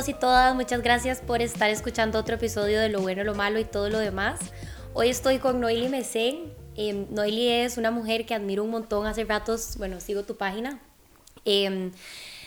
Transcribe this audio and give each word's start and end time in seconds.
todos 0.00 0.08
y 0.08 0.14
todas, 0.14 0.54
muchas 0.54 0.80
gracias 0.80 1.20
por 1.20 1.42
estar 1.42 1.68
escuchando 1.68 2.18
otro 2.18 2.36
episodio 2.36 2.80
de 2.80 2.88
Lo 2.88 3.02
Bueno, 3.02 3.22
Lo 3.22 3.34
Malo 3.34 3.58
y 3.58 3.64
todo 3.64 3.90
lo 3.90 3.98
demás. 3.98 4.40
Hoy 4.94 5.10
estoy 5.10 5.38
con 5.40 5.60
Noeli 5.60 5.90
Mesén. 5.90 6.54
Eh, 6.74 7.04
Noeli 7.10 7.48
es 7.48 7.76
una 7.76 7.90
mujer 7.90 8.24
que 8.24 8.34
admiro 8.34 8.64
un 8.64 8.70
montón. 8.70 9.06
Hace 9.06 9.24
ratos, 9.24 9.76
bueno, 9.76 10.00
sigo 10.00 10.22
tu 10.22 10.38
página. 10.38 10.80
Em, 11.44 11.92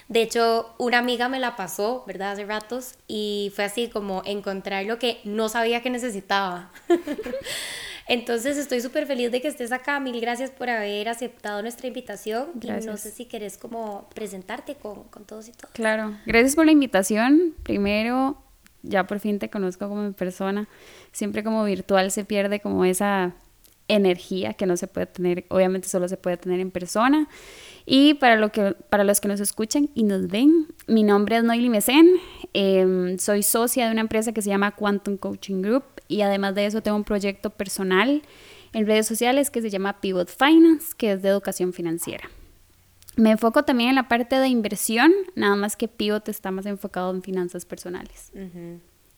de 0.07 0.23
hecho, 0.23 0.73
una 0.79 0.97
amiga 0.97 1.29
me 1.29 1.39
la 1.39 1.55
pasó, 1.55 2.03
¿verdad? 2.07 2.31
Hace 2.31 2.45
ratos 2.45 2.95
y 3.07 3.51
fue 3.55 3.65
así 3.65 3.87
como 3.87 4.23
encontrar 4.25 4.85
lo 4.85 4.97
que 4.97 5.21
no 5.23 5.47
sabía 5.47 5.83
que 5.83 5.91
necesitaba. 5.91 6.71
Entonces 8.07 8.57
estoy 8.57 8.81
súper 8.81 9.05
feliz 9.05 9.31
de 9.31 9.41
que 9.41 9.47
estés 9.47 9.71
acá. 9.71 9.99
Mil 9.99 10.19
gracias 10.19 10.51
por 10.51 10.69
haber 10.69 11.09
aceptado 11.09 11.61
nuestra 11.61 11.87
invitación. 11.87 12.47
Gracias. 12.55 12.85
Y 12.85 12.87
no 12.87 12.97
sé 12.97 13.11
si 13.11 13.25
querés 13.25 13.57
como 13.57 14.09
presentarte 14.13 14.75
con, 14.75 15.03
con 15.05 15.25
todos 15.25 15.47
y 15.47 15.51
todas. 15.51 15.71
Claro, 15.71 16.17
gracias 16.25 16.55
por 16.55 16.65
la 16.65 16.71
invitación. 16.71 17.55
Primero, 17.63 18.37
ya 18.81 19.07
por 19.07 19.19
fin 19.19 19.39
te 19.39 19.49
conozco 19.49 19.87
como 19.87 20.11
persona. 20.13 20.67
Siempre 21.11 21.43
como 21.43 21.63
virtual 21.63 22.11
se 22.11 22.25
pierde 22.25 22.59
como 22.59 22.85
esa 22.85 23.33
energía 23.87 24.53
que 24.53 24.65
no 24.65 24.77
se 24.77 24.87
puede 24.87 25.07
tener, 25.07 25.45
obviamente 25.49 25.87
solo 25.89 26.07
se 26.07 26.17
puede 26.17 26.37
tener 26.37 26.59
en 26.59 26.71
persona. 26.71 27.27
Y 27.85 28.15
para, 28.15 28.37
lo 28.37 28.51
que, 28.51 28.75
para 28.89 29.03
los 29.03 29.19
que 29.19 29.27
nos 29.27 29.39
escuchan 29.39 29.89
y 29.93 30.03
nos 30.03 30.27
ven, 30.27 30.67
mi 30.87 31.03
nombre 31.03 31.37
es 31.37 31.43
Noily 31.43 31.69
Mesen, 31.69 32.09
em, 32.53 33.17
soy 33.17 33.43
socia 33.43 33.85
de 33.85 33.91
una 33.91 34.01
empresa 34.01 34.31
que 34.31 34.41
se 34.41 34.49
llama 34.49 34.71
Quantum 34.71 35.17
Coaching 35.17 35.61
Group 35.61 35.83
y 36.13 36.21
además 36.21 36.55
de 36.55 36.65
eso 36.65 36.81
tengo 36.81 36.97
un 36.97 37.03
proyecto 37.03 37.49
personal 37.49 38.21
en 38.73 38.85
redes 38.85 39.07
sociales 39.07 39.49
que 39.49 39.61
se 39.61 39.69
llama 39.69 39.99
Pivot 39.99 40.29
Finance, 40.29 40.93
que 40.97 41.13
es 41.13 41.21
de 41.21 41.29
educación 41.29 41.73
financiera. 41.73 42.29
Me 43.15 43.31
enfoco 43.31 43.63
también 43.63 43.89
en 43.89 43.95
la 43.95 44.07
parte 44.07 44.37
de 44.37 44.47
inversión, 44.47 45.11
nada 45.35 45.55
más 45.55 45.75
que 45.75 45.87
Pivot 45.87 46.27
está 46.29 46.51
más 46.51 46.65
enfocado 46.65 47.11
en 47.11 47.21
finanzas 47.21 47.65
personales. 47.65 48.31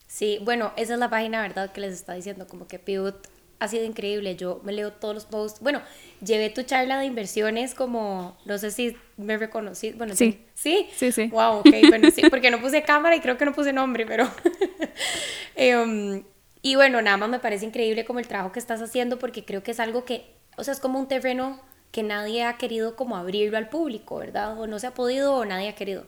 Sí, 0.08 0.40
bueno, 0.44 0.72
esa 0.76 0.94
es 0.94 1.00
la 1.00 1.10
página, 1.10 1.42
¿verdad? 1.42 1.72
Que 1.72 1.82
les 1.82 1.94
está 1.94 2.14
diciendo, 2.14 2.48
como 2.48 2.68
que 2.68 2.80
Pivot 2.80 3.30
ha 3.60 3.68
sido 3.68 3.86
increíble. 3.86 4.36
Yo 4.36 4.62
me 4.64 4.74
leo 4.74 4.92
todos 4.94 5.16
los 5.16 5.26
posts. 5.26 5.62
Bueno, 5.62 5.82
llevé 6.24 6.50
tu 6.50 6.64
charla 6.64 7.00
de 7.00 7.06
inversiones 7.06 7.74
como, 7.74 8.38
no 8.46 8.58
sé 8.58 8.72
si 8.72 8.98
me 9.18 9.38
reconocí. 9.38 9.92
Bueno, 9.92 10.16
sí. 10.16 10.42
Sí, 10.54 10.88
sí, 10.96 11.12
sí. 11.12 11.28
Wow, 11.28 11.60
ok, 11.60 11.70
bueno, 11.90 12.10
sí, 12.12 12.24
porque 12.30 12.52
no 12.52 12.60
puse 12.60 12.84
cámara 12.84 13.16
y 13.16 13.22
creo 13.22 13.38
que 13.38 13.46
no 13.46 13.54
puse 13.54 13.74
nombre, 13.74 14.06
pero... 14.06 14.30
Em, 15.58 16.24
y 16.66 16.74
bueno, 16.74 17.00
nada 17.04 17.16
más 17.18 17.30
me 17.30 17.38
parece 17.38 17.64
increíble 17.64 18.06
como 18.06 18.18
el 18.18 18.28
trabajo 18.28 18.52
que 18.52 18.58
estás 18.58 18.82
haciendo 18.82 19.20
porque 19.20 19.46
creo 19.46 19.62
que 19.62 19.70
es 19.70 19.80
algo 19.80 20.04
que, 20.04 20.34
o 20.58 20.64
sea, 20.64 20.74
es 20.74 20.80
como 20.80 20.98
un 20.98 21.08
terreno 21.08 21.62
que 21.92 22.02
nadie 22.02 22.44
ha 22.44 22.58
querido 22.58 22.96
como 22.96 23.18
abrirlo 23.18 23.60
al 23.60 23.70
público, 23.70 24.18
¿verdad? 24.18 24.60
O 24.60 24.66
no 24.66 24.80
se 24.80 24.88
ha 24.88 24.96
podido 24.96 25.36
o 25.36 25.46
nadie 25.46 25.70
ha 25.70 25.76
querido. 25.76 26.08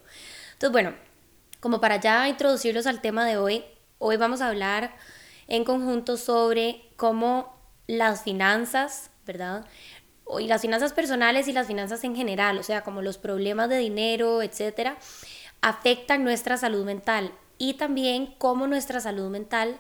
Entonces, 0.54 0.72
bueno, 0.72 0.96
como 1.60 1.80
para 1.80 1.98
ya 1.98 2.28
introducirlos 2.28 2.88
al 2.88 3.02
tema 3.02 3.24
de 3.24 3.38
hoy, 3.38 3.66
hoy 4.00 4.18
vamos 4.18 4.42
a 4.42 4.48
hablar 4.48 4.96
en 5.48 5.64
conjunto 5.64 6.18
sobre 6.18 6.90
cómo 6.96 7.56
las 7.86 8.24
finanzas, 8.24 9.12
¿verdad? 9.28 9.64
Y 10.40 10.48
las 10.48 10.62
finanzas 10.62 10.92
personales 10.92 11.48
y 11.48 11.54
las 11.54 11.68
finanzas 11.68 12.04
en 12.04 12.16
general, 12.16 12.58
o 12.58 12.64
sea, 12.64 12.82
como 12.82 13.04
los 13.04 13.20
problemas 13.20 13.70
de 13.70 13.78
dinero, 13.78 14.42
etcétera, 14.42 14.98
afectan 15.62 16.24
nuestra 16.24 16.58
salud 16.58 16.84
mental 16.84 17.32
y 17.60 17.76
también 17.76 18.34
cómo 18.40 18.66
nuestra 18.66 19.00
salud 19.00 19.30
mental 19.30 19.80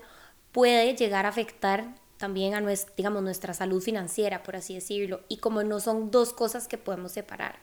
puede 0.57 0.95
llegar 0.95 1.27
a 1.27 1.29
afectar 1.29 1.93
también 2.17 2.55
a 2.55 2.61
nuestra, 2.61 2.91
digamos, 2.97 3.21
nuestra 3.21 3.53
salud 3.53 3.79
financiera, 3.79 4.41
por 4.41 4.55
así 4.55 4.73
decirlo, 4.73 5.21
y 5.29 5.37
como 5.37 5.61
no 5.61 5.79
son 5.79 6.09
dos 6.09 6.33
cosas 6.33 6.67
que 6.67 6.79
podemos 6.79 7.11
separar. 7.11 7.59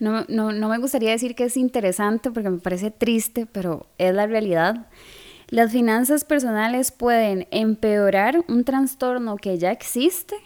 No, 0.00 0.26
no, 0.28 0.52
no 0.52 0.68
me 0.68 0.76
gustaría 0.76 1.12
decir 1.12 1.34
que 1.34 1.44
es 1.44 1.56
interesante 1.56 2.30
porque 2.30 2.50
me 2.50 2.58
parece 2.58 2.90
triste, 2.90 3.46
pero 3.46 3.86
es 3.96 4.12
la 4.12 4.26
realidad. 4.26 4.86
Las 5.48 5.72
finanzas 5.72 6.26
personales 6.26 6.92
pueden 6.92 7.48
empeorar 7.50 8.44
un 8.48 8.64
trastorno 8.64 9.36
que 9.38 9.56
ya 9.56 9.72
existe, 9.72 10.36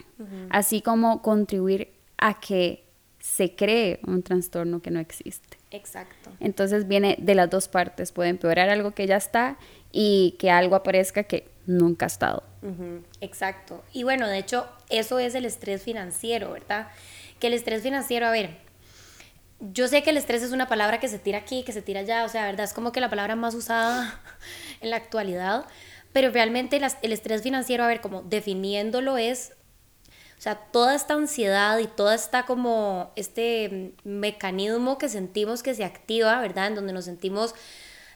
así 0.51 0.81
como 0.81 1.23
contribuir 1.23 1.89
a 2.19 2.39
que 2.39 2.85
se 3.19 3.57
cree 3.57 3.99
un 4.07 4.23
trastorno 4.23 4.81
que 4.81 4.93
no 4.93 5.01
existe. 5.01 5.58
Exacto. 5.71 6.31
Entonces 6.41 6.89
viene 6.89 7.17
de 7.19 7.35
las 7.35 7.51
dos 7.51 7.69
partes, 7.69 8.13
puede 8.13 8.31
empeorar 8.31 8.71
algo 8.71 8.93
que 8.93 9.07
ya 9.07 9.17
está 9.17 9.59
y 9.93 10.37
que 10.39 10.51
algo 10.51 10.77
aparezca 10.77 11.25
que 11.25 11.49
nunca 11.67 12.07
ha 12.07 12.09
estado. 12.09 12.43
Exacto. 13.21 13.85
Y 13.93 14.03
bueno, 14.03 14.27
de 14.27 14.39
hecho, 14.39 14.67
eso 14.89 15.19
es 15.19 15.35
el 15.35 15.45
estrés 15.45 15.83
financiero, 15.83 16.53
¿verdad? 16.53 16.89
Que 17.39 17.49
el 17.49 17.53
estrés 17.53 17.83
financiero, 17.83 18.27
a 18.27 18.31
ver, 18.31 18.57
yo 19.61 19.89
sé 19.89 20.03
que 20.03 20.11
el 20.11 20.17
estrés 20.17 20.43
es 20.43 20.53
una 20.53 20.69
palabra 20.69 21.01
que 21.01 21.09
se 21.09 21.19
tira 21.19 21.39
aquí, 21.39 21.63
que 21.65 21.73
se 21.73 21.83
tira 21.83 22.01
allá, 22.01 22.25
o 22.25 22.29
sea, 22.29 22.47
¿verdad? 22.47 22.65
Es 22.65 22.73
como 22.73 22.93
que 22.93 23.01
la 23.01 23.11
palabra 23.11 23.37
más 23.37 23.55
usada 23.55 24.21
en 24.81 24.91
la 24.91 24.97
actualidad, 24.97 25.67
pero 26.13 26.31
realmente 26.31 26.81
el 27.03 27.13
estrés 27.13 27.43
financiero, 27.43 27.85
a 27.85 27.89
ver, 27.89 28.01
como 28.01 28.23
definiéndolo 28.23 29.19
es, 29.19 29.53
o 30.39 30.41
sea, 30.41 30.55
toda 30.55 30.95
esta 30.95 31.15
ansiedad 31.15 31.79
y 31.79 31.89
toda 31.89 32.15
esta 32.15 32.47
como 32.47 33.11
este 33.17 33.93
mecanismo 34.05 34.97
que 34.97 35.09
sentimos 35.09 35.65
que 35.65 35.75
se 35.75 35.85
activa, 35.85 36.41
¿verdad? 36.41 36.69
En 36.69 36.77
donde 36.77 36.93
nos 36.93 37.07
sentimos 37.07 37.57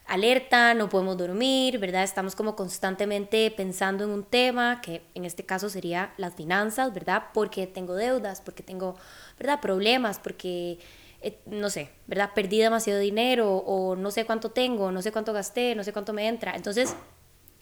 alerta, 0.06 0.74
no 0.74 0.88
podemos 0.88 1.16
dormir, 1.16 1.78
¿verdad? 1.78 2.04
Estamos 2.04 2.36
como 2.36 2.54
constantemente 2.54 3.50
pensando 3.50 4.04
en 4.04 4.10
un 4.10 4.22
tema, 4.22 4.80
que 4.80 5.02
en 5.14 5.24
este 5.24 5.44
caso 5.44 5.68
sería 5.68 6.12
las 6.16 6.34
finanzas, 6.34 6.94
¿verdad? 6.94 7.24
Porque 7.34 7.66
tengo 7.66 7.94
deudas, 7.94 8.40
porque 8.40 8.62
tengo, 8.62 8.96
¿verdad? 9.36 9.60
Problemas, 9.60 10.20
porque, 10.20 10.78
eh, 11.22 11.40
no 11.46 11.70
sé, 11.70 11.90
¿verdad? 12.06 12.30
Perdí 12.34 12.58
demasiado 12.58 13.00
dinero 13.00 13.56
o 13.56 13.96
no 13.96 14.12
sé 14.12 14.26
cuánto 14.26 14.50
tengo, 14.50 14.92
no 14.92 15.02
sé 15.02 15.10
cuánto 15.10 15.32
gasté, 15.32 15.74
no 15.74 15.82
sé 15.82 15.92
cuánto 15.92 16.12
me 16.12 16.28
entra. 16.28 16.54
Entonces, 16.54 16.94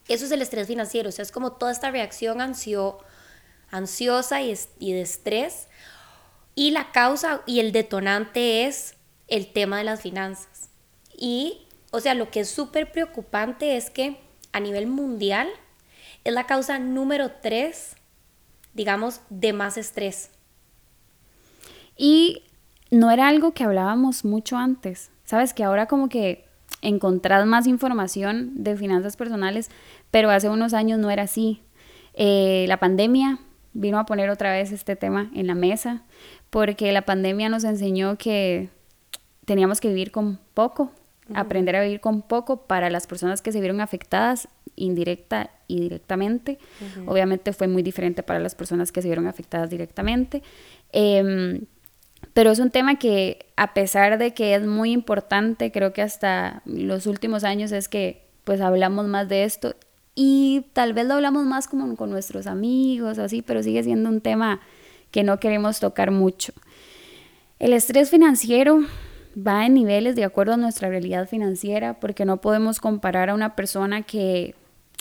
eso 0.06 0.24
es 0.26 0.30
el 0.32 0.42
estrés 0.42 0.66
financiero, 0.66 1.08
o 1.08 1.12
sea, 1.12 1.22
es 1.22 1.32
como 1.32 1.52
toda 1.52 1.72
esta 1.72 1.90
reacción 1.90 2.40
ansio, 2.40 2.98
ansiosa 3.70 4.42
y, 4.42 4.54
y 4.78 4.92
de 4.92 5.02
estrés. 5.02 5.68
Y 6.54 6.72
la 6.72 6.92
causa 6.92 7.42
y 7.46 7.60
el 7.60 7.72
detonante 7.72 8.66
es 8.66 8.96
el 9.28 9.52
tema 9.52 9.78
de 9.78 9.84
las 9.84 10.02
finanzas. 10.02 10.70
Y 11.16 11.66
o 11.90 12.00
sea, 12.00 12.14
lo 12.14 12.30
que 12.30 12.40
es 12.40 12.50
súper 12.50 12.92
preocupante 12.92 13.76
es 13.76 13.90
que 13.90 14.20
a 14.52 14.60
nivel 14.60 14.86
mundial 14.86 15.48
es 16.24 16.32
la 16.32 16.46
causa 16.46 16.78
número 16.78 17.30
tres, 17.42 17.96
digamos, 18.74 19.20
de 19.28 19.52
más 19.52 19.76
estrés. 19.76 20.30
Y 21.96 22.44
no 22.90 23.10
era 23.10 23.28
algo 23.28 23.52
que 23.52 23.64
hablábamos 23.64 24.24
mucho 24.24 24.56
antes. 24.56 25.10
Sabes 25.24 25.52
que 25.52 25.64
ahora 25.64 25.86
como 25.86 26.08
que 26.08 26.44
encontrás 26.82 27.44
más 27.46 27.66
información 27.66 28.62
de 28.62 28.76
finanzas 28.76 29.16
personales, 29.16 29.70
pero 30.10 30.30
hace 30.30 30.48
unos 30.48 30.74
años 30.74 30.98
no 30.98 31.10
era 31.10 31.24
así. 31.24 31.62
Eh, 32.14 32.64
la 32.68 32.78
pandemia 32.78 33.38
vino 33.72 33.98
a 33.98 34.06
poner 34.06 34.30
otra 34.30 34.52
vez 34.52 34.72
este 34.72 34.96
tema 34.96 35.30
en 35.34 35.46
la 35.46 35.54
mesa, 35.54 36.02
porque 36.50 36.92
la 36.92 37.02
pandemia 37.02 37.48
nos 37.48 37.64
enseñó 37.64 38.16
que 38.16 38.68
teníamos 39.44 39.80
que 39.80 39.88
vivir 39.88 40.10
con 40.10 40.38
poco 40.54 40.92
aprender 41.34 41.76
a 41.76 41.82
vivir 41.82 42.00
con 42.00 42.22
poco 42.22 42.62
para 42.66 42.90
las 42.90 43.06
personas 43.06 43.42
que 43.42 43.52
se 43.52 43.60
vieron 43.60 43.80
afectadas 43.80 44.48
indirecta 44.76 45.50
y 45.66 45.80
directamente. 45.80 46.58
Obviamente 47.06 47.52
fue 47.52 47.68
muy 47.68 47.82
diferente 47.82 48.22
para 48.22 48.40
las 48.40 48.54
personas 48.54 48.92
que 48.92 49.02
se 49.02 49.08
vieron 49.08 49.26
afectadas 49.26 49.70
directamente. 49.70 50.42
Em, 50.92 51.66
pero 52.32 52.50
es 52.50 52.58
un 52.58 52.70
tema 52.70 52.98
que 52.98 53.46
a 53.56 53.74
pesar 53.74 54.18
de 54.18 54.34
que 54.34 54.54
es 54.54 54.66
muy 54.66 54.92
importante, 54.92 55.70
creo 55.72 55.92
que 55.92 56.02
hasta 56.02 56.62
los 56.64 57.06
últimos 57.06 57.44
años 57.44 57.72
es 57.72 57.88
que 57.88 58.26
pues 58.44 58.60
hablamos 58.60 59.06
más 59.06 59.28
de 59.28 59.44
esto 59.44 59.74
y 60.14 60.66
tal 60.72 60.92
vez 60.92 61.06
lo 61.06 61.14
hablamos 61.14 61.46
más 61.46 61.68
como 61.68 61.94
con 61.96 62.10
nuestros 62.10 62.46
amigos 62.46 63.18
así, 63.18 63.42
pero 63.42 63.62
sigue 63.62 63.82
siendo 63.82 64.08
un 64.08 64.20
tema 64.20 64.60
que 65.10 65.22
no 65.22 65.40
queremos 65.40 65.80
tocar 65.80 66.10
mucho. 66.10 66.52
El 67.58 67.72
estrés 67.72 68.10
financiero 68.10 68.80
va 69.36 69.66
en 69.66 69.74
niveles 69.74 70.16
de 70.16 70.24
acuerdo 70.24 70.54
a 70.54 70.56
nuestra 70.56 70.88
realidad 70.88 71.28
financiera, 71.28 72.00
porque 72.00 72.24
no 72.24 72.40
podemos 72.40 72.80
comparar 72.80 73.30
a 73.30 73.34
una 73.34 73.54
persona 73.54 74.02
que 74.02 74.54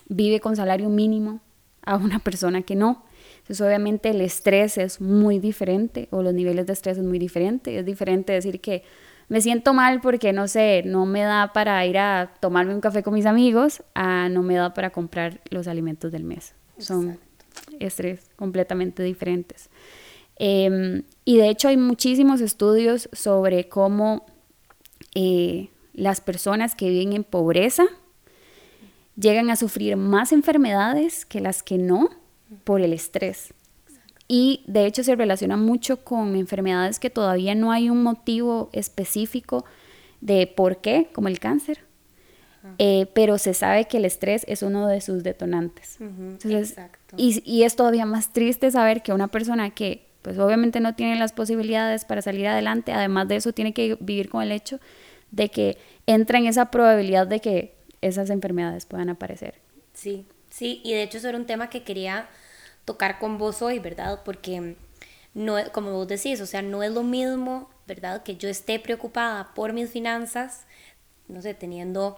vive 0.07 0.39
con 0.39 0.55
salario 0.55 0.89
mínimo 0.89 1.41
a 1.83 1.95
una 1.97 2.19
persona 2.19 2.61
que 2.61 2.75
no. 2.75 3.03
Entonces 3.37 3.65
obviamente 3.65 4.09
el 4.09 4.21
estrés 4.21 4.77
es 4.77 5.01
muy 5.01 5.39
diferente 5.39 6.07
o 6.11 6.21
los 6.21 6.33
niveles 6.33 6.65
de 6.67 6.73
estrés 6.73 6.97
es 6.97 7.03
muy 7.03 7.17
diferente. 7.17 7.77
Es 7.77 7.85
diferente 7.85 8.33
decir 8.33 8.59
que 8.61 8.83
me 9.29 9.41
siento 9.41 9.73
mal 9.73 10.01
porque 10.01 10.33
no 10.33 10.47
sé, 10.47 10.81
no 10.85 11.05
me 11.05 11.21
da 11.21 11.53
para 11.53 11.85
ir 11.85 11.99
a 11.99 12.33
tomarme 12.39 12.73
un 12.73 12.81
café 12.81 13.03
con 13.03 13.13
mis 13.13 13.27
amigos, 13.27 13.83
a 13.93 14.27
no 14.27 14.43
me 14.43 14.55
da 14.55 14.73
para 14.73 14.89
comprar 14.89 15.39
los 15.49 15.67
alimentos 15.67 16.11
del 16.11 16.23
mes. 16.23 16.55
Son 16.79 17.19
estrés 17.79 18.29
completamente 18.35 19.03
diferentes. 19.03 19.69
Em, 20.35 21.03
y 21.25 21.37
de 21.37 21.49
hecho 21.49 21.67
hay 21.67 21.77
muchísimos 21.77 22.41
estudios 22.41 23.09
sobre 23.13 23.69
cómo 23.69 24.25
eh, 25.13 25.69
las 25.93 26.21
personas 26.21 26.75
que 26.75 26.89
viven 26.89 27.13
en 27.13 27.23
pobreza 27.23 27.85
llegan 29.15 29.49
a 29.49 29.55
sufrir 29.55 29.97
más 29.97 30.31
enfermedades 30.31 31.25
que 31.25 31.41
las 31.41 31.61
que 31.61 31.77
no 31.77 32.09
por 32.63 32.81
el 32.81 32.93
estrés. 32.93 33.53
Y 34.31 34.63
de 34.67 34.85
hecho 34.85 35.03
se 35.03 35.15
relaciona 35.15 35.57
mucho 35.57 36.05
con 36.05 36.35
enfermedades 36.35 36.99
que 36.99 37.09
todavía 37.09 37.55
no 37.55 37.71
hay 37.71 37.89
un 37.89 38.03
motivo 38.03 38.69
específico 38.73 39.65
de 40.21 40.45
por 40.45 40.77
qué, 40.77 41.09
como 41.13 41.27
el 41.27 41.39
cáncer. 41.39 41.83
eh, 42.77 43.07
pero 43.13 43.37
se 43.37 43.53
sabe 43.53 43.85
que 43.85 43.97
el 43.97 44.05
estrés 44.05 44.45
es 44.47 44.61
uno 44.61 44.87
de 44.87 45.01
sus 45.01 45.23
detonantes. 45.23 45.97
Exacto. 46.43 47.15
Y, 47.17 47.41
y, 47.43 47.63
es 47.63 47.75
todavía 47.75 48.05
más 48.05 48.31
triste 48.31 48.69
saber 48.69 49.01
que 49.01 49.13
una 49.13 49.29
persona 49.29 49.71
que 49.71 50.05
pues 50.21 50.37
obviamente 50.37 50.79
no 50.79 50.93
tiene 50.93 51.15
las 51.15 51.31
posibilidades 51.31 52.05
para 52.05 52.21
salir 52.21 52.45
adelante, 52.47 52.91
además 52.91 53.27
de 53.29 53.37
eso 53.37 53.53
tiene 53.53 53.73
que 53.73 53.97
vivir 53.99 54.29
con 54.29 54.43
el 54.43 54.51
hecho 54.51 54.79
de 55.31 55.49
que 55.49 55.77
entra 56.05 56.37
en 56.37 56.45
esa 56.45 56.69
probabilidad 56.69 57.25
de 57.25 57.39
que 57.39 57.73
esas 58.01 58.29
enfermedades 58.29 58.85
puedan 58.85 59.09
aparecer. 59.09 59.55
Sí, 59.93 60.25
sí, 60.49 60.81
y 60.83 60.93
de 60.93 61.03
hecho 61.03 61.17
eso 61.17 61.29
era 61.29 61.37
un 61.37 61.45
tema 61.45 61.69
que 61.69 61.83
quería 61.83 62.27
tocar 62.89 63.19
con 63.19 63.37
vos 63.37 63.61
hoy, 63.61 63.77
¿verdad? 63.77 64.21
Porque 64.25 64.75
no, 65.35 65.57
como 65.73 65.91
vos 65.91 66.07
decís, 66.07 66.41
o 66.41 66.47
sea, 66.47 66.63
no 66.63 66.81
es 66.81 66.91
lo 66.91 67.03
mismo, 67.03 67.69
¿verdad? 67.85 68.23
Que 68.23 68.35
yo 68.35 68.49
esté 68.49 68.79
preocupada 68.79 69.53
por 69.53 69.73
mis 69.73 69.91
finanzas, 69.91 70.65
no 71.27 71.39
sé, 71.43 71.53
teniendo 71.53 72.17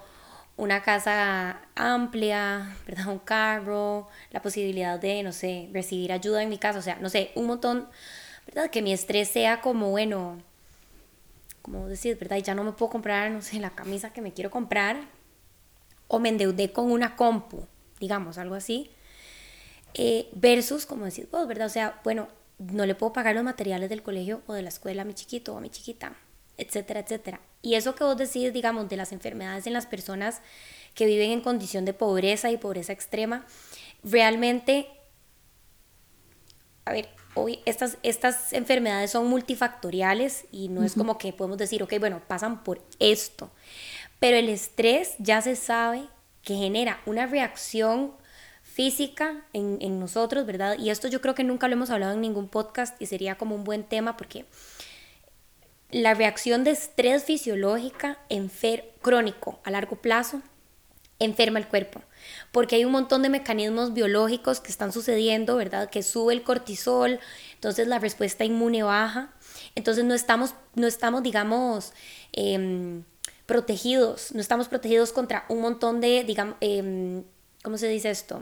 una 0.56 0.82
casa 0.82 1.60
amplia, 1.76 2.74
¿verdad? 2.88 3.08
Un 3.08 3.20
carro, 3.20 4.08
la 4.32 4.42
posibilidad 4.42 4.98
de, 4.98 5.24
no 5.24 5.34
sé, 5.34 5.70
recibir 5.74 6.14
ayuda 6.14 6.42
en 6.42 6.48
mi 6.48 6.58
casa, 6.58 6.80
o 6.80 6.82
sea, 6.82 6.96
no 7.02 7.10
sé, 7.10 7.34
un 7.36 7.48
montón, 7.48 7.90
¿verdad? 8.46 8.70
Que 8.70 8.82
mi 8.82 8.94
estrés 8.94 9.28
sea 9.28 9.60
como, 9.60 9.90
bueno, 9.90 10.42
como 11.62 11.90
decir, 11.90 12.18
¿verdad? 12.18 12.38
Ya 12.38 12.56
no 12.56 12.64
me 12.64 12.72
puedo 12.72 12.90
comprar, 12.90 13.30
no 13.30 13.42
sé, 13.42 13.60
la 13.60 13.72
camisa 13.72 14.14
que 14.14 14.22
me 14.22 14.32
quiero 14.32 14.50
comprar, 14.50 15.02
o 16.08 16.18
me 16.20 16.30
endeudé 16.30 16.72
con 16.72 16.90
una 16.90 17.18
compu, 17.18 17.68
digamos, 18.00 18.38
algo 18.38 18.56
así, 18.56 18.90
eh, 19.94 20.30
versus, 20.34 20.86
como 20.86 21.06
decís 21.06 21.30
vos, 21.30 21.48
¿verdad? 21.48 21.68
O 21.68 21.70
sea, 21.70 22.00
bueno, 22.04 22.28
no 22.60 22.86
le 22.86 22.96
puedo 22.96 23.14
pagar 23.14 23.36
los 23.36 23.44
materiales 23.44 23.90
del 23.90 24.04
colegio 24.04 24.42
o 24.48 24.54
de 24.54 24.62
la 24.62 24.70
escuela 24.70 25.02
a 25.02 25.06
mi 25.06 25.14
chiquito 25.14 25.54
o 25.54 25.58
a 25.58 25.62
mi 25.62 25.70
chiquita, 25.70 26.16
etcétera, 26.58 27.00
etcétera. 27.02 27.42
Y 27.62 27.76
eso 27.76 27.96
que 27.96 28.04
vos 28.04 28.18
decís, 28.18 28.54
digamos, 28.54 28.88
de 28.90 28.98
las 28.98 29.12
enfermedades 29.12 29.68
en 29.68 29.74
las 29.74 29.86
personas 29.86 30.42
que 30.94 31.06
viven 31.06 31.32
en 31.32 31.42
condición 31.42 31.86
de 31.86 31.94
pobreza 31.94 32.52
y 32.52 32.58
pobreza 32.58 32.94
extrema, 32.94 33.46
realmente, 34.04 34.88
a 36.86 36.92
ver, 36.92 37.10
hoy 37.34 37.60
estas, 37.66 37.98
estas 38.04 38.54
enfermedades 38.54 39.12
son 39.12 39.28
multifactoriales 39.28 40.46
y 40.52 40.68
no 40.68 40.84
es 40.84 40.94
como 40.94 41.18
que 41.18 41.34
podemos 41.34 41.58
decir, 41.58 41.82
ok, 41.84 41.94
bueno, 42.00 42.22
pasan 42.28 42.64
por 42.64 42.82
esto. 43.00 43.52
Pero 44.20 44.38
el 44.38 44.50
estrés 44.50 45.16
ya 45.18 45.42
se 45.42 45.56
sabe 45.56 46.08
que 46.44 46.56
genera 46.56 47.02
una 47.06 47.26
reacción 47.26 48.14
física 48.72 49.44
en, 49.54 49.78
en, 49.82 50.00
nosotros, 50.00 50.46
¿verdad? 50.46 50.78
Y 50.80 50.90
esto 50.90 51.08
yo 51.08 51.20
creo 51.20 51.36
que 51.36 51.44
nunca 51.44 51.68
lo 51.68 51.74
hemos 51.74 51.90
hablado 51.90 52.14
en 52.14 52.22
ningún 52.22 52.48
podcast 52.48 53.00
y 53.02 53.06
sería 53.06 53.36
como 53.36 53.56
un 53.56 53.64
buen 53.64 53.84
tema 53.84 54.16
porque 54.16 54.46
la 55.92 56.14
reacción 56.14 56.64
de 56.64 56.72
estrés 56.72 57.26
fisiológica 57.26 58.18
crónico 59.02 59.60
a 59.64 59.72
largo 59.72 59.98
plazo 59.98 60.42
enferma 61.20 61.60
el 61.60 61.68
cuerpo, 61.68 62.02
porque 62.52 62.78
hay 62.78 62.86
un 62.86 62.94
montón 62.94 63.22
de 63.22 63.30
mecanismos 63.30 63.94
biológicos 63.94 64.60
que 64.60 64.72
están 64.72 64.92
sucediendo, 64.92 65.56
¿verdad? 65.56 65.90
Que 65.90 66.02
sube 66.02 66.34
el 66.34 66.42
cortisol, 66.42 67.20
entonces 67.54 67.88
la 67.88 68.00
respuesta 68.00 68.44
inmune 68.44 68.82
baja, 68.84 69.32
entonces 69.76 70.04
no 70.04 70.16
estamos, 70.16 70.56
no 70.74 70.88
estamos 70.88 71.22
digamos, 71.22 71.94
em, 72.32 73.04
protegidos, 73.46 74.32
no 74.34 74.42
estamos 74.42 74.68
protegidos 74.68 75.12
contra 75.12 75.46
un 75.50 75.62
montón 75.62 76.02
de, 76.02 76.24
digamos, 76.24 76.56
eh, 76.62 77.22
¿cómo 77.64 77.78
se 77.78 77.88
dice 77.88 78.10
esto? 78.10 78.42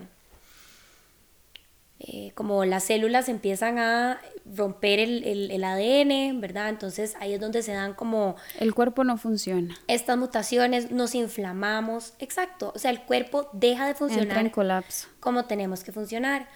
Eh, 2.01 2.31
como 2.34 2.63
las 2.63 2.86
células 2.86 3.28
empiezan 3.28 3.78
a 3.78 4.22
romper 4.46 5.00
el, 5.00 5.51
el, 5.51 5.63
ADN, 5.63 6.40
¿verdad? 6.40 6.69
Entonces 6.69 7.16
ahí 7.19 7.34
es 7.34 7.42
donde 7.42 7.62
se 7.62 7.74
dan 7.74 7.94
como... 7.94 8.38
El 8.57 8.74
cuerpo 8.74 9.04
no 9.04 9.18
funciona. 9.18 9.78
Estas 9.88 10.18
mutaciones, 10.18 10.92
nos 10.92 11.13
inflamamos, 11.13 12.13
exacto, 12.19 12.72
o 12.74 12.80
sea, 12.80 12.92
el 12.92 13.01
cuerpo 13.01 13.50
deja 13.51 13.86
de 13.86 13.96
funcionar. 13.96 14.28
Entra 14.28 14.40
en 14.40 14.50
colapso. 14.50 15.10
Como 15.19 15.44
tenemos 15.44 15.84
que 15.84 15.92
funcionar. 15.92 16.48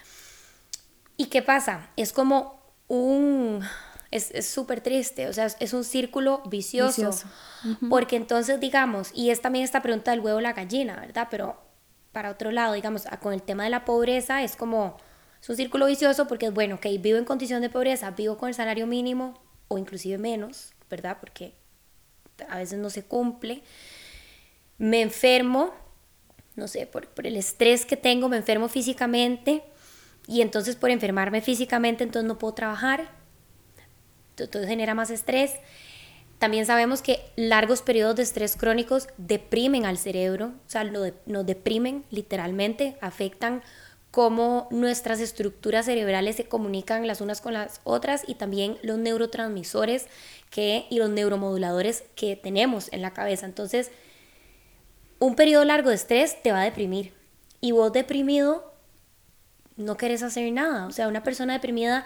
¿Y 1.18 1.26
qué 1.26 1.42
pasa? 1.42 1.90
Es 1.98 2.14
como 2.14 2.62
un... 2.88 3.62
Es 4.12 4.48
súper 4.48 4.80
triste, 4.80 5.28
o 5.28 5.34
sea, 5.34 5.48
es 5.60 5.74
un 5.74 5.84
círculo 5.84 6.42
vicioso. 6.46 7.12
Porque 7.90 8.16
entonces, 8.16 8.60
digamos, 8.60 9.10
y 9.14 9.32
es 9.32 9.42
también 9.42 9.66
esta 9.66 9.82
pregunta 9.82 10.12
del 10.12 10.20
huevo 10.20 10.40
la 10.40 10.54
gallina, 10.54 10.98
¿verdad? 10.98 11.28
Pero 11.32 11.60
para 12.12 12.30
otro 12.30 12.52
lado, 12.52 12.74
digamos, 12.74 13.06
con 13.22 13.34
el 13.34 13.42
tema 13.42 13.64
de 13.64 13.72
la 13.72 13.86
pobreza 13.86 14.44
es 14.44 14.56
como 14.56 14.98
es 15.44 15.50
un 15.50 15.58
círculo 15.58 15.88
vicioso 15.88 16.26
porque 16.26 16.46
es 16.46 16.54
bueno, 16.54 16.76
ok, 16.76 16.86
vivo 17.02 17.18
en 17.18 17.26
condición 17.26 17.62
de 17.62 17.70
pobreza, 17.70 18.12
vivo 18.12 18.38
con 18.38 18.48
el 18.48 18.56
salario 18.56 18.88
mínimo 18.88 19.34
o 19.68 19.78
inclusive 19.78 20.18
menos, 20.18 20.72
¿verdad? 20.90 21.18
Porque 21.20 21.54
a 22.48 22.60
veces 22.60 22.80
no 22.80 22.90
se 22.90 23.04
cumple. 23.04 23.62
Me 24.78 25.02
enfermo, 25.02 25.74
no 26.56 26.70
sé, 26.70 26.88
por, 26.88 27.10
por 27.10 27.28
el 27.28 27.36
estrés 27.36 27.86
que 27.86 27.98
tengo, 27.98 28.30
me 28.30 28.38
enfermo 28.38 28.70
físicamente 28.70 29.64
y 30.28 30.40
entonces 30.40 30.78
por 30.78 30.92
enfermarme 30.92 31.42
físicamente 31.42 32.06
entonces 32.06 32.26
no 32.26 32.40
puedo 32.40 32.54
trabajar. 32.54 33.10
Entonces 34.38 34.70
genera 34.70 34.96
más 34.96 35.10
estrés. 35.10 35.52
También 36.40 36.66
sabemos 36.66 37.02
que 37.02 37.20
largos 37.36 37.82
periodos 37.82 38.16
de 38.16 38.24
estrés 38.24 38.56
crónicos 38.56 39.10
deprimen 39.18 39.86
al 39.86 39.98
cerebro, 39.98 40.54
o 40.66 40.70
sea, 40.70 40.86
nos 40.86 41.46
deprimen 41.46 42.06
literalmente, 42.12 42.98
afectan 43.02 43.62
cómo 44.14 44.68
nuestras 44.70 45.20
estructuras 45.20 45.88
cerebrales 45.88 46.36
se 46.36 46.46
comunican 46.46 47.08
las 47.08 47.20
unas 47.20 47.42
con 47.42 47.54
las 47.54 47.82
otras 47.84 48.22
y 48.28 48.36
también 48.36 48.78
los 48.84 49.00
neurotransmisores 49.00 50.06
que, 50.52 50.86
y 50.92 51.00
los 51.00 51.10
neuromoduladores 51.10 52.04
que 52.14 52.36
tenemos 52.36 52.94
en 52.94 53.02
la 53.02 53.10
cabeza. 53.12 53.48
Entonces, 53.48 53.90
un 55.18 55.34
periodo 55.34 55.66
largo 55.66 55.90
de 55.90 55.96
estrés 55.96 56.44
te 56.44 56.52
va 56.52 56.62
a 56.62 56.64
deprimir. 56.64 57.12
Y 57.60 57.72
vos 57.72 57.92
deprimido 57.92 58.72
no 59.78 59.98
querés 59.98 60.22
hacer 60.22 60.54
nada. 60.54 60.86
O 60.86 60.92
sea, 60.92 61.08
una 61.08 61.24
persona 61.24 61.54
deprimida 61.54 62.06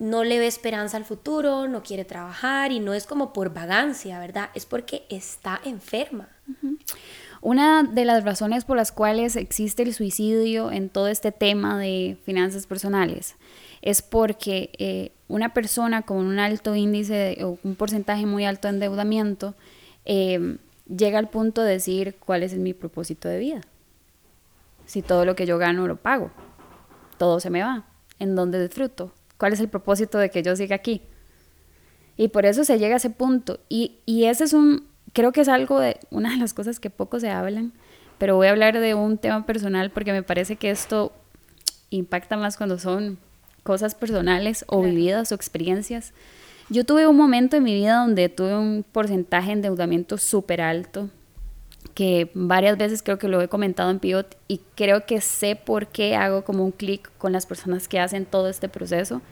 no 0.00 0.24
le 0.24 0.40
ve 0.40 0.48
esperanza 0.48 0.96
al 0.96 1.04
futuro, 1.04 1.68
no 1.68 1.84
quiere 1.84 2.04
trabajar 2.04 2.72
y 2.72 2.80
no 2.80 2.94
es 2.94 3.06
como 3.06 3.32
por 3.32 3.54
vagancia, 3.54 4.18
¿verdad? 4.18 4.50
Es 4.56 4.66
porque 4.66 5.06
está 5.08 5.60
enferma. 5.64 6.30
Una 7.40 7.84
de 7.84 8.04
las 8.04 8.24
razones 8.24 8.64
por 8.64 8.76
las 8.76 8.90
cuales 8.92 9.36
existe 9.36 9.82
el 9.82 9.94
suicidio 9.94 10.72
en 10.72 10.88
todo 10.88 11.08
este 11.08 11.30
tema 11.32 11.78
de 11.78 12.16
finanzas 12.24 12.66
personales 12.66 13.36
es 13.80 14.02
porque 14.02 14.70
eh, 14.78 15.12
una 15.28 15.54
persona 15.54 16.02
con 16.02 16.18
un 16.18 16.38
alto 16.38 16.74
índice 16.74 17.38
o 17.44 17.58
un 17.62 17.76
porcentaje 17.76 18.26
muy 18.26 18.44
alto 18.44 18.66
de 18.66 18.74
endeudamiento 18.74 19.54
em, 20.04 20.58
llega 20.88 21.18
al 21.18 21.28
punto 21.28 21.62
de 21.62 21.72
decir 21.72 22.16
cuál 22.18 22.42
es 22.42 22.54
mi 22.54 22.74
propósito 22.74 23.28
de 23.28 23.38
vida. 23.38 23.60
Si 24.86 25.02
todo 25.02 25.24
lo 25.24 25.36
que 25.36 25.46
yo 25.46 25.58
gano 25.58 25.86
lo 25.86 25.96
pago, 25.96 26.32
todo 27.18 27.40
se 27.40 27.50
me 27.50 27.62
va. 27.62 27.86
¿En 28.18 28.34
dónde 28.34 28.60
disfruto? 28.60 29.12
¿Cuál 29.36 29.52
es 29.52 29.60
el 29.60 29.68
propósito 29.68 30.18
de 30.18 30.30
que 30.30 30.42
yo 30.42 30.56
siga 30.56 30.74
aquí? 30.74 31.02
Y 32.16 32.28
por 32.28 32.46
eso 32.46 32.64
se 32.64 32.78
llega 32.78 32.94
a 32.94 32.96
ese 32.96 33.10
punto. 33.10 33.60
Y, 33.68 33.98
y 34.06 34.24
ese 34.24 34.44
es 34.44 34.52
un, 34.54 34.87
creo 35.12 35.32
que 35.32 35.42
es 35.42 35.48
algo 35.48 35.80
de 35.80 35.98
una 36.10 36.30
de 36.30 36.36
las 36.36 36.54
cosas 36.54 36.80
que 36.80 36.90
poco 36.90 37.20
se 37.20 37.30
hablan, 37.30 37.72
pero 38.18 38.36
voy 38.36 38.48
a 38.48 38.50
hablar 38.50 38.78
de 38.78 38.94
un 38.94 39.18
tema 39.18 39.46
personal 39.46 39.90
porque 39.90 40.12
me 40.12 40.22
parece 40.22 40.56
que 40.56 40.70
esto 40.70 41.12
impacta 41.90 42.36
más 42.36 42.56
cuando 42.56 42.78
son 42.78 43.18
cosas 43.62 43.94
personales 43.94 44.64
o 44.68 44.82
vividas 44.82 45.30
o 45.32 45.34
experiencias. 45.34 46.12
Yo 46.70 46.84
tuve 46.84 47.06
un 47.06 47.16
momento 47.16 47.56
en 47.56 47.62
mi 47.62 47.74
vida 47.74 47.96
donde 47.96 48.28
tuve 48.28 48.56
un 48.56 48.84
porcentaje 48.90 49.48
de 49.48 49.52
endeudamiento 49.54 50.18
súper 50.18 50.60
alto, 50.60 51.08
que 51.94 52.30
varias 52.34 52.76
veces 52.76 53.02
creo 53.02 53.18
que 53.18 53.28
lo 53.28 53.40
he 53.40 53.48
comentado 53.48 53.90
en 53.90 53.98
Pivot 53.98 54.36
y 54.48 54.60
creo 54.74 55.06
que 55.06 55.20
sé 55.20 55.56
por 55.56 55.86
qué 55.88 56.14
hago 56.14 56.44
como 56.44 56.64
un 56.64 56.72
clic 56.72 57.10
con 57.18 57.32
las 57.32 57.46
personas 57.46 57.88
que 57.88 57.98
hacen 57.98 58.26
todo 58.26 58.48
este 58.48 58.68
proceso. 58.68 59.22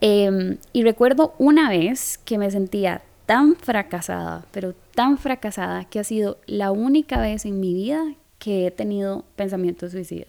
Em, 0.00 0.58
y 0.72 0.82
recuerdo 0.82 1.34
una 1.38 1.70
vez 1.70 2.18
que 2.18 2.36
me 2.36 2.50
sentía 2.50 3.02
tan 3.32 3.56
fracasada, 3.56 4.44
pero 4.52 4.74
tan 4.94 5.16
fracasada 5.16 5.86
que 5.86 5.98
ha 5.98 6.04
sido 6.04 6.36
la 6.44 6.70
única 6.70 7.18
vez 7.18 7.46
en 7.46 7.60
mi 7.60 7.72
vida 7.72 8.14
que 8.38 8.66
he 8.66 8.70
tenido 8.70 9.24
pensamientos 9.36 9.92
suicidas. 9.92 10.28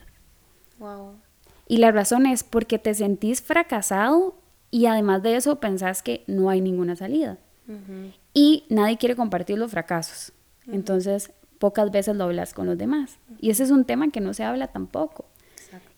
Wow. 0.80 1.16
Y 1.68 1.80
la 1.80 1.92
razón 1.92 2.26
es 2.26 2.46
porque 2.46 2.80
te 2.80 2.94
sentís 2.94 3.42
fracasado 3.42 4.38
y 4.72 4.86
además 4.86 5.22
de 5.22 5.36
eso 5.36 5.60
pensás 5.60 6.02
que 6.02 6.24
no 6.28 6.50
hay 6.50 6.62
ninguna 6.62 6.96
salida. 6.96 7.40
Y 8.34 8.64
nadie 8.70 8.98
quiere 8.98 9.18
compartir 9.18 9.58
los 9.58 9.72
fracasos. 9.72 10.32
Entonces, 10.66 11.34
pocas 11.60 11.92
veces 11.92 12.16
lo 12.16 12.24
hablas 12.24 12.54
con 12.54 12.68
los 12.68 12.78
demás. 12.78 13.20
Y 13.42 13.50
ese 13.50 13.64
es 13.64 13.72
un 13.72 13.84
tema 13.84 14.12
que 14.12 14.22
no 14.22 14.34
se 14.34 14.46
habla 14.46 14.68
tampoco. 14.68 15.26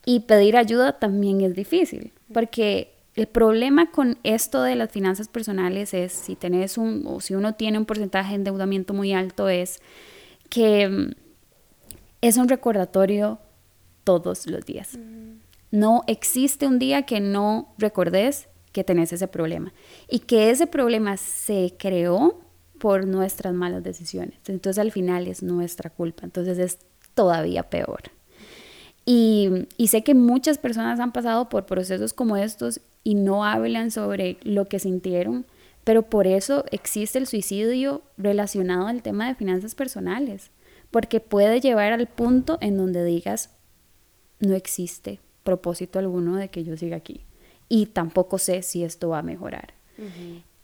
Y 0.07 0.21
pedir 0.21 0.57
ayuda 0.57 0.97
también 0.97 1.41
es 1.41 1.53
difícil, 1.53 2.13
porque 2.33 2.94
el 3.15 3.27
problema 3.27 3.91
con 3.91 4.17
esto 4.23 4.61
de 4.61 4.75
las 4.75 4.91
finanzas 4.91 5.29
personales 5.29 5.93
es 5.93 6.11
si 6.11 6.35
tenés 6.35 6.77
un 6.77 7.03
o 7.05 7.21
si 7.21 7.33
uno 7.33 7.55
tiene 7.55 7.77
un 7.77 7.85
porcentaje 7.85 8.31
de 8.31 8.35
endeudamiento 8.35 8.93
muy 8.93 9.13
alto 9.13 9.47
es 9.47 9.79
que 10.49 10.87
mm, 10.87 11.11
es 12.21 12.37
un 12.37 12.49
recordatorio 12.49 13.39
todos 14.03 14.47
los 14.47 14.65
días. 14.65 14.97
No 15.71 16.03
existe 16.07 16.67
un 16.67 16.77
día 16.77 17.03
que 17.03 17.19
no 17.19 17.73
recordes 17.77 18.49
que 18.71 18.83
tenés 18.83 19.13
ese 19.13 19.27
problema 19.27 19.73
y 20.09 20.19
que 20.19 20.49
ese 20.49 20.67
problema 20.67 21.17
se 21.17 21.75
creó 21.79 22.41
por 22.79 23.07
nuestras 23.07 23.53
malas 23.53 23.83
decisiones. 23.83 24.37
Entonces 24.47 24.79
al 24.79 24.91
final 24.91 25.27
es 25.27 25.41
nuestra 25.41 25.89
culpa. 25.89 26.25
Entonces 26.25 26.57
es 26.57 26.79
todavía 27.13 27.63
peor. 27.63 28.03
Y, 29.05 29.67
sé 29.87 30.03
que 30.03 30.15
muchas 30.15 30.57
personas 30.57 30.99
han 30.99 31.11
pasado 31.11 31.47
por 31.47 31.65
procesos 31.65 32.13
como 32.13 32.37
estos 32.37 32.81
y 33.03 33.13
no 33.13 33.45
hablan 33.45 33.91
sobre 33.91 34.37
lo 34.41 34.65
que 34.65 34.79
sintieron, 34.79 35.45
pero 35.83 36.03
por 36.03 36.25
eso 36.25 36.65
existe 36.71 37.19
el 37.19 37.27
suicidio 37.27 38.01
relacionado 38.17 38.87
al 38.87 39.03
tema 39.03 39.27
de 39.27 39.35
finanzas 39.35 39.75
personales, 39.75 40.49
porque 40.89 41.19
puede 41.19 41.61
llevar 41.61 41.93
al 41.93 42.07
punto 42.07 42.57
en 42.61 42.77
donde 42.77 43.03
digas, 43.03 43.51
no 44.39 44.55
existe 44.55 45.19
propósito 45.43 45.99
alguno 45.99 46.35
de 46.37 46.49
que 46.49 46.63
yo 46.63 46.75
siga 46.75 46.97
aquí 46.97 47.21
y 47.69 47.87
tampoco 47.87 48.37
sé 48.37 48.61
si 48.63 48.83
esto 48.83 49.09
va 49.09 49.19
a 49.19 49.23
mejorar. 49.23 49.73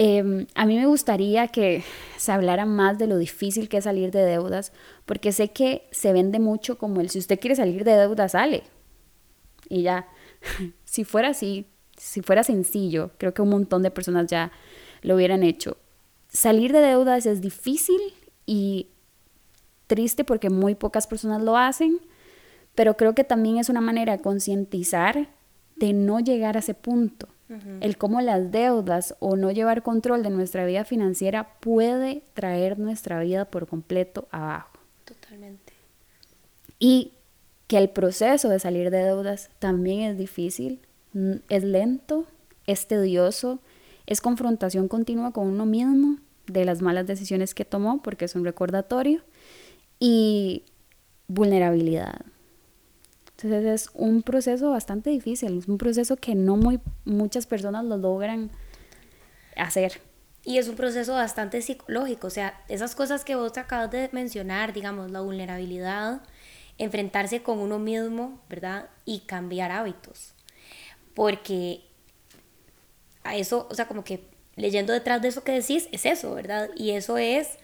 Em, 0.04 0.48
a 0.56 0.66
mí 0.66 0.78
me 0.78 0.88
gustaría 0.88 1.50
que 1.50 1.84
se 2.18 2.32
hablara 2.32 2.66
más 2.66 2.98
de 2.98 3.06
lo 3.06 3.20
difícil 3.20 3.70
que 3.70 3.78
es 3.78 3.84
salir 3.84 4.10
de 4.10 4.24
deudas, 4.24 4.74
porque 5.06 5.32
sé 5.32 5.50
que 5.50 5.88
se 5.92 6.12
vende 6.12 6.40
mucho 6.40 6.80
como 6.80 7.02
el 7.02 7.12
si 7.12 7.20
usted 7.20 7.40
quiere 7.40 7.56
salir 7.56 7.84
de 7.84 7.96
deudas, 7.96 8.32
sale. 8.32 8.64
Y 9.70 9.84
ya, 9.84 10.08
si 10.86 11.04
fuera 11.04 11.30
así, 11.30 11.68
si 11.98 12.24
fuera 12.24 12.44
sencillo, 12.44 13.12
creo 13.20 13.36
que 13.36 13.44
un 13.44 13.50
montón 13.50 13.84
de 13.84 13.92
personas 13.92 14.26
ya 14.26 14.52
lo 15.04 15.14
hubieran 15.14 15.44
hecho. 15.44 15.78
Salir 16.30 16.74
de 16.74 16.80
deudas 16.80 17.28
es 17.28 17.40
difícil 17.40 18.02
y 18.48 18.88
triste 19.86 20.24
porque 20.24 20.50
muy 20.50 20.74
pocas 20.74 21.06
personas 21.06 21.44
lo 21.44 21.58
hacen, 21.58 22.00
pero 22.74 22.98
creo 22.98 23.14
que 23.14 23.24
también 23.24 23.58
es 23.58 23.70
una 23.70 23.82
manera 23.82 24.18
de 24.18 24.24
concientizar 24.24 25.30
de 25.76 25.94
no 25.94 26.20
llegar 26.20 26.56
a 26.56 26.62
ese 26.62 26.74
punto. 26.74 27.28
El 27.82 27.98
cómo 27.98 28.22
las 28.22 28.52
deudas 28.52 29.16
o 29.20 29.36
no 29.36 29.52
llevar 29.52 29.84
control 29.84 30.24
de 30.24 30.30
nuestra 30.30 30.66
vida 30.66 30.86
financiera 30.86 31.60
puede 31.60 32.24
traer 32.34 32.80
nuestra 32.80 33.20
vida 33.20 33.46
por 33.46 33.68
completo 33.68 34.28
abajo. 34.32 34.80
Totalmente. 35.04 35.74
Y 36.80 37.12
que 37.68 37.78
el 37.78 37.90
proceso 37.90 38.50
de 38.50 38.60
salir 38.60 38.90
de 38.90 39.04
deudas 39.04 39.50
también 39.60 40.02
es 40.02 40.18
difícil, 40.18 40.80
es 41.50 41.64
lento, 41.64 42.26
es 42.68 42.88
tedioso, 42.88 43.60
es 44.06 44.22
confrontación 44.22 44.88
continua 44.88 45.32
con 45.32 45.48
uno 45.48 45.66
mismo 45.66 46.18
de 46.48 46.66
las 46.66 46.82
malas 46.82 47.08
decisiones 47.08 47.54
que 47.54 47.66
tomó, 47.66 48.02
porque 48.02 48.26
es 48.26 48.36
un 48.36 48.46
recordatorio, 48.46 49.22
y 50.00 50.64
vulnerabilidad. 51.28 52.26
Entonces 53.44 53.88
es 53.88 53.90
un 53.94 54.22
proceso 54.22 54.72
bastante 54.72 55.10
difícil, 55.10 55.58
es 55.60 55.68
un 55.68 55.78
proceso 55.78 56.18
que 56.18 56.36
no 56.36 56.58
muy, 56.58 56.80
muchas 57.06 57.48
personas 57.48 57.86
lo 57.86 57.98
logran 57.98 58.52
hacer. 59.56 60.02
Y 60.44 60.58
es 60.58 60.68
un 60.68 60.76
proceso 60.76 61.14
bastante 61.14 61.62
psicológico, 61.62 62.28
o 62.28 62.32
sea, 62.32 62.64
esas 62.68 62.96
cosas 62.96 63.24
que 63.24 63.36
vos 63.36 63.58
acabas 63.58 63.92
de 63.92 64.10
mencionar, 64.12 64.74
digamos, 64.74 65.12
la 65.12 65.22
vulnerabilidad, 65.22 66.22
enfrentarse 66.78 67.44
con 67.44 67.60
uno 67.60 67.78
mismo, 67.78 68.40
¿verdad? 68.50 68.90
Y 69.06 69.20
cambiar 69.22 69.72
hábitos. 69.72 70.34
Porque 71.14 71.82
a 73.24 73.36
eso, 73.36 73.68
o 73.70 73.76
sea, 73.76 73.88
como 73.88 74.04
que 74.04 74.24
leyendo 74.56 74.94
detrás 74.94 75.22
de 75.22 75.28
eso 75.28 75.44
que 75.44 75.52
decís, 75.52 75.88
es 75.92 76.06
eso, 76.06 76.34
¿verdad? 76.34 76.70
Y 76.76 76.92
eso 76.92 77.18
es 77.18 77.60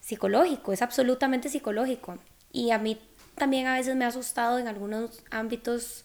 psicológico, 0.00 0.72
es 0.72 0.82
absolutamente 0.82 1.48
psicológico. 1.48 2.18
Y 2.52 2.70
a 2.70 2.78
mí 2.78 2.98
también 3.36 3.66
a 3.66 3.74
veces 3.74 3.94
me 3.96 4.04
ha 4.04 4.08
asustado 4.08 4.58
en 4.58 4.68
algunos 4.68 5.22
ámbitos 5.30 6.04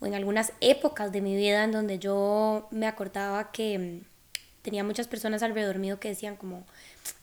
o 0.00 0.06
en 0.06 0.14
algunas 0.14 0.52
épocas 0.60 1.10
de 1.12 1.20
mi 1.20 1.36
vida 1.36 1.64
en 1.64 1.72
donde 1.72 1.98
yo 1.98 2.68
me 2.70 2.86
acordaba 2.86 3.50
que 3.50 3.78
mm, 3.78 4.04
tenía 4.62 4.84
muchas 4.84 5.08
personas 5.08 5.42
alrededor 5.42 5.78
mío 5.78 5.98
que 5.98 6.08
decían 6.08 6.36
como, 6.36 6.64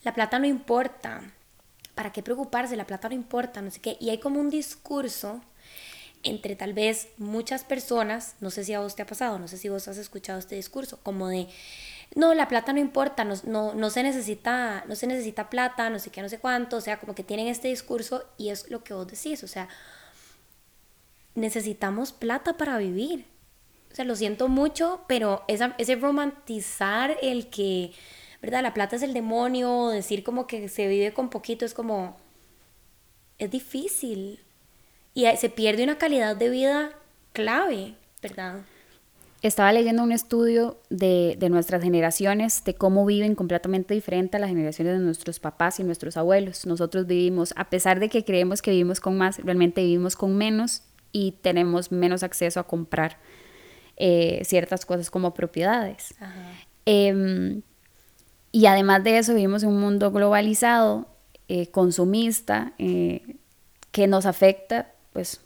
la 0.03 0.13
plata 0.13 0.39
no 0.39 0.48
importa, 0.48 1.22
¿para 1.95 2.12
qué 2.12 2.24
preocuparse? 2.24 2.75
La 2.75 2.88
plata 2.88 3.10
no 3.10 3.15
importa, 3.15 3.62
no 3.62 3.69
sé 3.69 3.79
qué. 3.79 3.98
Y 4.00 4.10
hay 4.10 4.17
como 4.17 4.39
un 4.39 4.50
discurso 4.50 5.41
entre 6.24 6.55
tal 6.55 6.74
vez 6.74 7.10
muchas 7.17 7.63
personas, 7.63 8.36
no 8.39 8.50
sé 8.50 8.63
si 8.63 8.74
a 8.74 8.79
vos 8.79 8.95
te 8.95 9.01
ha 9.01 9.05
pasado, 9.05 9.39
no 9.39 9.48
sé 9.48 9.57
si 9.57 9.69
vos 9.69 9.88
has 9.88 9.98
escuchado 9.98 10.39
este 10.39 10.55
discurso, 10.55 11.00
como 11.03 11.27
de, 11.27 11.48
no, 12.15 12.34
la 12.34 12.48
plata 12.48 12.74
no 12.74 12.79
importa, 12.79 13.24
no, 13.24 13.36
no, 13.46 13.74
no, 13.74 13.89
se 13.89 14.03
necesita, 14.03 14.84
no 14.88 14.96
se 14.96 15.08
necesita 15.08 15.50
plata, 15.50 15.89
no 15.89 16.00
sé 16.00 16.12
qué, 16.12 16.22
no 16.22 16.29
sé 16.29 16.39
cuánto, 16.39 16.77
o 16.77 16.82
sea, 16.82 17.00
como 17.00 17.15
que 17.15 17.24
tienen 17.24 17.48
este 17.48 17.70
discurso 17.70 18.25
y 18.38 18.50
es 18.50 18.70
lo 18.70 18.84
que 18.84 18.93
vos 18.93 19.08
decís, 19.08 19.43
o 19.43 19.48
sea, 19.48 19.67
necesitamos 21.36 22.12
plata 22.12 22.58
para 22.58 22.77
vivir. 22.77 23.25
O 23.91 23.96
sea, 23.96 24.05
lo 24.05 24.15
siento 24.15 24.48
mucho, 24.48 25.05
pero 25.08 25.43
esa, 25.48 25.75
ese 25.77 25.96
romantizar 25.96 27.15
el 27.22 27.50
que, 27.50 27.93
¿verdad? 28.41 28.63
La 28.63 28.74
plata 28.74 28.96
es 28.96 29.03
el 29.03 29.13
demonio, 29.13 29.89
decir 29.89 30.24
como 30.24 30.48
que 30.48 30.67
se 30.67 30.88
vive 30.88 31.13
con 31.13 31.29
poquito 31.29 31.65
es 31.65 31.74
como, 31.74 32.17
es 33.38 33.51
difícil, 33.51 34.39
y 35.13 35.25
se 35.38 35.50
pierde 35.50 35.84
una 35.84 35.98
calidad 35.98 36.36
de 36.36 36.50
vida 36.50 36.91
clave, 37.34 37.96
¿verdad? 38.22 38.62
Estaba 39.43 39.71
leyendo 39.71 40.01
un 40.01 40.12
estudio 40.12 40.79
de, 40.89 41.35
de, 41.38 41.50
nuestras 41.50 41.83
generaciones, 41.83 42.63
de 42.63 42.73
cómo 42.73 43.05
viven 43.05 43.35
completamente 43.35 43.93
diferente 43.93 44.38
a 44.38 44.39
las 44.39 44.50
generaciones 44.50 44.97
de 44.97 45.05
nuestros 45.05 45.39
papás 45.39 45.79
y 45.79 45.83
nuestros 45.83 46.17
abuelos. 46.17 46.65
Nosotros 46.65 47.05
vivimos, 47.05 47.53
a 47.57 47.69
pesar 47.69 48.00
de 48.00 48.09
que 48.09 48.23
creemos 48.23 48.62
que 48.62 48.71
vivimos 48.71 49.00
con 49.00 49.17
más, 49.17 49.38
realmente 49.39 49.83
vivimos 49.83 50.15
con 50.15 50.35
menos 50.35 50.83
y 51.12 51.33
tenemos 51.41 51.91
menos 51.91 52.23
acceso 52.23 52.59
a 52.59 52.67
comprar 52.67 53.17
eh, 53.97 54.41
ciertas 54.45 54.85
cosas 54.85 55.12
como 55.12 55.33
propiedades. 55.35 56.15
Eh, 56.85 57.62
y 58.53 58.67
además 58.67 59.03
de 59.03 59.17
eso, 59.17 59.33
vivimos 59.33 59.63
en 59.63 59.69
un 59.69 59.81
mundo 59.81 60.12
globalizado, 60.12 61.07
eh, 61.47 61.71
consumista, 61.71 62.73
eh, 62.77 63.38
que 63.91 64.05
nos 64.07 64.27
afecta 64.27 64.91
pues 65.12 65.41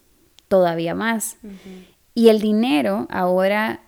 todavía 0.50 0.94
más. 0.94 1.38
Y 2.14 2.28
el 2.28 2.42
dinero 2.42 3.08
ahora 3.10 3.80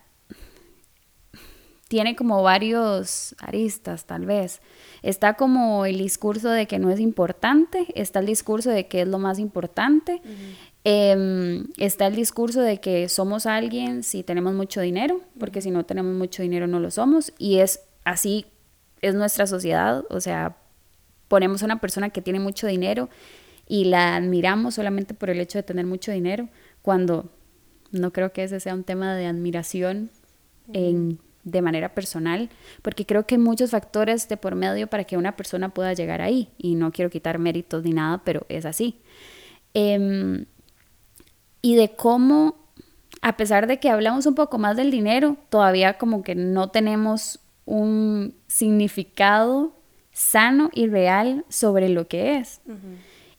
tiene 1.90 2.16
como 2.16 2.44
varios 2.44 3.36
aristas, 3.40 4.06
tal 4.06 4.28
vez. 4.28 4.62
Está 5.02 5.34
como 5.34 5.86
el 5.86 5.98
discurso 5.98 6.50
de 6.52 6.68
que 6.68 6.78
no 6.78 6.92
es 6.92 7.00
importante, 7.00 7.88
está 7.96 8.20
el 8.20 8.28
discurso 8.28 8.70
de 8.70 8.88
que 8.88 9.02
es 9.02 9.08
lo 9.08 9.18
más 9.18 9.40
importante, 9.40 10.22
em, 10.84 11.66
está 11.78 12.06
el 12.06 12.16
discurso 12.16 12.62
de 12.62 12.80
que 12.80 13.10
somos 13.10 13.48
alguien 13.48 14.04
si 14.04 14.22
tenemos 14.22 14.54
mucho 14.54 14.82
dinero, 14.82 15.22
porque 15.40 15.62
si 15.62 15.72
no 15.72 15.84
tenemos 15.84 16.14
mucho 16.16 16.44
dinero 16.44 16.68
no 16.68 16.80
lo 16.80 16.92
somos, 16.92 17.34
y 17.40 17.58
es 17.58 17.82
así, 18.06 18.46
es 19.02 19.16
nuestra 19.16 19.48
sociedad, 19.48 20.04
o 20.12 20.22
sea, 20.22 20.58
ponemos 21.28 21.64
a 21.64 21.66
una 21.66 21.82
persona 21.82 22.12
que 22.12 22.22
tiene 22.22 22.40
mucho 22.40 22.68
dinero 22.68 23.10
y 23.68 23.86
la 23.86 24.16
admiramos 24.16 24.76
solamente 24.76 25.16
por 25.16 25.32
el 25.32 25.40
hecho 25.40 25.58
de 25.58 25.64
tener 25.64 25.88
mucho 25.88 26.12
dinero, 26.12 26.50
cuando 26.84 27.32
no 27.92 28.14
creo 28.14 28.32
que 28.32 28.44
ese 28.44 28.60
sea 28.60 28.76
un 28.76 28.84
tema 28.84 29.16
de 29.16 29.26
admiración 29.26 30.12
en, 30.72 31.20
de 31.44 31.62
manera 31.62 31.94
personal, 31.94 32.50
porque 32.82 33.06
creo 33.06 33.26
que 33.26 33.36
hay 33.36 33.42
muchos 33.42 33.72
factores 33.72 34.28
de 34.28 34.38
por 34.38 34.56
medio 34.56 34.88
para 34.88 35.04
que 35.04 35.18
una 35.18 35.36
persona 35.36 35.70
pueda 35.70 35.94
llegar 35.94 36.22
ahí, 36.22 36.50
y 36.58 36.76
no 36.76 36.92
quiero 36.92 37.10
quitar 37.10 37.40
méritos 37.40 37.84
ni 37.84 37.92
nada, 37.92 38.22
pero 38.24 38.46
es 38.50 38.66
así. 38.66 39.02
Em, 39.74 40.46
y 41.62 41.76
de 41.76 41.96
cómo, 41.96 42.56
a 43.22 43.38
pesar 43.38 43.68
de 43.68 43.80
que 43.80 43.90
hablamos 43.90 44.26
un 44.26 44.36
poco 44.36 44.58
más 44.58 44.78
del 44.78 44.92
dinero, 44.92 45.38
todavía 45.50 45.98
como 45.98 46.24
que 46.24 46.36
no 46.36 46.70
tenemos 46.70 47.40
un 47.66 48.36
significado 48.48 49.74
sano 50.12 50.70
y 50.74 50.88
real 50.88 51.46
sobre 51.50 51.88
lo 51.88 52.08
que 52.08 52.38
es 52.38 52.62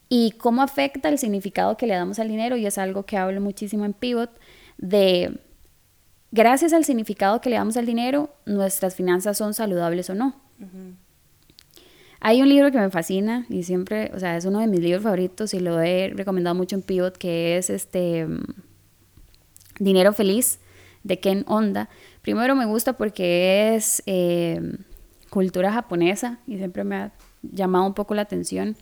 y 0.08 0.32
cómo 0.32 0.62
afecta 0.62 1.08
el 1.08 1.18
significado 1.18 1.76
que 1.76 1.86
le 1.86 1.94
damos 1.94 2.18
al 2.18 2.28
dinero, 2.28 2.56
y 2.56 2.66
es 2.66 2.78
algo 2.78 3.04
que 3.04 3.16
hablo 3.16 3.40
muchísimo 3.40 3.84
en 3.84 3.92
Pivot, 3.92 4.30
de 4.76 5.38
gracias 6.32 6.72
al 6.72 6.84
significado 6.84 7.40
que 7.40 7.50
le 7.50 7.56
damos 7.56 7.76
al 7.76 7.86
dinero, 7.86 8.30
nuestras 8.46 8.94
finanzas 8.94 9.38
son 9.38 9.54
saludables 9.54 10.10
o 10.10 10.14
no. 10.14 10.34
Hay 12.20 12.42
un 12.42 12.48
libro 12.48 12.70
que 12.70 12.78
me 12.78 12.90
fascina 12.90 13.46
y 13.48 13.62
siempre, 13.62 14.10
o 14.14 14.18
sea, 14.18 14.36
es 14.36 14.44
uno 14.44 14.60
de 14.60 14.66
mis 14.66 14.80
libros 14.80 15.02
favoritos 15.02 15.54
y 15.54 15.60
lo 15.60 15.80
he 15.80 16.12
recomendado 16.14 16.54
mucho 16.54 16.76
en 16.76 16.82
Pivot, 16.82 17.16
que 17.16 17.56
es 17.56 17.70
este 17.70 18.26
mm, 18.26 18.42
Dinero 19.78 20.12
Feliz 20.12 20.60
de 21.02 21.18
Ken 21.18 21.44
Onda. 21.46 21.88
Primero 22.20 22.54
me 22.54 22.66
gusta 22.66 22.92
porque 22.92 23.74
es 23.74 24.02
eh, 24.04 24.60
cultura 25.30 25.72
japonesa 25.72 26.40
y 26.46 26.58
siempre 26.58 26.84
me 26.84 26.96
ha 26.96 27.12
llamado 27.42 27.86
un 27.86 27.94
poco 27.94 28.14
la 28.14 28.22
atención 28.22 28.76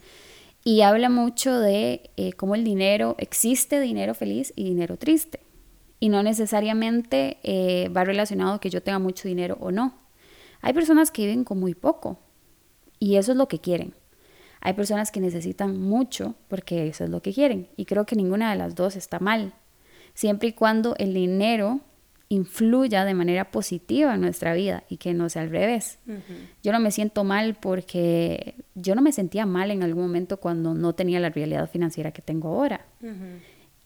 y 0.64 0.80
habla 0.80 1.08
mucho 1.08 1.58
de 1.58 2.10
eh, 2.16 2.32
cómo 2.32 2.54
el 2.54 2.64
dinero, 2.64 3.14
existe 3.18 3.80
dinero 3.80 4.14
feliz 4.14 4.52
y 4.56 4.64
dinero 4.64 4.96
triste. 4.96 5.40
Y 6.00 6.08
no 6.08 6.22
necesariamente 6.22 7.38
eh, 7.42 7.88
va 7.88 8.04
relacionado 8.04 8.60
que 8.60 8.70
yo 8.70 8.82
tenga 8.82 8.98
mucho 8.98 9.28
dinero 9.28 9.56
o 9.60 9.70
no. 9.70 9.94
Hay 10.60 10.72
personas 10.72 11.10
que 11.10 11.22
viven 11.22 11.44
con 11.44 11.58
muy 11.58 11.74
poco 11.74 12.18
y 12.98 13.16
eso 13.16 13.32
es 13.32 13.38
lo 13.38 13.48
que 13.48 13.60
quieren. 13.60 13.94
Hay 14.60 14.74
personas 14.74 15.10
que 15.10 15.20
necesitan 15.20 15.80
mucho 15.80 16.34
porque 16.48 16.88
eso 16.88 17.04
es 17.04 17.10
lo 17.10 17.22
que 17.22 17.32
quieren. 17.32 17.68
Y 17.76 17.84
creo 17.84 18.06
que 18.06 18.16
ninguna 18.16 18.50
de 18.50 18.56
las 18.56 18.74
dos 18.74 18.96
está 18.96 19.18
mal. 19.20 19.54
Siempre 20.14 20.48
y 20.48 20.52
cuando 20.52 20.96
el 20.98 21.14
dinero 21.14 21.80
influya 22.28 23.04
de 23.04 23.14
manera 23.14 23.50
positiva 23.50 24.14
en 24.14 24.20
nuestra 24.20 24.52
vida 24.52 24.84
y 24.88 24.98
que 24.98 25.14
no 25.14 25.28
sea 25.28 25.42
al 25.42 25.50
revés. 25.50 25.98
Yo 26.62 26.72
no 26.72 26.80
me 26.80 26.90
siento 26.90 27.24
mal 27.24 27.54
porque 27.54 28.54
yo 28.74 28.94
no 28.94 29.02
me 29.02 29.12
sentía 29.12 29.46
mal 29.46 29.70
en 29.70 29.82
algún 29.82 30.04
momento 30.04 30.38
cuando 30.38 30.74
no 30.74 30.94
tenía 30.94 31.20
la 31.20 31.30
realidad 31.30 31.70
financiera 31.70 32.12
que 32.12 32.20
tengo 32.20 32.48
ahora. 32.48 32.84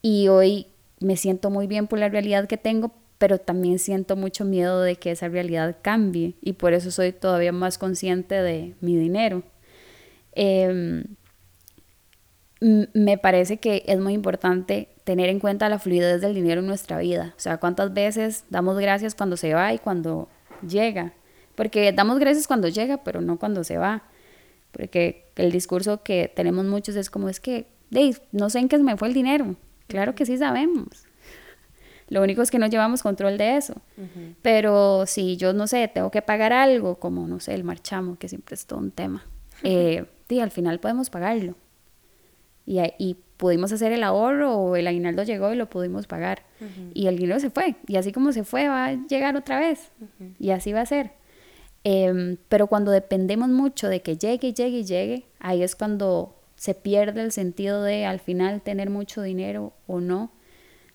Y 0.01 0.29
hoy 0.29 0.67
me 1.03 1.17
siento 1.17 1.51
muy 1.51 1.67
bien 1.67 1.87
por 1.87 1.99
la 1.99 2.09
realidad 2.09 2.47
que 2.47 2.57
tengo, 2.57 2.93
pero 3.19 3.39
también 3.39 3.79
siento 3.79 4.17
mucho 4.17 4.45
miedo 4.45 4.81
de 4.81 4.97
que 4.97 5.13
esa 5.13 5.29
realidad 5.29 5.77
cambie 5.83 6.35
y 6.41 6.55
por 6.55 6.73
eso 6.73 6.91
soy 6.91 7.13
todavía 7.13 7.53
más 7.53 7.79
consciente 7.79 8.35
de 8.35 8.75
mi 8.81 8.97
dinero. 8.97 9.43
Em, 10.33 11.05
me 12.61 13.19
parece 13.19 13.59
que 13.59 13.83
es 13.87 13.99
muy 13.99 14.13
importante 14.13 14.89
tener 15.05 15.29
en 15.29 15.41
cuenta 15.41 15.69
la 15.69 15.79
fluidez 15.79 16.21
del 16.21 16.35
dinero 16.35 16.61
en 16.61 16.67
nuestra 16.67 16.99
vida. 16.99 17.35
O 17.37 17.41
sea, 17.41 17.59
cuántas 17.59 17.93
veces 17.93 18.45
damos 18.51 18.79
gracias 18.79 19.15
cuando 19.15 19.37
se 19.37 19.53
va 19.53 19.73
y 19.73 19.79
cuando 19.79 20.29
llega. 20.67 21.13
Porque 21.55 21.93
damos 21.93 22.19
gracias 22.19 22.47
cuando 22.47 22.69
llega, 22.69 23.03
pero 23.05 23.21
no 23.21 23.39
cuando 23.39 23.65
se 23.65 23.79
va. 23.79 24.05
Porque 24.71 25.27
el 25.37 25.53
discurso 25.53 26.03
que 26.03 26.33
tenemos 26.35 26.65
muchos 26.65 26.97
es 26.97 27.11
como 27.11 27.29
es 27.29 27.41
que, 27.41 27.67
Dave, 27.91 28.17
no 28.31 28.49
sé 28.49 28.61
en 28.61 28.69
qué 28.69 28.77
se 28.77 28.83
me 28.83 28.97
fue 28.97 29.09
el 29.09 29.15
dinero. 29.15 29.57
Claro 29.87 30.15
que 30.15 30.27
sí 30.27 30.39
sabemos. 30.39 31.07
Lo 32.09 32.23
único 32.23 32.43
es 32.43 32.51
que 32.51 32.59
no 32.59 32.67
llevamos 32.67 33.03
control 33.03 33.39
de 33.39 33.57
eso. 33.57 33.75
Pero 34.43 35.07
si 35.07 35.37
yo, 35.37 35.53
no 35.53 35.67
sé, 35.67 35.89
tengo 35.89 36.11
que 36.11 36.21
pagar 36.21 36.53
algo, 36.53 36.97
como, 36.97 37.27
no 37.27 37.41
sé, 37.41 37.55
el 37.55 37.65
marchamo, 37.65 38.19
que 38.19 38.29
siempre 38.29 38.55
es 38.55 38.67
todo 38.67 38.79
un 38.81 38.91
tema, 38.91 39.25
eh, 39.63 40.05
al 40.41 40.51
final 40.51 40.81
podemos 40.81 41.11
pagarlo. 41.11 41.57
Y, 42.65 42.81
y, 42.99 43.17
pudimos 43.37 43.73
hacer 43.73 43.91
el 43.91 44.05
ahorro 44.05 44.55
o 44.55 44.77
el 44.77 44.87
aguinaldo 44.87 45.25
llegó 45.25 45.53
y 45.53 45.57
lo 45.57 45.69
pudimos 45.69 46.07
pagar. 46.07 46.45
Y 46.95 47.09
el 47.09 47.17
dinero 47.17 47.41
se 47.41 47.51
fue. 47.51 47.75
Y 47.89 47.97
así 47.97 48.13
como 48.13 48.31
se 48.31 48.45
fue, 48.45 48.69
va 48.69 48.85
a 48.85 48.93
llegar 48.93 49.35
otra 49.35 49.59
vez. 49.59 49.91
Y 50.39 50.51
así 50.51 50.73
va 50.73 50.83
a 50.83 50.87
ser. 50.87 51.11
Em, 51.83 52.37
pero 52.49 52.69
cuando 52.69 52.93
dependemos 52.93 53.49
mucho 53.49 53.89
de 53.89 54.01
que 54.01 54.17
llegue, 54.17 54.53
llegue 54.53 54.79
y 54.79 54.85
llegue, 54.85 55.27
ahí 55.41 55.65
es 55.65 55.75
cuando 55.75 56.37
se 56.63 56.75
pierde 56.75 57.23
el 57.23 57.33
sentido 57.33 57.83
de 57.83 58.07
al 58.07 58.21
final 58.21 58.63
tener 58.63 58.89
mucho 58.89 59.21
dinero 59.21 59.73
o 59.89 59.99
no, 59.99 60.31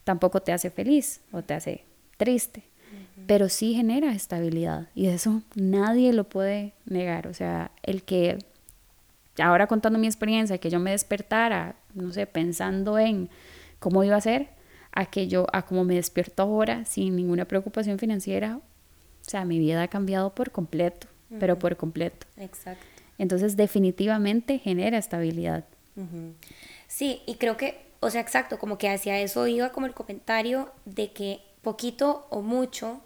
tampoco 0.06 0.40
te 0.40 0.54
hace 0.54 0.70
feliz 0.70 1.20
o 1.34 1.42
te 1.42 1.56
hace 1.56 1.84
triste. 2.16 2.64
Pero 3.26 3.50
sí 3.50 3.74
genera 3.74 4.14
estabilidad 4.14 4.88
y 4.96 5.08
eso 5.08 5.42
nadie 5.56 6.14
lo 6.14 6.24
puede 6.24 6.72
negar. 6.86 7.28
O 7.28 7.34
sea, 7.34 7.72
el 7.84 8.04
que 8.04 8.40
ahora 9.40 9.68
contando 9.68 10.00
mi 10.00 10.08
experiencia, 10.08 10.58
que 10.58 10.70
yo 10.70 10.80
me 10.80 10.92
despertara, 10.92 11.76
no 11.94 12.14
sé, 12.14 12.28
pensando 12.28 12.98
en 12.98 13.28
cómo 13.80 14.06
iba 14.06 14.16
a 14.16 14.22
ser, 14.22 14.48
a 14.94 15.08
que 15.08 15.28
yo, 15.28 15.48
a 15.52 15.66
como 15.66 15.84
me 15.84 15.96
despierto 15.96 16.44
ahora 16.44 16.86
sin 16.86 17.14
ninguna 17.14 17.44
preocupación 17.44 18.00
financiera, 18.00 18.56
o 18.56 18.62
sea, 19.30 19.44
mi 19.44 19.60
vida 19.60 19.84
ha 19.84 19.90
cambiado 19.90 20.34
por 20.34 20.52
completo, 20.52 21.08
pero 21.42 21.60
por 21.60 21.76
completo. 21.76 22.26
Exacto. 22.38 22.97
Entonces, 23.18 23.56
definitivamente 23.56 24.60
genera 24.60 24.98
estabilidad. 24.98 25.66
Sí, 26.88 27.22
y 27.26 27.36
creo 27.36 27.58
que, 27.58 27.80
o 28.00 28.10
sea, 28.10 28.22
exacto, 28.22 28.60
como 28.60 28.78
que 28.78 28.90
hacia 28.90 29.20
eso 29.20 29.48
iba 29.48 29.72
como 29.72 29.88
el 29.88 29.94
comentario 29.94 30.72
de 30.86 31.12
que 31.12 31.42
poquito 31.62 32.28
o 32.30 32.42
mucho 32.42 33.02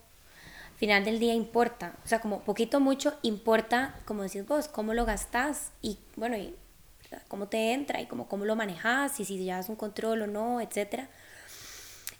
final 0.75 1.05
del 1.05 1.19
día 1.19 1.33
importa. 1.33 1.95
O 2.03 2.07
sea, 2.07 2.19
como 2.19 2.41
poquito 2.41 2.79
mucho 2.79 3.13
importa, 3.21 3.95
como 4.05 4.23
decís 4.23 4.45
vos, 4.45 4.67
cómo 4.67 4.93
lo 4.93 5.05
gastas 5.05 5.71
y 5.81 5.99
bueno, 6.15 6.35
y 6.37 6.55
cómo 7.27 7.47
te 7.47 7.73
entra 7.73 8.01
y 8.01 8.07
cómo, 8.07 8.27
cómo 8.27 8.45
lo 8.45 8.55
manejas 8.55 9.19
y 9.19 9.25
si 9.25 9.37
llevas 9.37 9.69
un 9.69 9.75
control 9.75 10.23
o 10.23 10.27
no, 10.27 10.59
etc. 10.59 11.07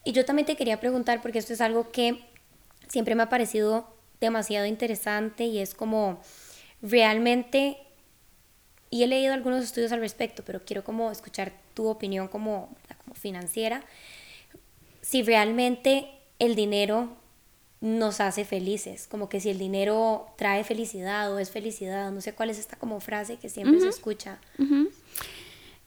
Y 0.04 0.14
yo 0.14 0.26
también 0.26 0.46
te 0.46 0.56
quería 0.56 0.80
preguntar, 0.80 1.22
porque 1.22 1.40
esto 1.40 1.54
es 1.54 1.62
algo 1.62 1.92
que 1.92 2.24
siempre 2.88 3.16
me 3.16 3.24
ha 3.24 3.30
parecido 3.30 3.88
demasiado 4.20 4.66
interesante 4.66 5.46
y 5.46 5.60
es 5.60 5.74
como 5.74 6.22
realmente, 6.82 7.78
y 8.90 9.04
he 9.04 9.08
leído 9.08 9.34
algunos 9.34 9.64
estudios 9.64 9.92
al 9.92 10.00
respecto, 10.00 10.44
pero 10.46 10.62
quiero 10.66 10.84
como 10.84 11.12
escuchar 11.12 11.54
tu 11.74 11.88
opinión 11.88 12.28
como, 12.28 12.76
como 13.04 13.16
financiera, 13.16 13.84
si 15.02 15.24
realmente 15.24 16.10
el 16.40 16.56
dinero 16.56 17.10
nos 17.82 18.22
hace 18.22 18.46
felices, 18.46 19.08
como 19.08 19.28
que 19.28 19.40
si 19.40 19.50
el 19.50 19.58
dinero 19.58 20.28
trae 20.38 20.64
felicidad 20.64 21.34
o 21.34 21.40
es 21.40 21.50
felicidad, 21.50 22.12
no 22.12 22.22
sé 22.22 22.34
cuál 22.34 22.52
es 22.52 22.60
esta 22.60 22.78
como 22.78 23.00
frase 23.00 23.38
que 23.38 23.50
siempre 23.50 23.80
se 23.80 23.88
escucha. 23.88 24.40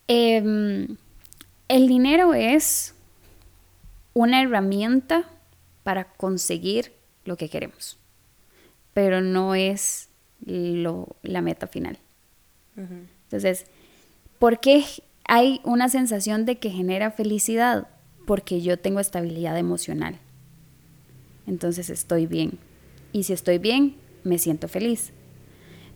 Em, 0.09 0.97
el 1.69 1.89
dinero 1.89 2.35
es 2.35 2.95
una 4.13 4.43
herramienta 4.43 5.31
para 5.85 6.05
conseguir 6.05 6.93
lo 7.25 7.37
que 7.37 7.49
queremos, 7.49 7.97
pero 8.93 9.21
no 9.21 9.55
es 9.55 10.09
lo, 10.47 11.17
la 11.23 11.41
meta 11.41 11.67
final. 11.67 11.99
Entonces, 12.77 13.67
¿por 14.39 14.61
qué 14.61 14.85
hay 15.27 15.61
una 15.65 15.89
sensación 15.89 16.45
de 16.45 16.59
que 16.59 16.71
genera 16.71 17.11
felicidad? 17.11 17.89
Porque 18.27 18.61
yo 18.63 18.79
tengo 18.79 19.01
estabilidad 19.01 19.57
emocional 19.59 20.19
entonces 21.47 21.91
estoy 21.91 22.27
bien. 22.27 22.59
Y 23.13 23.25
si 23.25 23.33
estoy 23.33 23.59
bien, 23.59 23.97
me 24.23 24.39
siento 24.39 24.69
feliz. 24.69 25.13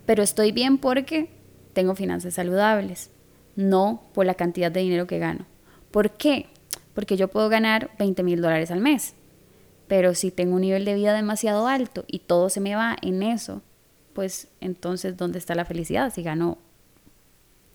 Pero 0.07 0.23
estoy 0.23 0.53
bien 0.53 0.79
porque 0.79 1.31
tengo 1.73 1.95
finanzas 1.95 2.35
saludables, 2.35 3.11
no 3.57 4.03
por 4.15 4.27
la 4.27 4.35
cantidad 4.35 4.71
de 4.71 4.81
dinero 4.81 5.07
que 5.07 5.19
gano. 5.19 5.47
¿Por 5.91 6.11
qué? 6.13 6.47
Porque 6.95 7.17
yo 7.17 7.29
puedo 7.29 7.49
ganar 7.49 7.91
20 7.99 8.23
mil 8.23 8.41
dólares 8.41 8.71
al 8.71 8.81
mes, 8.81 9.15
pero 9.87 10.15
si 10.15 10.31
tengo 10.31 10.57
un 10.57 10.63
nivel 10.63 10.85
de 10.85 10.95
vida 10.95 11.15
demasiado 11.15 11.67
alto 11.67 12.05
y 12.07 12.21
todo 12.21 12.51
se 12.51 12.61
me 12.61 12.75
va 12.75 12.97
en 13.03 13.23
eso, 13.23 13.63
pues 14.19 14.49
entonces, 14.61 15.17
¿dónde 15.17 15.39
está 15.39 15.55
la 15.55 15.65
felicidad 15.65 16.13
si 16.13 16.25
gano 16.25 16.59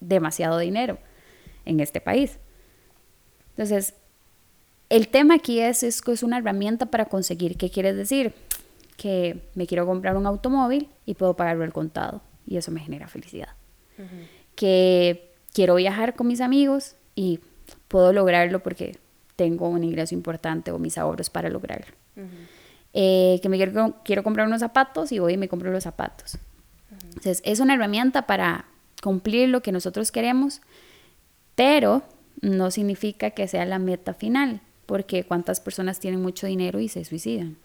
demasiado 0.01 0.59
dinero 0.59 0.97
en 1.63 1.79
este 1.79 2.01
país? 2.01 2.37
Entonces, 3.51 3.93
el 4.89 5.07
tema 5.07 5.35
aquí 5.35 5.61
es, 5.61 5.83
es, 5.83 6.01
es 6.05 6.21
una 6.21 6.39
herramienta 6.39 6.87
para 6.87 7.05
conseguir. 7.05 7.55
¿Qué 7.55 7.69
quieres 7.69 7.95
decir? 7.95 8.33
Que 8.97 9.49
me 9.55 9.67
quiero 9.67 9.85
comprar 9.85 10.17
un 10.17 10.25
automóvil 10.25 10.89
y 11.05 11.13
puedo 11.13 11.37
pagarlo 11.37 11.63
al 11.63 11.71
contado. 11.71 12.21
Y 12.45 12.57
eso 12.57 12.71
me 12.71 12.81
genera 12.81 13.07
felicidad. 13.07 13.55
Que 14.57 15.31
quiero 15.53 15.75
viajar 15.75 16.13
con 16.13 16.27
mis 16.27 16.41
amigos 16.41 16.97
y 17.15 17.39
puedo 17.87 18.11
lograrlo 18.11 18.61
porque 18.61 18.99
tengo 19.37 19.69
un 19.69 19.85
ingreso 19.85 20.13
importante 20.13 20.73
o 20.73 20.77
mis 20.77 20.97
ahorros 20.97 21.29
para 21.29 21.47
lograrlo. 21.47 21.95
Eh, 22.93 23.39
que 23.41 23.49
me 23.49 23.57
quiero, 23.57 23.95
quiero, 24.03 24.23
comprar 24.23 24.45
unos 24.45 24.59
zapatos 24.59 25.11
y 25.11 25.19
voy 25.19 25.33
y 25.33 25.37
me 25.37 25.47
compro 25.47 25.71
los 25.71 25.83
zapatos. 25.83 26.37
Entonces, 26.91 27.41
es 27.43 27.59
una 27.59 27.73
herramienta 27.73 28.27
para 28.27 28.65
cumplir 29.01 29.49
lo 29.49 29.61
que 29.61 29.71
nosotros 29.71 30.11
queremos, 30.11 30.61
pero 31.55 32.03
no 32.41 32.71
significa 32.71 33.31
que 33.31 33.47
sea 33.47 33.65
la 33.65 33.79
meta 33.79 34.13
final 34.13 34.61
porque 34.85 35.23
cuántas 35.23 35.59
personas 35.59 35.99
tienen 35.99 36.21
mucho 36.21 36.47
dinero 36.47 36.79
y 36.79 36.89
se 36.89 37.05
suicidan. 37.05 37.57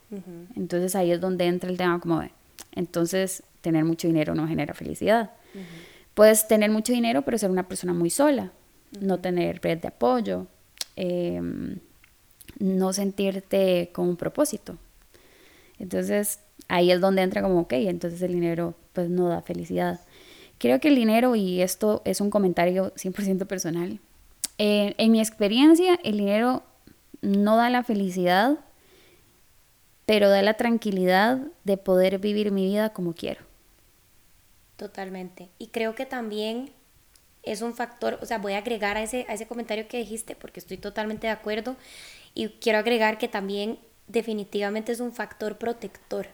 Entonces 0.57 0.95
ahí 0.95 1.11
es 1.11 1.21
donde 1.21 1.47
entra 1.47 1.69
el 1.69 1.77
tema 1.77 2.01
como 2.01 2.21
de, 2.21 2.31
entonces 2.73 3.43
tener 3.61 3.85
mucho 3.85 4.07
dinero 4.07 4.35
no 4.35 4.47
genera 4.47 4.75
felicidad. 4.75 5.33
Puedes 6.15 6.49
tener 6.49 6.71
mucho 6.71 6.93
dinero 6.93 7.23
pero 7.23 7.39
ser 7.39 7.51
una 7.51 7.69
persona 7.69 7.93
muy 7.93 8.11
sola, 8.11 8.53
no 9.01 9.19
tener 9.19 9.61
red 9.63 9.79
de 9.79 9.89
apoyo, 9.89 10.47
em, 10.97 11.79
no 12.59 12.93
sentirte 12.93 13.91
con 13.93 14.09
un 14.09 14.17
propósito. 14.17 14.77
Entonces 15.79 16.41
ahí 16.69 16.91
es 16.91 17.01
donde 17.01 17.23
entra 17.23 17.43
como, 17.43 17.61
ok, 17.61 17.73
entonces 17.75 18.21
el 18.23 18.33
dinero 18.33 18.75
pues 18.93 19.09
no 19.09 19.29
da 19.29 19.43
felicidad. 19.43 20.01
Creo 20.59 20.81
que 20.81 20.89
el 20.89 20.97
dinero, 20.97 21.37
y 21.37 21.63
esto 21.63 22.03
es 22.05 22.21
un 22.21 22.31
comentario 22.31 22.93
100% 22.95 23.47
personal, 23.47 24.01
eh, 24.59 24.95
en 24.99 25.13
mi 25.13 25.21
experiencia 25.21 25.99
el 26.03 26.19
dinero 26.19 26.65
no 27.21 27.57
da 27.57 27.71
la 27.71 27.85
felicidad, 27.85 28.59
pero 30.05 30.29
da 30.29 30.43
la 30.43 30.55
tranquilidad 30.55 31.39
de 31.65 31.77
poder 31.77 32.19
vivir 32.19 32.51
mi 32.51 32.65
vida 32.65 32.93
como 32.93 33.15
quiero. 33.15 33.41
Totalmente. 34.77 35.49
Y 35.59 35.69
creo 35.69 35.95
que 35.95 36.07
también 36.07 36.71
es 37.43 37.63
un 37.63 37.75
factor, 37.75 38.19
o 38.21 38.27
sea, 38.27 38.39
voy 38.39 38.55
a 38.55 38.59
agregar 38.59 38.97
a 38.97 39.03
ese, 39.03 39.27
a 39.29 39.35
ese 39.35 39.47
comentario 39.47 39.87
que 39.89 39.99
dijiste 39.99 40.35
porque 40.35 40.61
estoy 40.61 40.77
totalmente 40.77 41.27
de 41.27 41.33
acuerdo 41.33 41.77
y 42.35 42.49
quiero 42.49 42.79
agregar 42.79 43.19
que 43.19 43.29
también 43.29 43.79
definitivamente 44.09 44.93
es 44.93 45.01
un 45.01 45.13
factor 45.13 45.59
protector, 45.59 46.29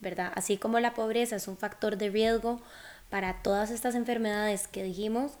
¿verdad? 0.00 0.32
Así 0.34 0.56
como 0.58 0.80
la 0.80 0.94
pobreza 0.94 1.36
es 1.36 1.48
un 1.48 1.56
factor 1.56 1.96
de 1.96 2.10
riesgo 2.10 2.60
para 3.10 3.42
todas 3.42 3.70
estas 3.70 3.94
enfermedades 3.94 4.68
que 4.68 4.82
dijimos, 4.82 5.38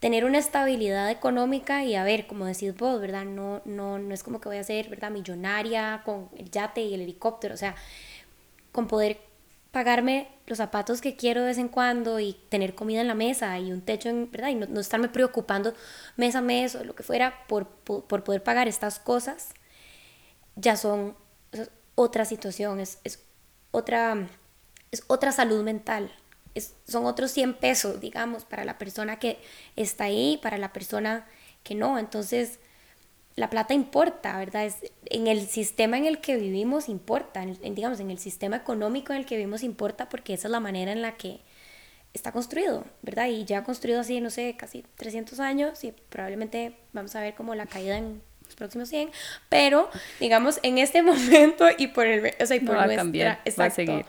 tener 0.00 0.24
una 0.24 0.38
estabilidad 0.38 1.10
económica 1.10 1.84
y 1.84 1.94
a 1.94 2.04
ver, 2.04 2.26
como 2.26 2.46
decís 2.46 2.74
vos, 2.76 3.00
¿verdad? 3.00 3.24
No, 3.24 3.60
no, 3.64 3.98
no 3.98 4.14
es 4.14 4.22
como 4.22 4.40
que 4.40 4.48
voy 4.48 4.58
a 4.58 4.64
ser, 4.64 4.88
¿verdad? 4.88 5.10
Millonaria 5.10 6.02
con 6.04 6.28
el 6.36 6.50
yate 6.50 6.82
y 6.82 6.94
el 6.94 7.02
helicóptero, 7.02 7.54
o 7.54 7.58
sea, 7.58 7.74
con 8.72 8.86
poder 8.86 9.18
pagarme 9.72 10.28
los 10.46 10.58
zapatos 10.58 11.00
que 11.00 11.16
quiero 11.16 11.42
de 11.42 11.48
vez 11.48 11.58
en 11.58 11.68
cuando 11.68 12.18
y 12.18 12.34
tener 12.48 12.74
comida 12.74 13.00
en 13.02 13.08
la 13.08 13.14
mesa 13.14 13.58
y 13.58 13.72
un 13.72 13.82
techo, 13.82 14.08
en, 14.08 14.30
¿verdad? 14.30 14.48
Y 14.48 14.54
no, 14.56 14.80
estarme 14.80 15.08
preocupando 15.08 15.74
mes 16.16 16.34
a 16.34 16.40
mes 16.40 16.74
o 16.74 16.84
lo 16.84 16.94
que 16.94 17.02
fuera 17.02 17.46
por, 17.46 17.66
por, 17.66 18.24
poder 18.24 18.42
pagar 18.42 18.68
estas 18.68 18.98
cosas, 18.98 19.54
ya 20.56 20.76
son 20.76 21.16
otra 21.94 22.24
situación, 22.24 22.80
es, 22.80 22.98
es, 23.04 23.22
otra, 23.70 24.28
es 24.90 25.04
otra 25.06 25.32
salud 25.32 25.62
mental. 25.62 26.12
Es, 26.54 26.74
son 26.86 27.06
otros 27.06 27.30
100 27.30 27.54
pesos, 27.54 28.00
digamos, 28.00 28.44
para 28.44 28.64
la 28.64 28.78
persona 28.78 29.18
que 29.18 29.38
está 29.76 30.04
ahí, 30.04 30.38
para 30.42 30.58
la 30.58 30.72
persona 30.72 31.26
que 31.62 31.74
no. 31.74 31.98
Entonces, 31.98 32.58
la 33.36 33.50
plata 33.50 33.74
importa, 33.74 34.36
¿verdad? 34.38 34.66
Es, 34.66 34.76
en 35.06 35.26
el 35.26 35.46
sistema 35.46 35.96
en 35.98 36.06
el 36.06 36.20
que 36.20 36.36
vivimos 36.36 36.88
importa, 36.88 37.42
en, 37.42 37.74
digamos, 37.74 38.00
en 38.00 38.10
el 38.10 38.18
sistema 38.18 38.56
económico 38.56 39.12
en 39.12 39.20
el 39.20 39.26
que 39.26 39.36
vivimos 39.36 39.62
importa 39.62 40.08
porque 40.08 40.34
esa 40.34 40.48
es 40.48 40.52
la 40.52 40.60
manera 40.60 40.92
en 40.92 41.02
la 41.02 41.16
que 41.16 41.40
está 42.12 42.32
construido, 42.32 42.84
¿verdad? 43.02 43.28
Y 43.28 43.44
ya 43.44 43.62
construido 43.62 44.00
así, 44.00 44.20
no 44.20 44.30
sé, 44.30 44.56
casi 44.56 44.84
300 44.96 45.38
años 45.40 45.84
y 45.84 45.92
probablemente 45.92 46.76
vamos 46.92 47.14
a 47.14 47.20
ver 47.20 47.34
como 47.34 47.54
la 47.54 47.66
caída 47.66 47.96
en 47.96 48.20
próximos 48.60 48.88
100, 48.88 49.10
pero 49.48 49.90
digamos 50.20 50.60
en 50.62 50.78
este 50.78 51.02
momento 51.10 51.66
y 51.76 51.88
por 51.88 52.06
el, 52.06 52.34
o 52.40 52.46
sea, 52.46 52.56
y 52.56 52.60
por 52.60 52.76
nuestra, 52.76 53.40
exacto, 53.44 54.04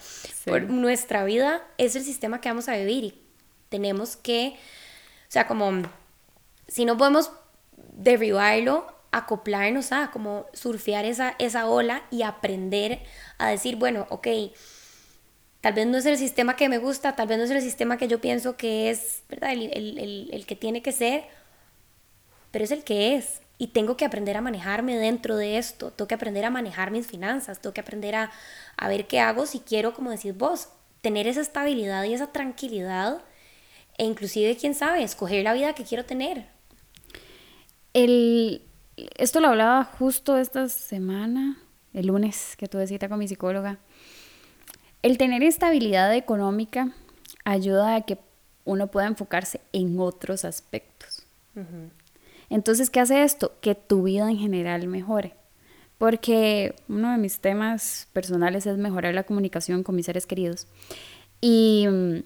por 0.46 0.62
nuestra 0.64 1.24
vida 1.24 1.64
es 1.80 1.96
el 1.96 2.04
sistema 2.04 2.40
que 2.40 2.50
vamos 2.50 2.70
a 2.70 2.76
vivir 2.76 3.04
y 3.04 3.22
tenemos 3.70 4.16
que, 4.16 4.50
o 4.50 5.32
sea, 5.32 5.48
como 5.48 5.82
si 6.68 6.86
no 6.86 6.98
podemos 6.98 7.32
derribarlo, 7.94 8.88
acoplarnos 9.12 9.92
a 9.92 10.12
como 10.12 10.46
surfear 10.54 11.06
esa, 11.06 11.36
esa 11.40 11.68
ola 11.68 12.04
y 12.12 12.24
aprender 12.24 13.00
a 13.38 13.50
decir, 13.50 13.76
bueno, 13.76 14.08
ok, 14.10 14.28
tal 15.62 15.74
vez 15.74 15.88
no 15.88 15.98
es 15.98 16.06
el 16.06 16.18
sistema 16.18 16.56
que 16.56 16.70
me 16.70 16.80
gusta, 16.80 17.16
tal 17.16 17.28
vez 17.28 17.38
no 17.38 17.44
es 17.44 17.52
el 17.52 17.62
sistema 17.62 17.98
que 17.98 18.08
yo 18.08 18.20
pienso 18.20 18.58
que 18.58 18.90
es, 18.90 19.24
¿verdad? 19.30 19.52
El, 19.52 19.72
el, 19.74 20.30
el, 20.32 20.46
que 20.46 20.56
tiene 20.56 20.82
que 20.82 20.92
ser, 20.92 21.26
pero 22.52 22.66
es 22.66 22.72
el 22.72 22.84
que 22.84 23.16
es. 23.16 23.42
Y 23.62 23.68
tengo 23.68 23.96
que 23.96 24.06
aprender 24.06 24.38
a 24.38 24.42
manejarme 24.42 24.98
dentro 24.98 25.36
de 25.36 25.60
esto, 25.60 25.92
tengo 25.92 26.08
que 26.08 26.16
aprender 26.16 26.46
a 26.46 26.50
manejar 26.50 26.90
mis 26.90 27.06
finanzas, 27.06 27.60
tengo 27.60 27.76
que 27.76 27.82
aprender 27.82 28.16
a, 28.16 28.32
a 28.76 28.88
ver 28.88 29.06
qué 29.06 29.20
hago 29.20 29.46
si 29.46 29.60
quiero, 29.60 29.94
como 29.94 30.10
decís 30.10 30.36
vos, 30.36 30.70
tener 31.02 31.28
esa 31.28 31.42
estabilidad 31.42 32.04
y 32.06 32.16
esa 32.16 32.32
tranquilidad 32.32 33.22
e 34.00 34.06
inclusive, 34.06 34.58
quién 34.58 34.74
sabe, 34.74 35.04
escoger 35.04 35.44
la 35.44 35.54
vida 35.54 35.74
que 35.74 35.84
quiero 35.84 36.06
tener. 36.06 36.48
El, 37.94 38.64
esto 39.20 39.40
lo 39.42 39.50
hablaba 39.50 39.84
justo 39.84 40.40
esta 40.40 40.68
semana, 40.68 41.60
el 41.94 42.08
lunes, 42.08 42.56
que 42.58 42.68
tuve 42.68 42.88
cita 42.88 43.10
con 43.10 43.20
mi 43.20 43.28
psicóloga. 43.28 43.78
El 45.04 45.20
tener 45.20 45.44
estabilidad 45.44 46.16
económica 46.16 46.96
ayuda 47.46 47.94
a 47.94 48.02
que 48.02 48.18
uno 48.66 48.88
pueda 48.88 49.06
enfocarse 49.06 49.62
en 49.72 50.00
otros 50.00 50.46
aspectos. 50.46 51.28
Entonces, 52.52 52.90
¿qué 52.90 53.00
hace 53.00 53.24
esto? 53.24 53.54
Que 53.62 53.76
tu 53.76 54.04
vida 54.04 54.30
en 54.30 54.38
general 54.38 54.86
mejore. 54.88 55.34
Porque 55.98 56.76
uno 56.90 57.12
de 57.12 57.18
mis 57.18 57.40
temas 57.40 58.10
personales 58.12 58.66
es 58.66 58.78
mejorar 58.78 59.14
la 59.14 59.24
comunicación 59.24 59.84
con 59.84 59.96
mis 59.96 60.06
seres 60.06 60.28
queridos. 60.28 60.68
Y 61.40 61.88
mm, 61.90 62.18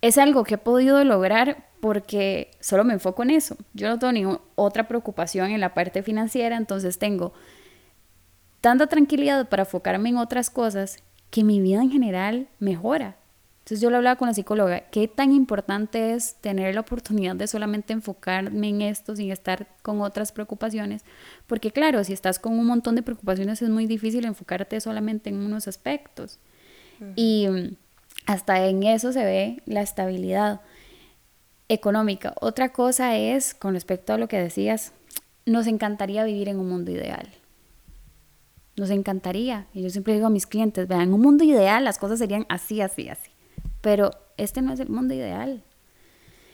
es 0.00 0.18
algo 0.18 0.44
que 0.44 0.54
he 0.54 0.58
podido 0.58 1.02
lograr 1.02 1.68
porque 1.80 2.52
solo 2.60 2.84
me 2.84 2.92
enfoco 2.92 3.24
en 3.24 3.30
eso. 3.30 3.56
Yo 3.74 3.88
no 3.88 3.98
tengo 3.98 4.12
ninguna 4.12 4.40
otra 4.54 4.86
preocupación 4.86 5.50
en 5.50 5.60
la 5.60 5.74
parte 5.74 6.04
financiera, 6.04 6.56
entonces 6.56 7.00
tengo 7.00 7.32
tanta 8.60 8.86
tranquilidad 8.86 9.48
para 9.48 9.64
enfocarme 9.64 10.10
en 10.10 10.18
otras 10.18 10.48
cosas 10.48 11.02
que 11.30 11.42
mi 11.42 11.60
vida 11.60 11.82
en 11.82 11.90
general 11.90 12.46
mejora. 12.60 13.16
Entonces 13.62 13.80
yo 13.80 13.90
lo 13.90 13.98
hablaba 13.98 14.16
con 14.16 14.26
la 14.26 14.34
psicóloga, 14.34 14.80
qué 14.90 15.06
tan 15.06 15.30
importante 15.30 16.14
es 16.14 16.34
tener 16.40 16.74
la 16.74 16.80
oportunidad 16.80 17.36
de 17.36 17.46
solamente 17.46 17.92
enfocarme 17.92 18.68
en 18.68 18.82
esto 18.82 19.14
sin 19.14 19.30
estar 19.30 19.68
con 19.82 20.00
otras 20.00 20.32
preocupaciones, 20.32 21.04
porque 21.46 21.70
claro, 21.70 22.02
si 22.02 22.12
estás 22.12 22.40
con 22.40 22.58
un 22.58 22.66
montón 22.66 22.96
de 22.96 23.02
preocupaciones 23.02 23.62
es 23.62 23.68
muy 23.68 23.86
difícil 23.86 24.24
enfocarte 24.24 24.80
solamente 24.80 25.30
en 25.30 25.36
unos 25.36 25.68
aspectos. 25.68 26.40
Y 27.14 27.46
mm, 27.48 27.76
hasta 28.26 28.66
en 28.66 28.82
eso 28.82 29.12
se 29.12 29.24
ve 29.24 29.62
la 29.66 29.82
estabilidad 29.82 30.60
económica. 31.68 32.34
Otra 32.40 32.72
cosa 32.72 33.16
es, 33.16 33.54
con 33.54 33.74
respecto 33.74 34.12
a 34.12 34.18
lo 34.18 34.26
que 34.26 34.38
decías, 34.38 34.92
nos 35.46 35.68
encantaría 35.68 36.24
vivir 36.24 36.48
en 36.48 36.58
un 36.58 36.68
mundo 36.68 36.90
ideal. 36.90 37.28
Nos 38.76 38.90
encantaría. 38.90 39.66
Y 39.72 39.82
yo 39.82 39.90
siempre 39.90 40.14
digo 40.14 40.26
a 40.26 40.30
mis 40.30 40.46
clientes, 40.46 40.88
vean, 40.88 41.02
en 41.02 41.12
un 41.14 41.20
mundo 41.20 41.44
ideal 41.44 41.84
las 41.84 41.98
cosas 41.98 42.18
serían 42.18 42.46
así, 42.48 42.80
así, 42.80 43.08
así. 43.08 43.31
Pero 43.82 44.10
este 44.38 44.62
no 44.62 44.72
es 44.72 44.80
el 44.80 44.88
mundo 44.88 45.12
ideal. 45.12 45.62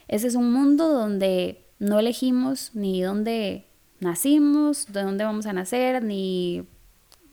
Ese 0.08 0.26
es 0.26 0.34
un 0.34 0.52
mundo 0.52 0.88
donde 0.88 1.64
no 1.78 2.00
elegimos 2.00 2.72
ni 2.74 3.02
dónde 3.02 3.66
nacimos, 4.00 4.92
de 4.92 5.02
dónde 5.02 5.24
vamos 5.24 5.46
a 5.46 5.52
nacer, 5.52 6.02
ni 6.02 6.66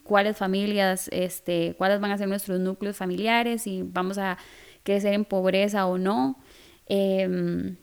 cuáles 0.04 0.38
familias, 0.38 1.10
este, 1.12 1.74
cuáles 1.78 2.00
van 2.00 2.12
a 2.12 2.18
ser 2.18 2.28
nuestros 2.28 2.60
núcleos 2.60 2.96
familiares, 2.96 3.66
y 3.66 3.82
vamos 3.82 4.18
a 4.18 4.38
crecer 4.84 5.14
en 5.14 5.26
pobreza 5.26 5.88
o 5.88 5.98
no, 5.98 6.38
em, 6.88 7.78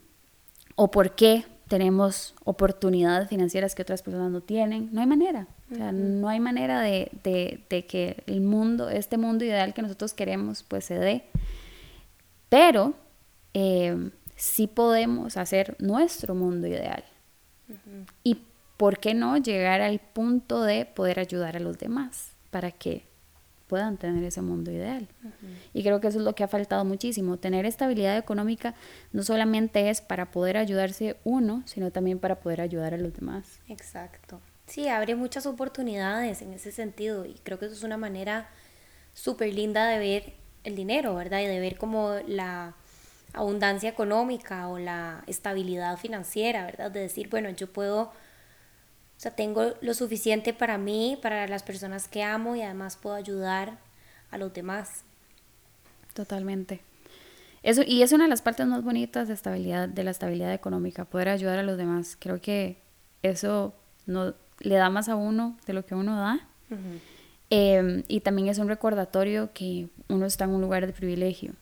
o 0.76 0.90
por 0.90 1.14
qué 1.14 1.44
tenemos 1.68 2.34
oportunidades 2.44 3.28
financieras 3.28 3.74
que 3.74 3.82
otras 3.82 4.02
personas 4.02 4.30
no 4.30 4.42
tienen. 4.42 4.90
No 4.92 5.00
hay 5.00 5.06
manera. 5.06 5.48
O 5.70 5.74
sea, 5.74 5.90
no 5.90 6.28
hay 6.28 6.38
manera 6.38 6.80
de, 6.80 7.10
de, 7.24 7.86
que 7.86 8.22
el 8.26 8.42
mundo, 8.42 8.90
este 8.90 9.16
mundo 9.16 9.44
ideal 9.44 9.72
que 9.72 9.80
nosotros 9.80 10.12
queremos, 10.12 10.62
pues 10.62 10.84
se 10.84 10.98
dé. 10.98 11.24
Pero 12.52 12.92
em, 13.54 14.10
sí 14.36 14.66
podemos 14.66 15.38
hacer 15.38 15.74
nuestro 15.78 16.34
mundo 16.34 16.66
ideal. 16.66 17.02
Y 18.22 18.42
¿por 18.76 18.98
qué 18.98 19.14
no 19.14 19.38
llegar 19.38 19.80
al 19.80 20.00
punto 20.00 20.62
de 20.62 20.84
poder 20.84 21.18
ayudar 21.18 21.56
a 21.56 21.60
los 21.60 21.78
demás 21.78 22.32
para 22.50 22.70
que 22.70 23.06
puedan 23.68 23.96
tener 23.96 24.22
ese 24.22 24.42
mundo 24.42 24.70
ideal? 24.70 25.08
Y 25.72 25.82
creo 25.82 26.02
que 26.02 26.08
eso 26.08 26.18
es 26.18 26.24
lo 26.24 26.34
que 26.34 26.44
ha 26.44 26.48
faltado 26.48 26.84
muchísimo. 26.84 27.38
Tener 27.38 27.64
estabilidad 27.64 28.18
económica 28.18 28.74
no 29.12 29.22
solamente 29.22 29.88
es 29.88 30.02
para 30.02 30.30
poder 30.30 30.58
ayudarse 30.58 31.16
uno, 31.24 31.62
sino 31.64 31.90
también 31.90 32.18
para 32.18 32.40
poder 32.40 32.60
ayudar 32.60 32.92
a 32.92 32.98
los 32.98 33.14
demás. 33.14 33.60
Exacto. 33.66 34.42
Sí, 34.66 34.88
abre 34.88 35.14
muchas 35.14 35.46
oportunidades 35.46 36.42
en 36.42 36.52
ese 36.52 36.70
sentido 36.70 37.24
y 37.24 37.32
creo 37.44 37.58
que 37.58 37.64
eso 37.64 37.74
es 37.74 37.82
una 37.82 37.96
manera 37.96 38.50
súper 39.14 39.54
linda 39.54 39.86
de 39.86 39.98
ver 39.98 40.41
el 40.64 40.76
dinero, 40.76 41.14
¿verdad? 41.14 41.40
Y 41.40 41.46
de 41.46 41.60
ver 41.60 41.76
como 41.76 42.16
la 42.26 42.74
abundancia 43.32 43.88
económica 43.88 44.68
o 44.68 44.78
la 44.78 45.24
estabilidad 45.26 45.96
financiera, 45.98 46.64
¿verdad? 46.66 46.90
De 46.90 47.00
decir, 47.00 47.28
bueno, 47.28 47.50
yo 47.50 47.72
puedo 47.72 48.12
o 49.16 49.20
sea, 49.22 49.36
tengo 49.36 49.74
lo 49.80 49.94
suficiente 49.94 50.52
para 50.52 50.78
mí, 50.78 51.16
para 51.22 51.46
las 51.46 51.62
personas 51.62 52.08
que 52.08 52.24
amo 52.24 52.56
y 52.56 52.62
además 52.62 52.96
puedo 52.96 53.14
ayudar 53.14 53.78
a 54.32 54.36
los 54.36 54.52
demás. 54.52 55.04
Totalmente. 56.12 56.80
Eso, 57.62 57.82
y 57.86 58.02
es 58.02 58.10
una 58.10 58.24
de 58.24 58.30
las 58.30 58.42
partes 58.42 58.66
más 58.66 58.82
bonitas 58.82 59.28
de, 59.28 59.34
estabilidad, 59.34 59.88
de 59.88 60.02
la 60.02 60.10
estabilidad 60.10 60.52
económica, 60.52 61.04
poder 61.04 61.28
ayudar 61.28 61.60
a 61.60 61.62
los 61.62 61.78
demás. 61.78 62.16
Creo 62.18 62.40
que 62.40 62.78
eso 63.22 63.72
no, 64.06 64.34
le 64.58 64.74
da 64.74 64.90
más 64.90 65.08
a 65.08 65.14
uno 65.14 65.56
de 65.66 65.72
lo 65.72 65.86
que 65.86 65.94
uno 65.94 66.18
da. 66.18 66.48
Em, 67.54 68.02
y 68.08 68.20
también 68.20 68.48
es 68.48 68.56
un 68.56 68.68
recordatorio 68.68 69.50
que 69.52 69.88
uno 70.08 70.24
está 70.24 70.44
en 70.44 70.52
un 70.52 70.62
lugar 70.62 70.86
de 70.86 70.94
privilegio. 70.94 71.52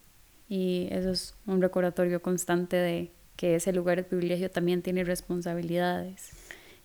Y 0.48 0.86
eso 0.92 1.10
es 1.10 1.34
un 1.46 1.60
recordatorio 1.60 2.22
constante 2.22 2.76
de 2.76 3.10
que 3.34 3.56
ese 3.56 3.72
lugar 3.72 3.96
de 3.96 4.04
privilegio 4.04 4.52
también 4.52 4.82
tiene 4.82 5.02
responsabilidades 5.02 6.30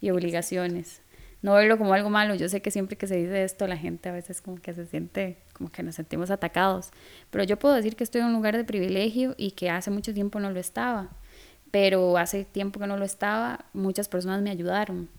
y 0.01 0.09
obligaciones. 0.09 1.03
No 1.43 1.53
verlo 1.53 1.77
como 1.77 1.93
algo 1.93 2.09
malo. 2.09 2.33
Yo 2.33 2.49
sé 2.49 2.63
que 2.63 2.71
siempre 2.71 2.97
que 2.97 3.05
se 3.05 3.17
dice 3.17 3.43
esto, 3.43 3.67
la 3.67 3.77
gente 3.77 4.09
a 4.09 4.11
veces 4.11 4.41
como 4.41 4.57
que 4.59 4.73
se 4.73 4.87
siente, 4.87 5.37
como 5.53 5.71
que 5.71 5.83
nos 5.83 5.93
sentimos 5.93 6.31
atacados. 6.31 6.89
Pero 7.29 7.43
yo 7.43 7.59
puedo 7.59 7.75
decir 7.75 7.95
que 7.95 8.03
estoy 8.03 8.21
en 8.21 8.27
un 8.27 8.33
lugar 8.33 8.57
de 8.57 8.63
privilegio 8.63 9.35
y 9.37 9.51
que 9.51 9.69
hace 9.69 9.91
mucho 9.91 10.15
tiempo 10.15 10.39
no 10.39 10.49
lo 10.49 10.59
estaba. 10.59 11.11
Pero 11.69 12.17
hace 12.17 12.43
tiempo 12.43 12.79
que 12.79 12.87
no 12.87 12.97
lo 12.97 13.05
estaba, 13.05 13.65
muchas 13.71 14.09
personas 14.09 14.41
me 14.41 14.49
ayudaron. 14.49 15.09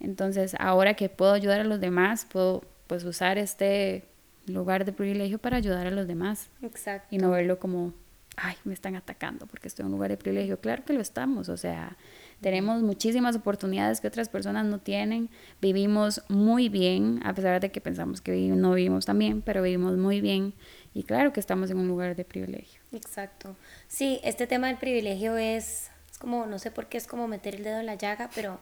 Entonces, 0.00 0.56
ahora 0.58 0.94
que 0.94 1.08
puedo 1.08 1.34
ayudar 1.34 1.60
a 1.60 1.64
los 1.64 1.80
demás, 1.80 2.26
puedo 2.28 2.64
pues 2.88 3.04
usar 3.04 3.38
este 3.38 4.04
lugar 4.46 4.84
de 4.84 4.92
privilegio 4.92 5.38
para 5.38 5.58
ayudar 5.58 5.86
a 5.86 5.90
los 5.92 6.08
demás. 6.08 6.50
Exacto. 6.62 7.14
Y 7.14 7.18
no 7.18 7.30
verlo 7.30 7.60
como, 7.60 7.92
ay, 8.36 8.56
me 8.64 8.74
están 8.74 8.96
atacando 8.96 9.46
porque 9.46 9.68
estoy 9.68 9.84
en 9.84 9.88
un 9.88 9.92
lugar 9.92 10.10
de 10.10 10.16
privilegio. 10.16 10.58
Claro 10.58 10.84
que 10.84 10.92
lo 10.92 11.00
estamos, 11.00 11.48
o 11.48 11.56
sea, 11.56 11.96
tenemos 12.40 12.82
muchísimas 12.82 13.36
oportunidades 13.36 14.00
que 14.00 14.08
otras 14.08 14.28
personas 14.28 14.64
no 14.64 14.78
tienen. 14.78 15.28
Vivimos 15.60 16.22
muy 16.28 16.68
bien, 16.68 17.20
a 17.24 17.34
pesar 17.34 17.60
de 17.60 17.70
que 17.70 17.80
pensamos 17.80 18.20
que 18.20 18.32
no 18.32 18.72
vivimos 18.72 19.06
tan 19.06 19.18
bien, 19.18 19.42
pero 19.42 19.62
vivimos 19.62 19.96
muy 19.96 20.20
bien. 20.20 20.54
Y 20.94 21.02
claro 21.02 21.32
que 21.32 21.40
estamos 21.40 21.70
en 21.70 21.78
un 21.78 21.88
lugar 21.88 22.16
de 22.16 22.24
privilegio. 22.24 22.80
Exacto. 22.92 23.56
Sí, 23.86 24.20
este 24.24 24.46
tema 24.46 24.68
del 24.68 24.78
privilegio 24.78 25.36
es, 25.36 25.90
es 26.10 26.18
como, 26.18 26.46
no 26.46 26.58
sé 26.58 26.70
por 26.70 26.86
qué 26.86 26.96
es 26.96 27.06
como 27.06 27.28
meter 27.28 27.56
el 27.56 27.64
dedo 27.64 27.80
en 27.80 27.86
la 27.86 27.96
llaga, 27.96 28.30
pero, 28.34 28.58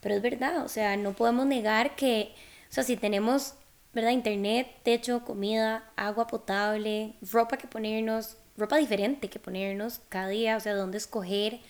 pero 0.00 0.14
es 0.14 0.22
verdad. 0.22 0.64
O 0.64 0.68
sea, 0.68 0.96
no 0.96 1.12
podemos 1.12 1.46
negar 1.46 1.96
que, 1.96 2.32
o 2.70 2.72
sea, 2.72 2.84
si 2.84 2.96
tenemos, 2.96 3.54
¿verdad? 3.92 4.10
Internet, 4.10 4.68
techo, 4.82 5.24
comida, 5.24 5.90
agua 5.96 6.26
potable, 6.26 7.14
ropa 7.22 7.56
que 7.56 7.66
ponernos, 7.66 8.36
ropa 8.56 8.76
diferente 8.76 9.30
que 9.30 9.38
ponernos 9.38 10.00
cada 10.08 10.28
día, 10.28 10.56
o 10.56 10.60
sea, 10.60 10.74
dónde 10.74 10.98
escoger 10.98 11.60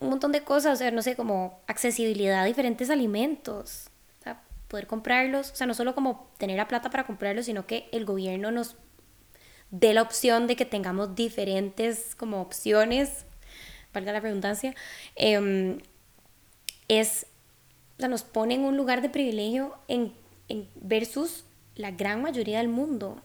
un 0.00 0.08
montón 0.08 0.32
de 0.32 0.42
cosas, 0.42 0.74
o 0.74 0.76
sea, 0.76 0.90
no 0.90 1.02
sé, 1.02 1.14
como 1.14 1.60
accesibilidad 1.66 2.40
a 2.40 2.44
diferentes 2.44 2.90
alimentos. 2.90 3.86
poder 4.68 4.86
comprarlos, 4.86 5.50
o 5.50 5.56
sea, 5.56 5.66
no 5.66 5.74
solo 5.74 5.96
como 5.96 6.30
tener 6.38 6.56
la 6.56 6.68
plata 6.68 6.90
para 6.90 7.04
comprarlos, 7.04 7.46
sino 7.46 7.66
que 7.66 7.88
el 7.90 8.04
gobierno 8.04 8.52
nos 8.52 8.76
dé 9.72 9.94
la 9.94 10.02
opción 10.02 10.46
de 10.46 10.54
que 10.54 10.64
tengamos 10.64 11.16
diferentes 11.16 12.14
como 12.14 12.40
opciones, 12.40 13.26
valga 13.92 14.12
la 14.12 14.20
redundancia, 14.20 14.76
em, 15.16 15.80
es, 16.86 17.26
sea, 18.00 18.08
nos 18.08 18.22
pone 18.22 18.54
en 18.54 18.62
un 18.62 18.76
lugar 18.76 19.02
de 19.02 19.10
privilegio 19.10 19.76
en, 19.88 20.12
en 20.48 20.68
versus 20.76 21.44
la 21.74 21.90
gran 21.90 22.22
mayoría 22.22 22.58
del 22.58 22.68
mundo 22.68 23.22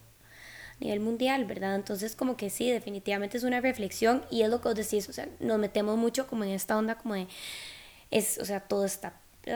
a 0.76 0.84
nivel 0.84 1.00
mundial, 1.00 1.46
¿verdad? 1.46 1.76
Entonces 1.76 2.16
como 2.16 2.38
que 2.38 2.50
sí, 2.50 2.70
definitivamente 2.70 3.38
es 3.38 3.44
una 3.44 3.62
reflexión 3.62 4.24
y 4.30 4.42
es 4.42 4.50
lo 4.50 4.62
que 4.62 4.70
os 4.70 4.76
decís, 4.76 5.08
o 5.10 5.14
sea, 5.14 5.28
nos 5.40 5.58
metemos 5.58 5.98
mucho 5.98 6.28
como 6.28 6.44
en 6.44 6.52
esta 6.52 6.78
onda 6.78 6.96
como 6.96 7.16
de, 7.16 7.28
es, 8.12 8.38
o 8.40 8.46
sea, 8.46 8.62
todo 8.62 8.86
está, 8.86 9.14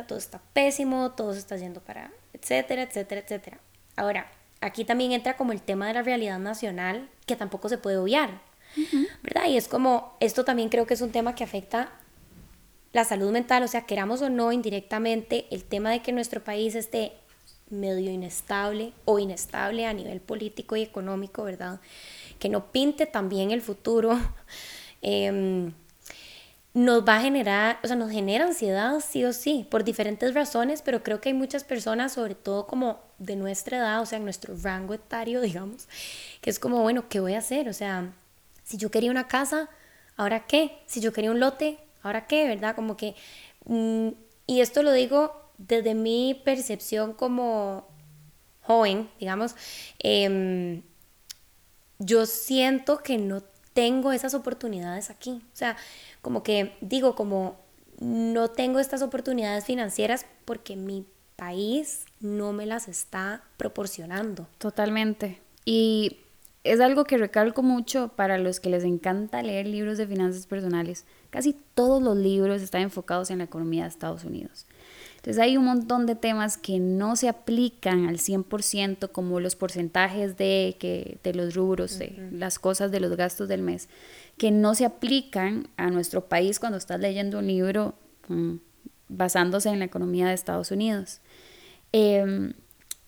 todo 0.07 0.17
está 0.17 0.41
pésimo, 0.53 1.11
todo 1.11 1.33
se 1.33 1.39
está 1.39 1.57
yendo 1.57 1.81
para, 1.81 2.11
etcétera, 2.33 2.83
etcétera, 2.83 3.21
etcétera. 3.21 3.59
Ahora, 3.95 4.31
aquí 4.61 4.85
también 4.85 5.11
entra 5.11 5.35
como 5.35 5.51
el 5.51 5.61
tema 5.61 5.87
de 5.87 5.93
la 5.93 6.03
realidad 6.03 6.39
nacional 6.39 7.09
que 7.25 7.35
tampoco 7.35 7.69
se 7.69 7.77
puede 7.77 7.97
obviar, 7.97 8.41
¿verdad? 9.23 9.45
Y 9.47 9.57
es 9.57 9.67
como, 9.67 10.15
esto 10.19 10.45
también 10.45 10.69
creo 10.69 10.85
que 10.85 10.93
es 10.93 11.01
un 11.01 11.11
tema 11.11 11.35
que 11.35 11.43
afecta 11.43 11.91
la 12.91 13.03
salud 13.03 13.31
mental, 13.31 13.63
o 13.63 13.67
sea, 13.67 13.85
queramos 13.85 14.21
o 14.21 14.29
no 14.29 14.51
indirectamente, 14.51 15.45
el 15.51 15.63
tema 15.63 15.91
de 15.91 16.01
que 16.01 16.11
nuestro 16.11 16.43
país 16.43 16.75
esté 16.75 17.13
medio 17.69 18.11
inestable 18.11 18.93
o 19.05 19.19
inestable 19.19 19.85
a 19.85 19.93
nivel 19.93 20.21
político 20.21 20.75
y 20.75 20.81
económico, 20.81 21.43
¿verdad? 21.43 21.79
Que 22.39 22.49
no 22.49 22.71
pinte 22.71 23.05
también 23.05 23.51
el 23.51 23.61
futuro, 23.61 24.17
em, 25.01 25.71
nos 26.73 27.07
va 27.07 27.17
a 27.17 27.21
generar, 27.21 27.79
o 27.83 27.87
sea, 27.87 27.95
nos 27.95 28.11
genera 28.11 28.45
ansiedad 28.45 28.99
sí 28.99 29.25
o 29.25 29.33
sí, 29.33 29.67
por 29.69 29.83
diferentes 29.83 30.33
razones, 30.33 30.81
pero 30.81 31.03
creo 31.03 31.19
que 31.19 31.29
hay 31.29 31.35
muchas 31.35 31.63
personas, 31.63 32.13
sobre 32.13 32.35
todo 32.35 32.67
como 32.67 33.01
de 33.17 33.35
nuestra 33.35 33.77
edad, 33.77 34.01
o 34.01 34.05
sea, 34.05 34.17
en 34.17 34.23
nuestro 34.23 34.55
rango 34.61 34.93
etario, 34.93 35.41
digamos, 35.41 35.87
que 36.41 36.49
es 36.49 36.59
como, 36.59 36.81
bueno, 36.81 37.07
¿qué 37.09 37.19
voy 37.19 37.33
a 37.33 37.39
hacer? 37.39 37.69
O 37.69 37.73
sea, 37.73 38.13
si 38.63 38.77
yo 38.77 38.91
quería 38.91 39.11
una 39.11 39.27
casa, 39.27 39.69
¿ahora 40.15 40.45
qué? 40.45 40.79
Si 40.85 41.01
yo 41.01 41.11
quería 41.13 41.31
un 41.31 41.39
lote, 41.39 41.79
¿ahora 42.01 42.27
qué? 42.27 42.47
¿Verdad? 42.47 42.75
Como 42.75 42.97
que... 42.97 43.15
Mm, 43.65 44.09
y 44.47 44.61
esto 44.61 44.81
lo 44.83 44.91
digo 44.93 45.33
desde 45.57 45.93
mi 45.93 46.41
percepción 46.43 47.13
como 47.13 47.87
joven, 48.61 49.09
digamos, 49.19 49.55
em, 49.99 50.81
yo 51.99 52.25
siento 52.25 52.99
que 52.99 53.17
no 53.17 53.43
tengo 53.73 54.11
esas 54.11 54.33
oportunidades 54.33 55.09
aquí. 55.09 55.41
O 55.53 55.55
sea, 55.55 55.75
como 56.21 56.43
que 56.43 56.75
digo, 56.81 57.15
como 57.15 57.57
no 57.99 58.49
tengo 58.49 58.79
estas 58.79 59.01
oportunidades 59.01 59.65
financieras 59.65 60.25
porque 60.45 60.75
mi 60.75 61.05
país 61.35 62.05
no 62.19 62.53
me 62.53 62.65
las 62.65 62.87
está 62.87 63.43
proporcionando. 63.57 64.47
Totalmente. 64.57 65.39
Y 65.65 66.17
es 66.63 66.79
algo 66.81 67.05
que 67.05 67.17
recalco 67.17 67.63
mucho 67.63 68.09
para 68.15 68.37
los 68.37 68.59
que 68.59 68.69
les 68.69 68.83
encanta 68.83 69.41
leer 69.41 69.67
libros 69.67 69.97
de 69.97 70.07
finanzas 70.07 70.45
personales. 70.45 71.05
Casi 71.29 71.55
todos 71.73 72.01
los 72.01 72.17
libros 72.17 72.61
están 72.61 72.81
enfocados 72.81 73.31
en 73.31 73.37
la 73.37 73.45
economía 73.45 73.83
de 73.83 73.89
Estados 73.89 74.25
Unidos. 74.25 74.65
Entonces 75.15 75.41
hay 75.41 75.57
un 75.57 75.65
montón 75.65 76.05
de 76.05 76.15
temas 76.15 76.57
que 76.57 76.79
no 76.79 77.15
se 77.15 77.27
aplican 77.27 78.07
al 78.07 78.17
100% 78.17 79.11
como 79.11 79.39
los 79.39 79.55
porcentajes 79.55 80.37
de, 80.37 80.77
que, 80.79 81.19
de 81.23 81.33
los 81.33 81.55
rubros, 81.55 81.99
de 81.99 82.29
las 82.31 82.57
cosas 82.57 82.89
de 82.91 83.01
los 83.01 83.15
gastos 83.17 83.49
del 83.49 83.61
mes, 83.61 83.89
que 84.37 84.51
no 84.51 84.75
se 84.75 84.85
aplican 84.85 85.67
a 85.75 85.89
nuestro 85.89 86.29
país 86.29 86.59
cuando 86.59 86.77
estás 86.77 87.01
leyendo 87.01 87.39
un 87.39 87.47
libro 87.47 87.95
mm, 88.29 88.55
basándose 89.09 89.69
en 89.69 89.79
la 89.79 89.85
economía 89.85 90.27
de 90.27 90.33
Estados 90.33 90.71
Unidos. 90.71 91.19
Em, 91.91 92.53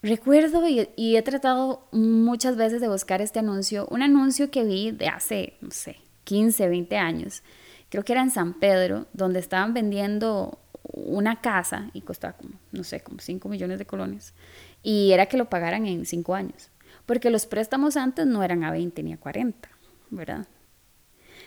recuerdo 0.01 0.67
y, 0.67 1.15
he 1.15 1.21
tratado 1.21 1.87
muchas 1.91 2.55
veces 2.55 2.81
de 2.81 2.87
buscar 2.87 3.21
este 3.21 3.39
anuncio, 3.39 3.87
un 3.89 4.01
anuncio 4.01 4.51
que 4.51 4.63
vi 4.63 4.91
de 4.91 5.07
hace, 5.07 5.53
no 5.61 5.71
sé, 5.71 5.97
15, 6.23 6.67
20 6.69 6.97
años, 6.97 7.43
creo 7.89 8.03
que 8.03 8.13
era 8.13 8.21
en 8.21 8.31
San 8.31 8.53
Pedro, 8.53 9.07
donde 9.13 9.39
estaban 9.39 9.73
vendiendo 9.73 10.59
una 10.83 11.41
casa 11.41 11.89
y 11.93 12.01
costaba 12.01 12.33
como, 12.33 12.51
no 12.71 12.83
sé, 12.83 13.01
como 13.01 13.19
5 13.19 13.47
millones 13.49 13.79
de 13.79 13.85
colones. 13.85 14.33
Y 14.83 15.11
era 15.11 15.27
que 15.27 15.37
lo 15.37 15.49
pagaran 15.49 15.85
en 15.85 16.05
5 16.05 16.35
años. 16.35 16.69
Porque 17.05 17.29
los 17.29 17.45
préstamos 17.45 17.97
antes 17.97 18.25
no 18.25 18.43
eran 18.43 18.63
a 18.63 18.71
20 18.71 19.03
ni 19.03 19.13
a 19.13 19.17
40, 19.17 19.69
¿verdad? 20.09 20.47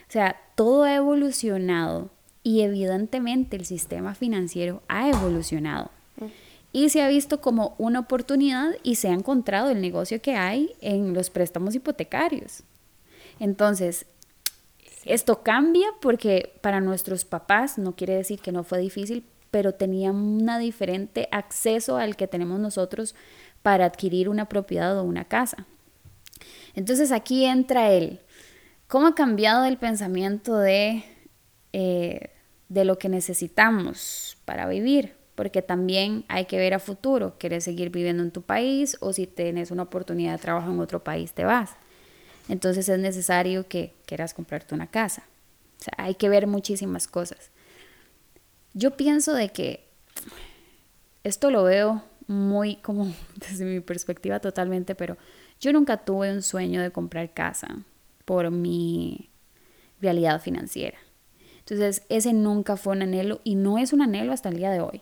O 0.08 0.12
sea, 0.12 0.36
todo 0.54 0.84
ha 0.84 0.94
evolucionado 0.94 2.10
y 2.42 2.60
evidentemente 2.60 3.56
el 3.56 3.64
sistema 3.64 4.14
financiero 4.14 4.82
ha 4.88 5.08
evolucionado. 5.08 5.90
Y 6.74 6.88
se 6.88 7.02
ha 7.02 7.08
visto 7.08 7.40
como 7.40 7.76
una 7.78 8.00
oportunidad 8.00 8.72
y 8.82 8.96
se 8.96 9.06
ha 9.06 9.12
encontrado 9.12 9.70
el 9.70 9.80
negocio 9.80 10.20
que 10.20 10.34
hay 10.34 10.74
en 10.80 11.14
los 11.14 11.30
préstamos 11.30 11.76
hipotecarios. 11.76 12.64
Entonces, 13.38 14.06
esto 15.04 15.44
cambia 15.44 15.86
porque 16.00 16.58
para 16.62 16.80
nuestros 16.80 17.24
papás 17.24 17.78
no 17.78 17.94
quiere 17.94 18.16
decir 18.16 18.40
que 18.40 18.50
no 18.50 18.64
fue 18.64 18.80
difícil, 18.80 19.24
pero 19.52 19.74
tenían 19.74 20.16
un 20.16 20.50
diferente 20.58 21.28
acceso 21.30 21.96
al 21.96 22.16
que 22.16 22.26
tenemos 22.26 22.58
nosotros 22.58 23.14
para 23.62 23.84
adquirir 23.84 24.28
una 24.28 24.48
propiedad 24.48 24.98
o 24.98 25.04
una 25.04 25.26
casa. 25.26 25.68
Entonces 26.74 27.12
aquí 27.12 27.44
entra 27.44 27.92
él. 27.92 28.18
¿Cómo 28.88 29.06
ha 29.06 29.14
cambiado 29.14 29.64
el 29.64 29.78
pensamiento 29.78 30.58
de, 30.58 31.04
eh, 31.72 32.30
de 32.68 32.84
lo 32.84 32.98
que 32.98 33.08
necesitamos 33.08 34.38
para 34.44 34.66
vivir? 34.66 35.14
Porque 35.34 35.62
también 35.62 36.24
hay 36.28 36.44
que 36.44 36.58
ver 36.58 36.74
a 36.74 36.78
futuro. 36.78 37.34
¿Quieres 37.38 37.64
seguir 37.64 37.90
viviendo 37.90 38.22
en 38.22 38.30
tu 38.30 38.42
país 38.42 38.96
o 39.00 39.12
si 39.12 39.26
tienes 39.26 39.70
una 39.70 39.82
oportunidad 39.84 40.32
de 40.32 40.38
trabajo 40.38 40.70
en 40.70 40.80
otro 40.80 41.02
país 41.02 41.32
te 41.32 41.44
vas? 41.44 41.76
entonces 42.48 42.88
es 42.88 42.98
necesario 42.98 43.68
que 43.68 43.94
quieras 44.06 44.34
comprarte 44.34 44.74
una 44.74 44.86
casa. 44.86 45.24
Hay 45.96 46.14
que 46.14 46.28
ver 46.28 46.46
muchísimas 46.46 47.06
cosas. 47.06 47.50
Yo 48.74 48.96
pienso 48.96 49.32
de 49.34 49.50
que 49.50 49.84
esto 51.22 51.50
lo 51.50 51.64
veo 51.64 52.02
muy 52.26 52.76
como 52.76 53.12
desde 53.36 53.64
mi 53.64 53.80
perspectiva 53.80 54.40
totalmente, 54.40 54.94
pero 54.94 55.16
yo 55.60 55.72
nunca 55.72 55.98
tuve 55.98 56.32
un 56.32 56.42
sueño 56.42 56.82
de 56.82 56.90
comprar 56.90 57.32
casa 57.32 57.78
por 58.24 58.50
mi 58.50 59.30
realidad 60.00 60.40
financiera. 60.40 60.98
Entonces, 61.60 62.02
ese 62.10 62.34
nunca 62.34 62.76
fue 62.76 62.94
un 62.94 63.02
anhelo 63.02 63.40
y 63.42 63.54
no 63.54 63.78
es 63.78 63.94
un 63.94 64.02
anhelo 64.02 64.32
hasta 64.32 64.50
el 64.50 64.58
día 64.58 64.70
de 64.70 64.80
hoy. 64.80 65.00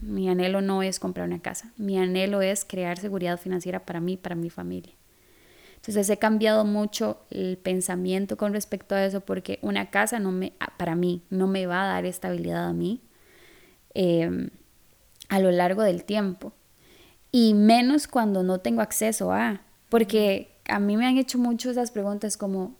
Mi 0.00 0.28
anhelo 0.28 0.60
no 0.60 0.82
es 0.82 0.98
comprar 0.98 1.26
una 1.26 1.40
casa, 1.40 1.72
mi 1.76 1.98
anhelo 1.98 2.42
es 2.42 2.64
crear 2.64 2.98
seguridad 2.98 3.38
financiera 3.38 3.84
para 3.84 4.00
mí, 4.00 4.16
para 4.16 4.34
mi 4.34 4.50
familia. 4.50 4.92
Entonces 5.76 6.10
he 6.10 6.18
cambiado 6.18 6.64
mucho 6.64 7.18
el 7.30 7.56
pensamiento 7.56 8.36
con 8.36 8.52
respecto 8.52 8.94
a 8.94 9.04
eso 9.04 9.20
porque 9.20 9.58
una 9.62 9.90
casa 9.90 10.18
no 10.18 10.32
me, 10.32 10.52
para 10.76 10.96
mí 10.96 11.22
no 11.30 11.46
me 11.46 11.66
va 11.66 11.84
a 11.84 11.86
dar 11.86 12.04
estabilidad 12.04 12.66
a 12.66 12.72
mí 12.72 13.00
em, 13.94 14.50
a 15.28 15.38
lo 15.38 15.50
largo 15.50 15.82
del 15.82 16.04
tiempo. 16.04 16.52
Y 17.30 17.54
menos 17.54 18.08
cuando 18.08 18.42
no 18.42 18.58
tengo 18.58 18.80
acceso 18.80 19.32
a, 19.32 19.62
porque 19.88 20.50
a 20.66 20.80
mí 20.80 20.96
me 20.96 21.06
han 21.06 21.16
hecho 21.16 21.38
mucho 21.38 21.70
esas 21.70 21.90
preguntas 21.90 22.36
como, 22.36 22.74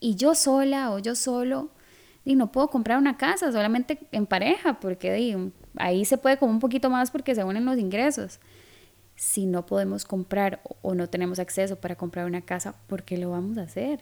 ¿y 0.00 0.16
yo 0.16 0.34
sola 0.34 0.90
o 0.90 0.98
yo 0.98 1.14
solo? 1.14 1.70
Y 2.24 2.34
no 2.34 2.50
puedo 2.50 2.68
comprar 2.68 2.98
una 2.98 3.16
casa 3.16 3.52
solamente 3.52 3.98
en 4.12 4.26
pareja, 4.26 4.80
porque 4.80 5.12
ahí 5.76 6.04
se 6.04 6.18
puede 6.18 6.38
como 6.38 6.52
un 6.52 6.60
poquito 6.60 6.90
más 6.90 7.10
porque 7.10 7.34
se 7.34 7.44
unen 7.44 7.64
los 7.64 7.78
ingresos 7.78 8.40
si 9.20 9.44
no 9.44 9.66
podemos 9.66 10.06
comprar 10.06 10.62
o 10.80 10.94
no 10.94 11.10
tenemos 11.10 11.38
acceso 11.38 11.76
para 11.76 11.94
comprar 11.94 12.24
una 12.24 12.40
casa, 12.40 12.74
¿por 12.86 13.02
qué 13.02 13.18
lo 13.18 13.30
vamos 13.30 13.58
a 13.58 13.64
hacer? 13.64 14.00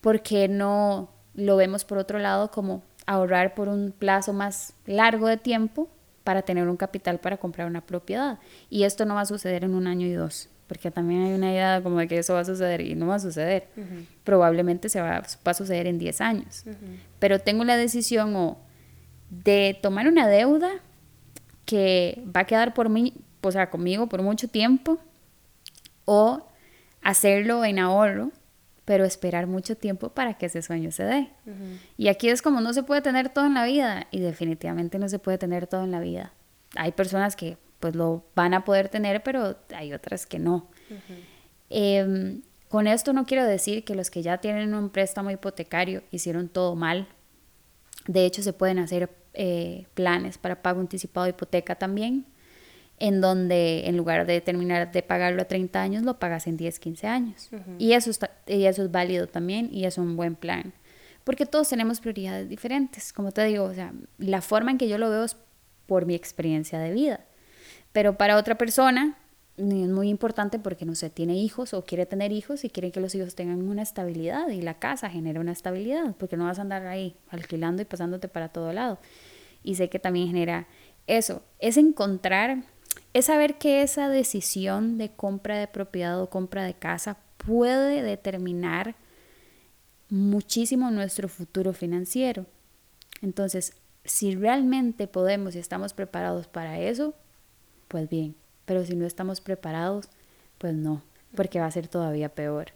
Porque 0.00 0.48
no 0.48 1.10
lo 1.34 1.54
vemos 1.56 1.84
por 1.84 1.98
otro 1.98 2.18
lado 2.18 2.50
como 2.50 2.82
ahorrar 3.04 3.54
por 3.54 3.68
un 3.68 3.92
plazo 3.92 4.32
más 4.32 4.72
largo 4.86 5.28
de 5.28 5.36
tiempo 5.36 5.90
para 6.24 6.40
tener 6.40 6.66
un 6.66 6.78
capital 6.78 7.20
para 7.20 7.36
comprar 7.36 7.66
una 7.66 7.82
propiedad? 7.82 8.38
Y 8.70 8.84
esto 8.84 9.04
no 9.04 9.16
va 9.16 9.20
a 9.20 9.26
suceder 9.26 9.64
en 9.64 9.74
un 9.74 9.86
año 9.86 10.06
y 10.06 10.12
dos, 10.12 10.48
porque 10.66 10.90
también 10.90 11.24
hay 11.24 11.34
una 11.34 11.52
idea 11.52 11.82
como 11.82 11.98
de 11.98 12.08
que 12.08 12.16
eso 12.16 12.32
va 12.32 12.40
a 12.40 12.44
suceder 12.46 12.80
y 12.80 12.94
no 12.94 13.06
va 13.06 13.16
a 13.16 13.20
suceder. 13.20 13.68
Probablemente 14.24 14.88
se 14.88 15.02
va, 15.02 15.22
a 15.44 15.54
suceder 15.54 15.86
en 15.86 15.98
10 15.98 16.22
años. 16.22 16.64
Pero 17.18 17.38
tengo 17.38 17.64
la 17.64 17.76
decisión 17.76 18.34
o 18.34 18.56
de 19.30 19.78
tomar 19.82 20.08
una 20.08 20.26
deuda 20.26 20.70
que 21.64 22.22
va 22.34 22.40
a 22.40 22.44
quedar 22.44 22.74
por 22.74 22.88
mí, 22.88 23.14
o 23.42 23.52
sea, 23.52 23.70
conmigo 23.70 24.08
por 24.08 24.22
mucho 24.22 24.48
tiempo, 24.48 24.98
o 26.04 26.46
hacerlo 27.02 27.64
en 27.64 27.78
ahorro, 27.78 28.32
pero 28.84 29.04
esperar 29.04 29.46
mucho 29.46 29.76
tiempo 29.76 30.08
para 30.08 30.34
que 30.34 30.46
ese 30.46 30.62
sueño 30.62 30.90
se 30.90 31.04
dé. 31.04 31.30
Y 31.98 32.08
aquí 32.08 32.30
es 32.30 32.40
como 32.40 32.62
no 32.62 32.72
se 32.72 32.82
puede 32.82 33.02
tener 33.02 33.28
todo 33.28 33.44
en 33.44 33.54
la 33.54 33.64
vida, 33.64 34.06
y 34.10 34.20
definitivamente 34.20 34.98
no 34.98 35.08
se 35.08 35.18
puede 35.18 35.36
tener 35.36 35.66
todo 35.66 35.84
en 35.84 35.90
la 35.90 36.00
vida. 36.00 36.32
Hay 36.74 36.92
personas 36.92 37.36
que 37.36 37.58
pues 37.80 37.94
lo 37.94 38.24
van 38.34 38.54
a 38.54 38.64
poder 38.64 38.88
tener, 38.88 39.22
pero 39.22 39.56
hay 39.74 39.92
otras 39.92 40.26
que 40.26 40.38
no. 40.38 40.68
Em, 41.70 42.40
con 42.68 42.86
esto 42.86 43.12
no 43.12 43.26
quiero 43.26 43.44
decir 43.44 43.84
que 43.84 43.94
los 43.94 44.10
que 44.10 44.22
ya 44.22 44.38
tienen 44.38 44.74
un 44.74 44.90
préstamo 44.90 45.30
hipotecario 45.30 46.02
hicieron 46.10 46.48
todo 46.48 46.74
mal. 46.74 47.08
De 48.06 48.24
hecho, 48.24 48.42
se 48.42 48.52
pueden 48.52 48.78
hacer 48.78 49.10
eh, 49.40 49.86
planes 49.94 50.36
para 50.36 50.62
pago 50.62 50.80
anticipado 50.80 51.24
de 51.24 51.30
hipoteca 51.30 51.76
también 51.76 52.26
en 52.98 53.20
donde 53.20 53.86
en 53.86 53.96
lugar 53.96 54.26
de 54.26 54.40
terminar 54.40 54.90
de 54.90 55.02
pagarlo 55.02 55.42
a 55.42 55.44
30 55.44 55.80
años, 55.80 56.02
lo 56.02 56.18
pagas 56.18 56.46
en 56.46 56.56
10, 56.56 56.78
15 56.80 57.06
años. 57.06 57.50
y, 57.78 57.92
eso 57.92 58.10
está, 58.10 58.32
y 58.46 58.64
eso 58.64 58.82
es 58.82 58.90
válido 58.90 59.26
también 59.28 59.68
y 59.72 59.84
es 59.84 59.98
un 59.98 60.16
buen 60.16 60.34
plan. 60.34 60.72
Porque 61.24 61.46
todos 61.46 61.68
tenemos 61.68 62.00
prioridades 62.00 62.48
diferentes. 62.48 63.12
Como 63.12 63.32
te 63.32 63.44
digo, 63.44 63.64
o 63.64 63.74
sea, 63.74 63.92
la 64.18 64.40
forma 64.40 64.70
en 64.70 64.78
que 64.78 64.88
yo 64.88 64.98
lo 64.98 65.10
veo 65.10 65.24
es 65.24 65.36
por 65.86 66.06
mi 66.06 66.14
experiencia 66.14 66.78
de 66.78 66.92
vida. 66.92 67.20
Pero 67.92 68.16
para 68.16 68.36
otra 68.36 68.58
persona 68.58 69.16
es 69.58 69.88
muy 69.88 70.08
importante 70.08 70.58
porque, 70.58 70.84
no 70.84 70.94
sé, 70.94 71.10
tiene 71.10 71.36
hijos 71.36 71.74
o 71.74 71.84
quiere 71.84 72.06
tener 72.06 72.32
hijos 72.32 72.64
y 72.64 72.70
quiere 72.70 72.90
que 72.92 73.00
los 73.00 73.14
hijos 73.14 73.34
tengan 73.34 73.68
una 73.68 73.82
estabilidad 73.82 74.48
y 74.48 74.62
la 74.62 74.78
casa 74.78 75.10
genera 75.10 75.40
una 75.40 75.52
estabilidad, 75.52 76.14
porque 76.16 76.36
no 76.36 76.44
vas 76.44 76.58
a 76.58 76.62
andar 76.62 76.86
ahí 76.86 77.16
alquilando 77.28 77.82
y 77.82 77.84
pasándote 77.84 78.28
para 78.28 78.48
todo 78.48 78.72
lado. 78.72 78.98
Y 79.62 79.74
sé 79.74 79.88
que 79.88 79.98
también 79.98 80.28
genera 80.28 80.66
eso, 81.06 81.42
es 81.58 81.76
encontrar 81.76 82.62
es 83.12 83.26
saber 83.26 83.58
que 83.58 83.82
esa 83.82 84.08
decisión 84.08 84.98
de 84.98 85.10
compra 85.10 85.58
de 85.58 85.66
propiedad 85.66 86.20
o 86.20 86.30
compra 86.30 86.64
de 86.64 86.74
casa 86.74 87.18
puede 87.38 88.02
determinar 88.02 88.96
muchísimo 90.10 90.90
nuestro 90.90 91.28
futuro 91.28 91.72
financiero. 91.72 92.46
Entonces, 93.22 93.74
si 94.04 94.34
realmente 94.34 95.06
podemos 95.06 95.54
y 95.54 95.58
estamos 95.58 95.92
preparados 95.92 96.46
para 96.46 96.78
eso, 96.78 97.14
pues 97.88 98.08
bien, 98.08 98.36
pero 98.68 98.84
si 98.84 98.94
no 98.94 99.04
estamos 99.04 99.40
preparados, 99.40 100.08
pues 100.58 100.74
no, 100.74 101.02
porque 101.34 101.58
va 101.58 101.66
a 101.66 101.70
ser 101.72 101.88
todavía 101.88 102.28
peor. 102.28 102.66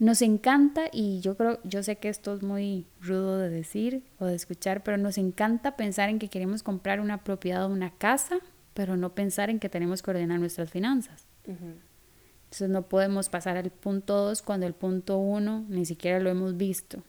Nos 0.00 0.20
encanta, 0.22 0.86
y 0.92 1.20
yo 1.20 1.36
creo, 1.36 1.60
yo 1.62 1.84
sé 1.84 1.96
que 1.96 2.08
esto 2.08 2.34
es 2.34 2.42
muy 2.42 2.86
rudo 3.00 3.38
de 3.38 3.48
decir 3.48 4.02
o 4.18 4.26
de 4.26 4.34
escuchar, 4.34 4.82
pero 4.82 4.96
nos 4.96 5.16
encanta 5.16 5.76
pensar 5.76 6.08
en 6.08 6.18
que 6.18 6.28
queremos 6.28 6.64
comprar 6.64 6.98
una 6.98 7.22
propiedad 7.22 7.64
o 7.64 7.68
una 7.68 7.90
casa 7.90 8.40
pero 8.74 8.96
no 8.96 9.14
pensar 9.14 9.48
en 9.50 9.60
que 9.60 9.68
tenemos 9.68 10.02
que 10.02 10.10
ordenar 10.10 10.40
nuestras 10.40 10.68
finanzas. 10.70 11.26
Entonces 11.46 12.68
no 12.68 12.82
podemos 12.82 13.28
pasar 13.28 13.56
al 13.56 13.70
punto 13.70 14.16
2 14.26 14.42
cuando 14.42 14.66
el 14.66 14.74
punto 14.74 15.16
1 15.18 15.66
ni 15.68 15.86
siquiera 15.86 16.18
lo 16.18 16.28
hemos 16.28 16.56
visto. 16.56 17.02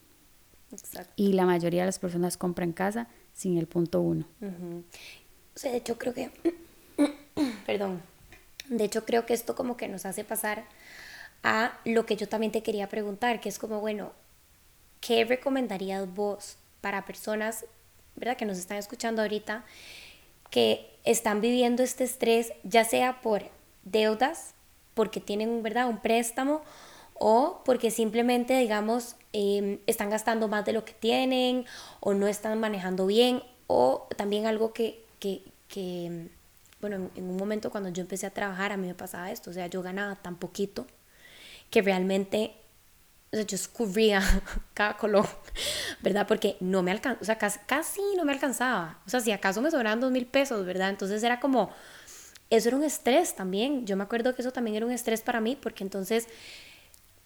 Exacto. 0.72 1.12
Y 1.16 1.34
la 1.34 1.46
mayoría 1.46 1.82
de 1.82 1.88
las 1.88 2.00
personas 2.00 2.38
compran 2.38 2.72
casa 2.72 3.08
sin 3.34 3.58
el 3.58 3.68
punto 3.68 4.02
1. 4.02 4.26
O 4.42 5.58
sea, 5.58 5.72
de 5.72 5.78
hecho 5.78 5.98
creo 5.98 6.14
que, 6.14 6.32
perdón, 7.66 8.02
de 8.70 8.84
hecho 8.84 9.06
creo 9.06 9.26
que 9.26 9.34
esto 9.34 9.56
como 9.56 9.78
que 9.78 9.88
nos 9.88 10.06
hace 10.06 10.24
pasar 10.24 10.66
a 11.44 11.78
lo 11.86 12.06
que 12.06 12.16
yo 12.16 12.28
también 12.28 12.52
te 12.52 12.64
quería 12.64 12.90
preguntar, 12.90 13.40
que 13.40 13.50
es 13.50 13.60
como, 13.60 13.80
bueno, 13.80 14.12
¿qué 15.00 15.24
recomendarías 15.26 16.12
vos 16.14 16.58
para 16.82 17.06
personas, 17.06 17.66
verdad, 18.16 18.38
que 18.38 18.46
nos 18.46 18.58
están 18.58 18.78
escuchando 18.78 19.22
ahorita, 19.22 19.64
que 20.50 20.90
están 21.04 21.42
viviendo 21.42 21.84
este 21.84 22.04
estrés, 22.04 22.54
ya 22.64 22.84
sea 22.84 23.22
por 23.22 23.44
deudas, 23.84 24.56
porque 24.96 25.20
tienen 25.20 25.62
¿verdad? 25.62 25.88
un 25.88 26.00
préstamo 26.00 26.62
o 27.14 27.62
porque 27.64 27.92
simplemente, 27.92 28.58
digamos, 28.58 29.16
em, 29.32 29.80
están 29.86 30.10
gastando 30.10 30.48
más 30.48 30.66
de 30.66 30.74
lo 30.74 30.84
que 30.84 30.94
tienen 30.94 31.66
o 32.00 32.14
no 32.14 32.28
están 32.28 32.60
manejando 32.60 33.06
bien 33.06 33.44
o 33.68 34.08
también 34.18 34.48
algo 34.48 34.74
que, 34.74 35.04
que, 35.20 35.44
que 35.68 36.30
bueno, 36.88 37.10
en 37.16 37.30
un 37.30 37.38
momento 37.38 37.72
cuando 37.72 37.90
yo 37.90 38.02
empecé 38.02 38.26
a 38.26 38.30
trabajar 38.30 38.72
a 38.72 38.78
mí 38.78 38.88
me 38.88 38.96
pasaba 38.96 39.32
esto, 39.32 39.50
o 39.50 39.54
sea, 39.54 39.68
yo 39.68 39.82
ganaba 39.82 40.16
tan 40.16 40.36
poquito 40.36 40.88
que 41.70 41.82
realmente 41.82 42.56
o 43.32 43.36
sea, 43.36 43.46
yo 43.46 43.56
escurría 43.56 44.22
cada 44.74 44.96
color, 44.98 45.28
¿verdad? 46.02 46.28
Porque 46.28 46.58
no 46.60 46.84
me 46.84 46.92
alcanzaba, 46.92 47.22
o 47.22 47.26
sea, 47.26 47.38
casi, 47.38 47.60
casi, 47.66 48.02
no 48.16 48.24
me 48.24 48.32
alcanzaba. 48.32 49.00
O 49.06 49.10
sea, 49.10 49.20
si 49.20 49.32
acaso 49.32 49.62
me 49.62 49.72
sobraban 49.72 50.00
dos 50.00 50.12
mil 50.12 50.26
pesos, 50.26 50.66
¿verdad? 50.66 50.90
Entonces 50.90 51.22
era 51.24 51.40
como, 51.40 51.72
eso 52.50 52.70
era 52.70 52.78
un 52.78 52.84
estrés 52.84 53.36
también. 53.36 53.86
Yo 53.86 53.98
me 53.98 54.04
acuerdo 54.04 54.36
que 54.36 54.42
eso 54.42 54.52
también 54.52 54.78
era 54.78 54.86
un 54.86 54.92
estrés 54.92 55.22
para 55.22 55.42
mí, 55.42 55.58
porque 55.60 55.84
entonces 55.84 56.28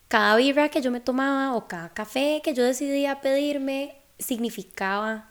cada 0.08 0.36
birra 0.38 0.69
que 0.69 0.82
yo 0.82 0.89
me 0.89 1.00
tomaba 1.00 1.56
o 1.56 1.67
cada 1.67 1.89
café 1.89 2.41
que 2.43 2.54
yo 2.54 2.63
decidía 2.63 3.22
pedirme 3.22 3.98
significaba, 4.17 5.30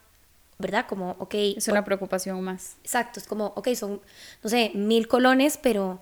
¿verdad? 0.59 0.87
Como, 0.88 1.16
ok. 1.18 1.35
Es 1.57 1.68
una 1.68 1.85
preocupación 1.85 2.40
más. 2.42 2.77
Exacto, 2.83 3.21
es 3.21 3.27
como, 3.27 3.53
ok, 3.57 3.68
son, 3.75 4.01
no 4.42 4.51
sé, 4.51 4.73
mil 4.75 5.09
colones, 5.09 5.59
pero 5.62 6.01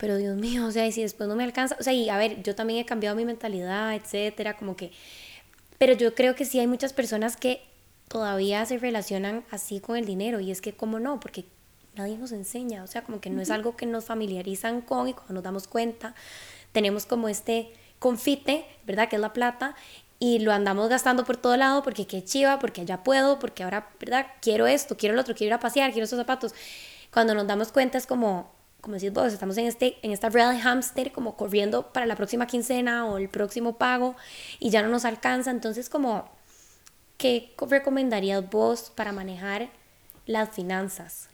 pero 0.00 0.16
Dios 0.16 0.34
mío, 0.34 0.64
o 0.64 0.70
sea, 0.70 0.86
y 0.86 0.92
si 0.92 1.02
después 1.02 1.28
no 1.28 1.36
me 1.36 1.44
alcanza, 1.44 1.76
o 1.78 1.82
sea, 1.82 1.92
y 1.92 2.08
a 2.08 2.16
ver, 2.16 2.42
yo 2.42 2.54
también 2.54 2.80
he 2.80 2.86
cambiado 2.86 3.14
mi 3.14 3.26
mentalidad, 3.26 3.94
etcétera, 3.94 4.56
como 4.56 4.74
que, 4.74 4.92
pero 5.76 5.92
yo 5.92 6.14
creo 6.14 6.34
que 6.34 6.46
sí 6.46 6.58
hay 6.58 6.66
muchas 6.66 6.94
personas 6.94 7.36
que 7.36 7.60
todavía 8.08 8.64
se 8.64 8.78
relacionan 8.78 9.44
así 9.50 9.78
con 9.78 9.98
el 9.98 10.06
dinero, 10.06 10.40
y 10.40 10.50
es 10.50 10.62
que, 10.62 10.72
¿cómo 10.72 11.00
no? 11.00 11.20
Porque 11.20 11.44
nadie 11.96 12.16
nos 12.16 12.32
enseña, 12.32 12.82
o 12.82 12.86
sea, 12.86 13.04
como 13.04 13.20
que 13.20 13.28
no 13.28 13.42
es 13.42 13.50
algo 13.50 13.76
que 13.76 13.84
nos 13.84 14.06
familiarizan 14.06 14.80
con 14.80 15.08
y 15.08 15.12
cuando 15.12 15.34
nos 15.34 15.42
damos 15.42 15.68
cuenta, 15.68 16.14
tenemos 16.72 17.04
como 17.04 17.28
este 17.28 17.70
confite, 17.98 18.64
¿verdad? 18.86 19.06
Que 19.06 19.16
es 19.16 19.22
la 19.22 19.34
plata, 19.34 19.76
y 20.22 20.38
lo 20.40 20.52
andamos 20.52 20.90
gastando 20.90 21.24
por 21.24 21.38
todo 21.38 21.56
lado 21.56 21.82
porque 21.82 22.06
qué 22.06 22.22
chiva, 22.22 22.58
porque 22.58 22.84
ya 22.84 23.02
puedo, 23.02 23.38
porque 23.38 23.64
ahora, 23.64 23.88
¿verdad? 23.98 24.26
Quiero 24.42 24.66
esto, 24.66 24.96
quiero 24.96 25.14
lo 25.14 25.22
otro, 25.22 25.34
quiero 25.34 25.48
ir 25.48 25.54
a 25.54 25.60
pasear, 25.60 25.90
quiero 25.92 26.04
esos 26.04 26.18
zapatos. 26.18 26.54
Cuando 27.10 27.34
nos 27.34 27.46
damos 27.46 27.72
cuenta 27.72 27.96
es 27.96 28.06
como, 28.06 28.52
como 28.82 28.96
decís 28.96 29.14
vos, 29.14 29.32
estamos 29.32 29.56
en, 29.56 29.64
este, 29.64 29.96
en 30.02 30.12
esta 30.12 30.28
real 30.28 30.60
hamster 30.60 31.10
como 31.10 31.38
corriendo 31.38 31.90
para 31.90 32.04
la 32.04 32.16
próxima 32.16 32.46
quincena 32.46 33.06
o 33.06 33.16
el 33.16 33.30
próximo 33.30 33.78
pago 33.78 34.14
y 34.58 34.68
ya 34.68 34.82
no 34.82 34.90
nos 34.90 35.06
alcanza. 35.06 35.50
Entonces, 35.50 35.88
como, 35.88 36.28
¿qué 37.16 37.54
recomendarías 37.58 38.48
vos 38.50 38.92
para 38.94 39.12
manejar 39.12 39.70
las 40.26 40.50
finanzas? 40.50 41.30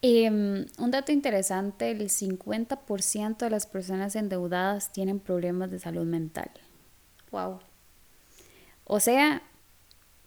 Em, 0.00 0.66
un 0.78 0.90
dato 0.92 1.10
interesante, 1.10 1.90
el 1.90 2.08
50% 2.08 3.38
de 3.38 3.50
las 3.50 3.66
personas 3.66 4.14
endeudadas 4.14 4.92
tienen 4.92 5.18
problemas 5.18 5.72
de 5.72 5.80
salud 5.80 6.04
mental. 6.04 6.50
Wow. 7.32 7.58
O 8.86 9.00
sea, 9.00 9.42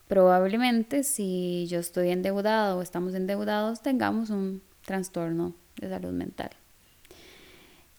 probablemente 0.07 1.03
si 1.03 1.65
yo 1.69 1.79
estoy 1.79 2.09
endeudado 2.09 2.77
o 2.77 2.81
estamos 2.81 3.15
endeudados, 3.15 3.81
tengamos 3.81 4.29
un 4.29 4.61
trastorno 4.85 5.53
de 5.77 5.89
salud 5.89 6.11
mental. 6.11 6.49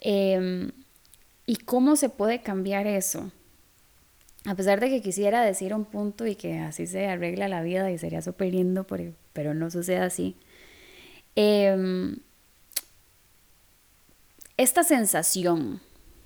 Em, 0.01 0.71
¿Y 1.47 1.57
cómo 1.57 1.97
se 1.97 2.09
puede 2.09 2.43
cambiar 2.43 2.87
eso? 2.87 3.33
A 4.45 4.55
pesar 4.55 4.81
de 4.81 4.89
que 4.89 5.03
quisiera 5.03 5.43
decir 5.43 5.75
un 5.75 5.85
punto 5.85 6.27
y 6.27 6.37
que 6.37 6.59
así 6.59 6.87
se 6.87 7.07
arregla 7.07 7.49
la 7.49 7.63
vida 7.63 7.91
y 7.91 7.99
sería 7.99 8.23
súper 8.23 8.53
lindo, 8.53 8.87
pero 9.33 9.55
no 9.55 9.71
sucede 9.71 9.99
así. 9.99 10.37
Em, 11.35 12.19
esta 14.57 14.85
sensación 14.85 15.81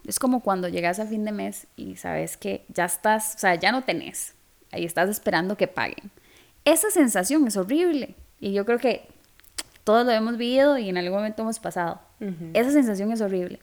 es 0.07 0.19
como 0.19 0.41
cuando 0.41 0.69
llegas 0.69 1.01
a 1.01 1.07
fin 1.07 1.25
de 1.25 1.33
mes 1.33 1.67
y 1.77 1.97
sabes 1.97 2.37
que 2.37 2.65
ya 2.69 2.85
estás, 2.85 3.35
o 3.37 3.39
sea, 3.39 3.55
ya 3.55 3.73
no 3.73 3.83
tenés, 3.83 4.35
ahí 4.71 4.85
estás 4.85 5.09
esperando 5.09 5.57
que 5.57 5.67
paguen. 5.67 6.11
Esa 6.65 6.91
sensación 6.91 7.47
es 7.47 7.57
horrible 7.57 8.15
y 8.41 8.53
yo 8.53 8.65
creo 8.65 8.79
que 8.79 9.09
todos 9.85 10.05
lo 10.07 10.13
hemos 10.13 10.37
vivido 10.37 10.79
y 10.79 10.89
en 10.89 10.97
algún 10.97 11.19
momento 11.19 11.43
hemos 11.43 11.59
pasado. 11.59 12.01
Esa 12.55 12.71
sensación 12.71 13.13
es 13.13 13.21
horrible. 13.21 13.61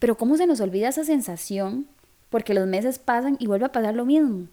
Pero 0.00 0.16
¿cómo 0.16 0.36
se 0.36 0.48
nos 0.48 0.60
olvida 0.60 0.88
esa 0.88 1.04
sensación? 1.04 1.86
Porque 2.30 2.52
los 2.52 2.66
meses 2.66 2.98
pasan 2.98 3.36
y 3.38 3.46
vuelve 3.46 3.66
a 3.66 3.72
pasar 3.72 3.94
lo 3.94 4.04
mismo. 4.04 4.48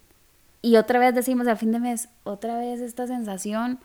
Y 0.61 0.75
otra 0.75 0.99
vez 0.99 1.15
decimos 1.15 1.47
al 1.47 1.57
fin 1.57 1.71
de 1.71 1.79
mes, 1.79 2.09
otra 2.23 2.59
vez 2.59 2.79
esta 2.79 3.07
sensación, 3.07 3.79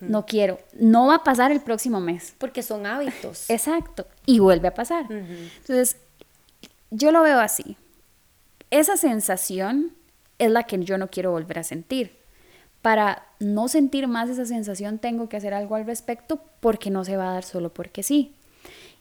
no 0.00 0.26
quiero. 0.26 0.58
No 0.78 1.06
va 1.06 1.16
a 1.16 1.24
pasar 1.24 1.52
el 1.52 1.60
próximo 1.60 2.00
mes. 2.00 2.34
Porque 2.38 2.62
son 2.62 2.84
hábitos. 2.86 3.48
Exacto. 3.48 4.06
Y 4.26 4.38
vuelve 4.40 4.68
a 4.68 4.74
pasar. 4.74 5.06
Entonces, 5.10 5.96
yo 6.90 7.12
lo 7.12 7.22
veo 7.22 7.40
así. 7.40 7.76
Esa 8.70 8.96
sensación 8.96 9.92
es 10.38 10.50
la 10.50 10.64
que 10.64 10.82
yo 10.82 10.98
no 10.98 11.10
quiero 11.10 11.32
volver 11.32 11.58
a 11.58 11.64
sentir 11.64 12.20
para 12.82 13.26
no 13.40 13.68
sentir 13.68 14.08
más 14.08 14.30
esa 14.30 14.46
sensación 14.46 14.98
tengo 14.98 15.28
que 15.28 15.36
hacer 15.36 15.54
algo 15.54 15.74
al 15.74 15.86
respecto 15.86 16.40
porque 16.60 16.90
no 16.90 17.04
se 17.04 17.16
va 17.16 17.30
a 17.30 17.34
dar 17.34 17.44
solo 17.44 17.72
porque 17.72 18.02
sí. 18.02 18.34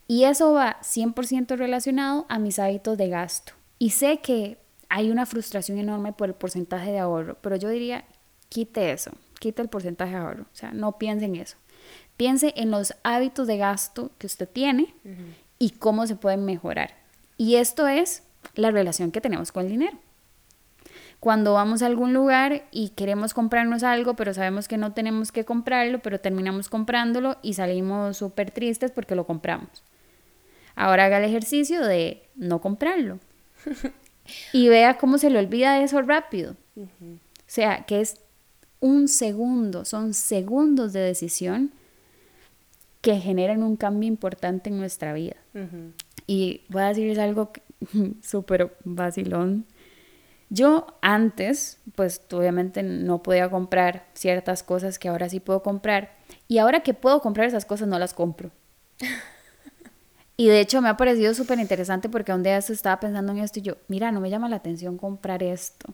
Y 0.07 0.23
eso 0.23 0.53
va 0.53 0.79
100% 0.81 1.55
relacionado 1.55 2.25
a 2.29 2.39
mis 2.39 2.59
hábitos 2.59 2.97
de 2.97 3.09
gasto. 3.09 3.53
Y 3.77 3.91
sé 3.91 4.19
que 4.19 4.57
hay 4.89 5.11
una 5.11 5.25
frustración 5.25 5.77
enorme 5.77 6.13
por 6.13 6.29
el 6.29 6.35
porcentaje 6.35 6.91
de 6.91 6.99
ahorro, 6.99 7.37
pero 7.41 7.55
yo 7.55 7.69
diría, 7.69 8.05
quite 8.49 8.91
eso, 8.91 9.11
quite 9.39 9.61
el 9.61 9.69
porcentaje 9.69 10.11
de 10.11 10.17
ahorro, 10.17 10.43
o 10.43 10.55
sea, 10.55 10.71
no 10.71 10.97
piense 10.97 11.25
en 11.25 11.35
eso. 11.35 11.57
Piense 12.17 12.53
en 12.57 12.71
los 12.71 12.95
hábitos 13.03 13.47
de 13.47 13.57
gasto 13.57 14.11
que 14.17 14.27
usted 14.27 14.49
tiene 14.49 14.93
y 15.57 15.69
cómo 15.71 16.05
se 16.07 16.15
pueden 16.15 16.43
mejorar. 16.43 16.98
Y 17.39 17.55
esto 17.55 17.87
es 17.87 18.21
la 18.53 18.69
relación 18.69 19.11
que 19.11 19.21
tenemos 19.21 19.51
con 19.51 19.65
el 19.65 19.71
dinero 19.71 19.97
cuando 21.19 21.53
vamos 21.53 21.81
a 21.81 21.85
algún 21.85 22.13
lugar 22.13 22.67
y 22.71 22.89
queremos 22.89 23.33
comprarnos 23.33 23.83
algo, 23.83 24.15
pero 24.15 24.33
sabemos 24.33 24.67
que 24.67 24.77
no 24.77 24.93
tenemos 24.93 25.31
que 25.31 25.43
comprarlo, 25.43 25.99
pero 25.99 26.19
terminamos 26.19 26.69
comprándolo 26.69 27.37
y 27.41 27.55
salimos 27.55 28.17
súper 28.17 28.51
tristes 28.51 28.91
porque 28.91 29.15
lo 29.15 29.25
compramos. 29.25 29.83
Ahora 30.75 31.05
haga 31.05 31.17
el 31.17 31.25
ejercicio 31.25 31.85
de 31.85 32.23
no 32.35 32.61
comprarlo. 32.61 33.19
y 34.53 34.69
vea 34.69 34.97
cómo 34.97 35.17
se 35.17 35.29
le 35.29 35.39
olvida 35.39 35.81
eso 35.83 36.01
rápido. 36.01 36.55
O 36.77 36.85
sea, 37.47 37.83
que 37.83 37.99
es 37.99 38.21
un 38.79 39.09
segundo, 39.09 39.83
son 39.83 40.13
segundos 40.13 40.93
de 40.93 41.01
decisión 41.01 41.73
que 43.01 43.17
generan 43.17 43.63
un 43.63 43.75
cambio 43.75 44.07
importante 44.07 44.69
en 44.69 44.77
nuestra 44.77 45.13
vida. 45.13 45.37
Y 46.27 46.61
voy 46.69 46.81
a 46.83 46.87
decirles 46.89 47.17
algo 47.17 47.51
súper 48.21 48.75
vacilón. 48.83 49.65
Yo 50.49 50.87
antes, 51.01 51.79
pues 51.95 52.21
obviamente 52.31 52.81
no 52.81 53.21
podía 53.21 53.49
comprar 53.49 54.07
ciertas 54.13 54.63
cosas 54.63 54.97
que 54.97 55.07
ahora 55.07 55.29
sí 55.29 55.39
puedo 55.39 55.61
comprar. 55.61 56.17
Y 56.47 56.57
ahora 56.57 56.81
que 56.81 56.93
puedo 56.93 57.21
comprar 57.21 57.47
esas 57.47 57.65
cosas, 57.65 57.87
no 57.87 57.99
las 57.99 58.13
compro. 58.13 58.51
Y 60.39 60.47
de 60.47 60.61
hecho 60.61 60.81
me 60.81 60.87
ha 60.87 60.95
parecido 60.95 61.33
súper 61.33 61.59
interesante 61.59 62.07
porque 62.07 62.31
un 62.31 62.43
día 62.43 62.57
estaba 62.59 62.97
pensando 63.01 63.33
en 63.33 63.39
esto 63.39 63.59
y 63.59 63.61
yo, 63.61 63.75
mira, 63.89 64.09
no 64.13 64.21
me 64.21 64.29
llama 64.29 64.47
la 64.47 64.55
atención 64.55 64.97
comprar 64.97 65.43
esto. 65.43 65.93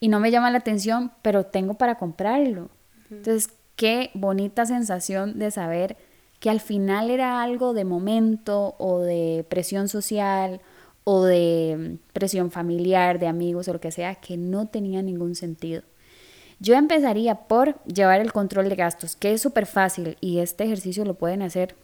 Y 0.00 0.08
no 0.08 0.20
me 0.20 0.30
llama 0.30 0.50
la 0.50 0.56
atención, 0.56 1.12
pero 1.20 1.44
tengo 1.44 1.74
para 1.74 1.96
comprarlo. 1.96 2.70
Entonces, 3.10 3.50
qué 3.80 4.10
bonita 4.12 4.66
sensación 4.66 5.38
de 5.38 5.50
saber 5.50 5.96
que 6.38 6.50
al 6.50 6.60
final 6.60 7.08
era 7.08 7.42
algo 7.42 7.72
de 7.72 7.86
momento 7.86 8.74
o 8.78 9.00
de 9.00 9.46
presión 9.48 9.88
social 9.88 10.60
o 11.04 11.24
de 11.24 11.96
presión 12.12 12.50
familiar, 12.50 13.18
de 13.18 13.26
amigos 13.26 13.68
o 13.68 13.72
lo 13.72 13.80
que 13.80 13.90
sea, 13.90 14.16
que 14.16 14.36
no 14.36 14.68
tenía 14.68 15.00
ningún 15.00 15.34
sentido. 15.34 15.82
Yo 16.58 16.74
empezaría 16.74 17.34
por 17.34 17.82
llevar 17.84 18.20
el 18.20 18.32
control 18.32 18.68
de 18.68 18.76
gastos, 18.76 19.16
que 19.16 19.32
es 19.32 19.40
súper 19.40 19.64
fácil 19.64 20.18
y 20.20 20.40
este 20.40 20.64
ejercicio 20.64 21.06
lo 21.06 21.14
pueden 21.14 21.40
hacer 21.40 21.74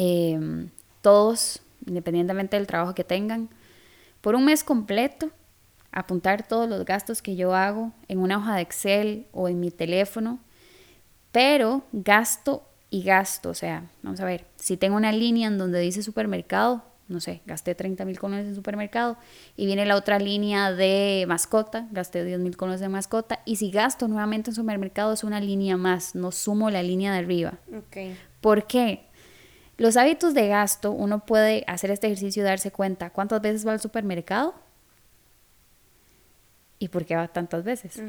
Em, 0.00 0.70
todos, 1.02 1.60
independientemente 1.84 2.56
del 2.56 2.68
trabajo 2.68 2.94
que 2.94 3.02
tengan, 3.02 3.48
por 4.20 4.36
un 4.36 4.44
mes 4.44 4.62
completo, 4.62 5.30
apuntar 5.90 6.46
todos 6.46 6.68
los 6.68 6.84
gastos 6.84 7.20
que 7.20 7.34
yo 7.34 7.52
hago 7.52 7.92
en 8.06 8.18
una 8.20 8.38
hoja 8.38 8.54
de 8.54 8.62
Excel 8.62 9.26
o 9.32 9.48
en 9.48 9.58
mi 9.58 9.72
teléfono, 9.72 10.38
pero 11.32 11.82
gasto 11.92 12.64
y 12.90 13.02
gasto, 13.02 13.50
o 13.50 13.54
sea, 13.54 13.90
vamos 14.02 14.20
a 14.20 14.24
ver, 14.24 14.46
si 14.56 14.76
tengo 14.76 14.96
una 14.96 15.12
línea 15.12 15.48
en 15.48 15.58
donde 15.58 15.78
dice 15.80 16.02
supermercado, 16.02 16.82
no 17.08 17.20
sé, 17.20 17.42
gasté 17.46 17.74
30 17.74 18.04
mil 18.04 18.18
colones 18.18 18.46
en 18.46 18.54
supermercado 18.54 19.16
y 19.56 19.66
viene 19.66 19.86
la 19.86 19.96
otra 19.96 20.18
línea 20.18 20.72
de 20.72 21.24
mascota, 21.26 21.88
gasté 21.90 22.24
10 22.24 22.40
mil 22.40 22.56
colones 22.56 22.80
de 22.80 22.88
mascota 22.88 23.40
y 23.44 23.56
si 23.56 23.70
gasto 23.70 24.08
nuevamente 24.08 24.50
en 24.50 24.54
supermercado 24.54 25.12
es 25.12 25.24
una 25.24 25.40
línea 25.40 25.76
más, 25.76 26.14
no 26.14 26.32
sumo 26.32 26.70
la 26.70 26.82
línea 26.82 27.12
de 27.12 27.18
arriba. 27.18 27.58
Okay. 27.86 28.16
¿Por 28.40 28.66
qué? 28.66 29.06
Los 29.78 29.96
hábitos 29.96 30.34
de 30.34 30.48
gasto, 30.48 30.90
uno 30.90 31.24
puede 31.24 31.64
hacer 31.66 31.90
este 31.90 32.08
ejercicio 32.08 32.42
y 32.42 32.44
darse 32.44 32.72
cuenta 32.72 33.10
cuántas 33.10 33.40
veces 33.40 33.66
va 33.66 33.72
al 33.72 33.80
supermercado 33.80 34.54
y 36.78 36.88
por 36.88 37.04
qué 37.04 37.16
va 37.16 37.28
tantas 37.28 37.64
veces. 37.64 38.02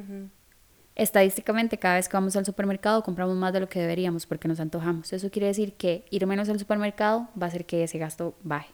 Estadísticamente, 0.99 1.77
cada 1.77 1.95
vez 1.95 2.09
que 2.09 2.17
vamos 2.17 2.35
al 2.35 2.45
supermercado 2.45 3.01
compramos 3.03 3.35
más 3.37 3.53
de 3.53 3.61
lo 3.61 3.69
que 3.69 3.79
deberíamos 3.79 4.25
porque 4.25 4.49
nos 4.49 4.59
antojamos. 4.59 5.13
Eso 5.13 5.31
quiere 5.31 5.47
decir 5.47 5.73
que 5.73 6.05
ir 6.09 6.27
menos 6.27 6.49
al 6.49 6.59
supermercado 6.59 7.29
va 7.41 7.45
a 7.45 7.49
hacer 7.49 7.65
que 7.65 7.83
ese 7.83 7.97
gasto 7.97 8.35
baje. 8.43 8.69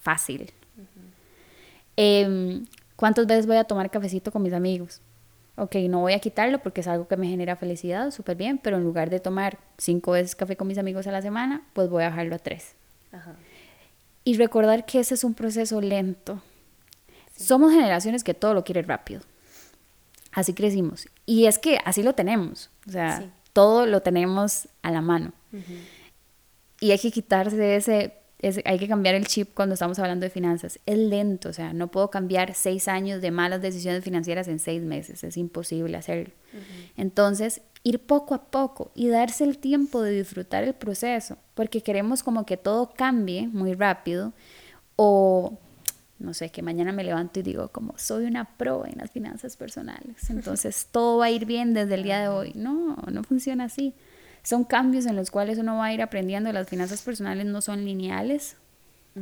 Fácil. 0.00 0.50
Em, 1.94 2.64
¿Cuántas 2.96 3.26
veces 3.26 3.46
voy 3.46 3.56
a 3.56 3.64
tomar 3.64 3.90
cafecito 3.90 4.32
con 4.32 4.42
mis 4.42 4.54
amigos? 4.54 5.02
ok, 5.58 5.74
no 5.88 6.00
voy 6.00 6.12
a 6.12 6.20
quitarlo 6.20 6.60
porque 6.60 6.80
es 6.80 6.88
algo 6.88 7.08
que 7.08 7.16
me 7.16 7.26
genera 7.26 7.56
felicidad, 7.56 8.12
súper 8.12 8.36
bien, 8.36 8.58
pero 8.58 8.76
en 8.76 8.84
lugar 8.84 9.10
de 9.10 9.20
tomar 9.20 9.58
cinco 9.76 10.12
veces 10.12 10.36
café 10.36 10.56
con 10.56 10.68
mis 10.68 10.78
amigos 10.78 11.06
a 11.06 11.12
la 11.12 11.20
semana, 11.20 11.62
pues 11.72 11.90
voy 11.90 12.04
a 12.04 12.10
bajarlo 12.10 12.36
a 12.36 12.38
tres. 12.38 12.76
Y 14.24 14.36
recordar 14.36 14.86
que 14.86 15.00
ese 15.00 15.14
es 15.14 15.24
un 15.24 15.34
proceso 15.34 15.80
lento. 15.80 16.40
Somos 17.36 17.72
generaciones 17.72 18.24
que 18.24 18.34
todo 18.34 18.54
lo 18.54 18.64
quiere 18.64 18.82
rápido. 18.82 19.20
Así 20.38 20.54
crecimos. 20.54 21.08
Y 21.26 21.46
es 21.46 21.58
que 21.58 21.80
así 21.84 22.04
lo 22.04 22.12
tenemos. 22.12 22.70
O 22.86 22.92
sea, 22.92 23.28
todo 23.52 23.86
lo 23.86 24.02
tenemos 24.02 24.68
a 24.82 24.92
la 24.92 25.00
mano. 25.00 25.32
Y 26.78 26.92
hay 26.92 26.98
que 27.00 27.10
quitarse 27.10 27.74
ese 27.74 28.14
hay 28.64 28.78
que 28.78 28.86
cambiar 28.86 29.16
el 29.16 29.26
chip 29.26 29.52
cuando 29.52 29.72
estamos 29.72 29.98
hablando 29.98 30.22
de 30.22 30.30
finanzas. 30.30 30.78
Es 30.86 30.96
lento, 30.96 31.48
o 31.48 31.52
sea, 31.52 31.72
no 31.72 31.88
puedo 31.90 32.08
cambiar 32.08 32.54
seis 32.54 32.86
años 32.86 33.20
de 33.20 33.32
malas 33.32 33.60
decisiones 33.60 34.04
financieras 34.04 34.46
en 34.46 34.60
seis 34.60 34.80
meses, 34.80 35.24
es 35.24 35.36
imposible 35.36 35.96
hacerlo. 35.96 36.32
Entonces, 36.96 37.62
ir 37.82 37.98
poco 37.98 38.36
a 38.36 38.44
poco 38.44 38.92
y 38.94 39.08
darse 39.08 39.42
el 39.42 39.58
tiempo 39.58 40.02
de 40.02 40.12
disfrutar 40.12 40.62
el 40.62 40.74
proceso, 40.74 41.36
porque 41.54 41.82
queremos 41.82 42.22
como 42.22 42.46
que 42.46 42.56
todo 42.56 42.92
cambie 42.94 43.48
muy 43.48 43.74
rápido 43.74 44.32
o 44.94 45.58
no 46.18 46.34
sé, 46.34 46.50
que 46.50 46.62
mañana 46.62 46.92
me 46.92 47.04
levanto 47.04 47.40
y 47.40 47.42
digo 47.42 47.68
como 47.68 47.96
soy 47.96 48.24
una 48.24 48.56
pro 48.56 48.84
en 48.86 48.98
las 48.98 49.10
finanzas 49.10 49.56
personales, 49.56 50.30
entonces 50.30 50.88
todo 50.92 51.18
va 51.18 51.26
a 51.26 51.30
ir 51.30 51.46
bien 51.46 51.74
desde 51.74 51.94
el 51.94 52.02
día 52.02 52.20
de 52.20 52.28
hoy. 52.28 52.52
No, 52.54 52.96
no 53.10 53.22
funciona 53.22 53.64
así 53.64 53.94
son 54.48 54.64
cambios 54.64 55.04
en 55.04 55.14
los 55.14 55.30
cuales 55.30 55.58
uno 55.58 55.76
va 55.76 55.86
a 55.86 55.92
ir 55.92 56.00
aprendiendo. 56.00 56.50
Las 56.52 56.68
finanzas 56.68 57.02
personales 57.02 57.44
no 57.44 57.60
son 57.60 57.84
lineales. 57.84 58.56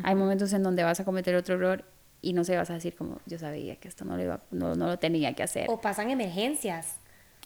Hay 0.05 0.15
momentos 0.15 0.53
en 0.53 0.63
donde 0.63 0.85
vas 0.85 1.01
a 1.01 1.05
cometer 1.05 1.35
otro 1.35 1.55
error 1.55 1.85
y 2.23 2.33
no 2.33 2.45
se 2.45 2.57
vas 2.57 2.71
a 2.71 2.75
decir 2.75 2.95
como 2.95 3.19
yo 3.27 3.37
sabía 3.37 3.75
que 3.75 3.89
esto 3.89 4.05
no 4.05 4.17
lo, 4.17 4.23
iba, 4.23 4.41
no, 4.53 4.77
no 4.77 4.87
lo 4.87 4.99
tenía 4.99 5.33
que 5.33 5.43
hacer. 5.43 5.69
O 5.69 5.81
pasan 5.81 6.11
emergencias. 6.11 6.97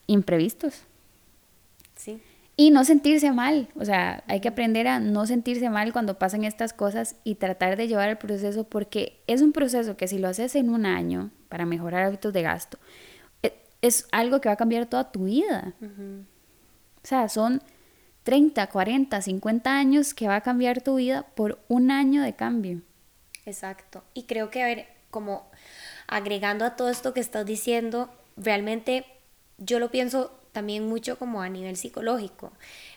Imprevistos. 0.06 0.82
Sí. 1.96 2.20
Y 2.60 2.70
no 2.70 2.84
sentirse 2.84 3.32
mal, 3.32 3.70
o 3.74 3.86
sea, 3.86 4.22
hay 4.26 4.40
que 4.40 4.48
aprender 4.48 4.86
a 4.86 5.00
no 5.00 5.24
sentirse 5.24 5.70
mal 5.70 5.94
cuando 5.94 6.18
pasan 6.18 6.44
estas 6.44 6.74
cosas 6.74 7.16
y 7.24 7.36
tratar 7.36 7.78
de 7.78 7.88
llevar 7.88 8.10
el 8.10 8.18
proceso 8.18 8.64
porque 8.64 9.22
es 9.26 9.40
un 9.40 9.52
proceso 9.52 9.96
que 9.96 10.06
si 10.06 10.18
lo 10.18 10.28
haces 10.28 10.54
en 10.54 10.68
un 10.68 10.84
año 10.84 11.30
para 11.48 11.64
mejorar 11.64 12.04
hábitos 12.04 12.34
de 12.34 12.42
gasto, 12.42 12.78
e, 13.42 13.54
es 13.80 14.06
algo 14.12 14.42
que 14.42 14.50
va 14.50 14.52
a 14.52 14.56
cambiar 14.58 14.84
toda 14.84 15.10
tu 15.10 15.24
vida. 15.24 15.72
O 15.80 17.06
sea, 17.06 17.30
son 17.30 17.62
30, 18.24 18.66
40, 18.66 19.22
50 19.22 19.74
años 19.74 20.12
que 20.12 20.28
va 20.28 20.36
a 20.36 20.42
cambiar 20.42 20.82
tu 20.82 20.96
vida 20.96 21.22
por 21.34 21.60
un 21.68 21.90
año 21.90 22.20
de 22.20 22.34
cambio. 22.34 22.82
Exacto. 23.46 24.04
Y 24.12 24.24
creo 24.24 24.50
que, 24.50 24.62
a 24.62 24.66
ver, 24.66 24.86
como 25.10 25.50
agregando 26.08 26.66
a 26.66 26.76
todo 26.76 26.90
esto 26.90 27.14
que 27.14 27.20
estás 27.20 27.46
diciendo, 27.46 28.10
realmente 28.36 29.06
yo 29.56 29.78
lo 29.78 29.90
pienso 29.90 30.39
también 30.52 30.88
mucho 30.88 31.18
como 31.18 31.42
a 31.42 31.48
nivel 31.48 31.76
psicológico. 31.76 32.52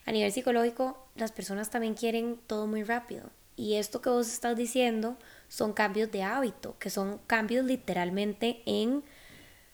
A 0.06 0.12
nivel 0.12 0.32
psicológico, 0.32 0.98
las 1.16 1.32
personas 1.32 1.70
también 1.70 1.94
quieren 1.94 2.40
todo 2.48 2.68
muy 2.68 2.84
rápido. 2.84 3.30
Y 3.56 3.76
esto 3.76 4.02
que 4.02 4.10
vos 4.10 4.28
estás 4.28 4.56
diciendo 4.56 5.18
son 5.48 5.74
cambios 5.74 6.12
de 6.12 6.24
hábito, 6.24 6.76
que 6.80 6.90
son 6.90 7.20
cambios 7.28 7.66
literalmente 7.66 8.62
en 8.66 9.04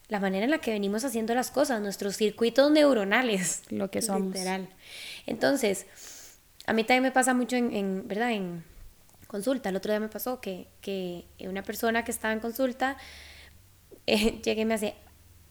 la 0.08 0.20
manera 0.20 0.44
en 0.44 0.50
la 0.50 0.58
que 0.58 0.72
venimos 0.72 1.04
haciendo 1.04 1.34
las 1.34 1.50
cosas, 1.50 1.80
nuestros 1.80 2.16
circuitos 2.16 2.70
neuronales. 2.70 3.62
Lo 3.70 3.90
que 3.90 4.02
somos. 4.02 4.34
Literal. 4.34 4.68
Entonces, 5.26 5.86
a 6.66 6.72
mí 6.72 6.84
también 6.84 7.04
me 7.04 7.12
pasa 7.12 7.32
mucho 7.32 7.56
en, 7.56 8.06
¿verdad? 8.06 8.32
En 8.32 8.64
consulta. 9.26 9.68
El 9.68 9.76
otro 9.76 9.92
día 9.92 10.00
me 10.00 10.08
pasó 10.08 10.40
que, 10.40 10.66
que 10.80 11.24
una 11.40 11.62
persona 11.62 12.04
que 12.04 12.10
estaba 12.10 12.34
en 12.34 12.40
consulta 12.40 12.96
eh, 14.06 14.40
llegué 14.42 14.62
y 14.62 14.64
me 14.64 14.74
hace, 14.74 14.94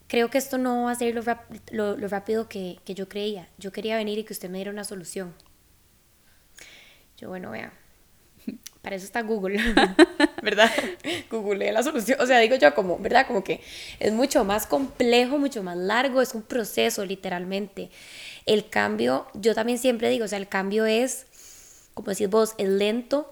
creo 0.09 0.29
que 0.29 0.39
esto 0.39 0.57
no 0.57 0.85
va 0.85 0.91
a 0.91 0.95
ser 0.95 1.15
lo, 1.15 1.95
lo, 1.95 2.07
rápido 2.09 2.49
que, 2.49 2.79
que 2.83 2.95
yo 2.95 3.07
creía. 3.07 3.47
Yo 3.57 3.71
quería 3.71 3.95
venir 3.95 4.17
y 4.17 4.23
que 4.25 4.33
usted 4.33 4.49
me 4.49 4.57
diera 4.57 4.71
una 4.71 4.83
solución. 4.83 5.33
Yo, 7.17 7.29
bueno, 7.29 7.51
vea, 7.51 7.71
para 8.81 8.95
eso 8.95 9.05
está 9.05 9.21
Google, 9.21 9.61
¿verdad? 10.43 10.69
Google 11.29 11.71
la 11.71 11.83
solución. 11.83 12.19
O 12.19 12.25
sea, 12.25 12.39
digo 12.39 12.55
yo 12.55 12.73
como, 12.73 12.97
¿verdad? 12.97 13.27
Como 13.27 13.43
que 13.43 13.61
es 13.99 14.11
mucho 14.11 14.43
más 14.43 14.65
complejo, 14.65 15.37
mucho 15.37 15.61
más 15.63 15.77
largo, 15.77 16.21
es 16.21 16.33
un 16.33 16.41
proceso 16.41 17.05
literalmente. 17.05 17.91
El 18.47 18.67
cambio, 18.67 19.27
yo 19.35 19.53
también 19.53 19.77
siempre 19.77 20.09
digo, 20.09 20.25
o 20.25 20.27
sea, 20.27 20.39
el 20.39 20.47
cambio 20.47 20.87
es, 20.87 21.27
como 21.93 22.09
decís 22.09 22.29
vos, 22.29 22.55
es 22.57 22.67
lento 22.67 23.31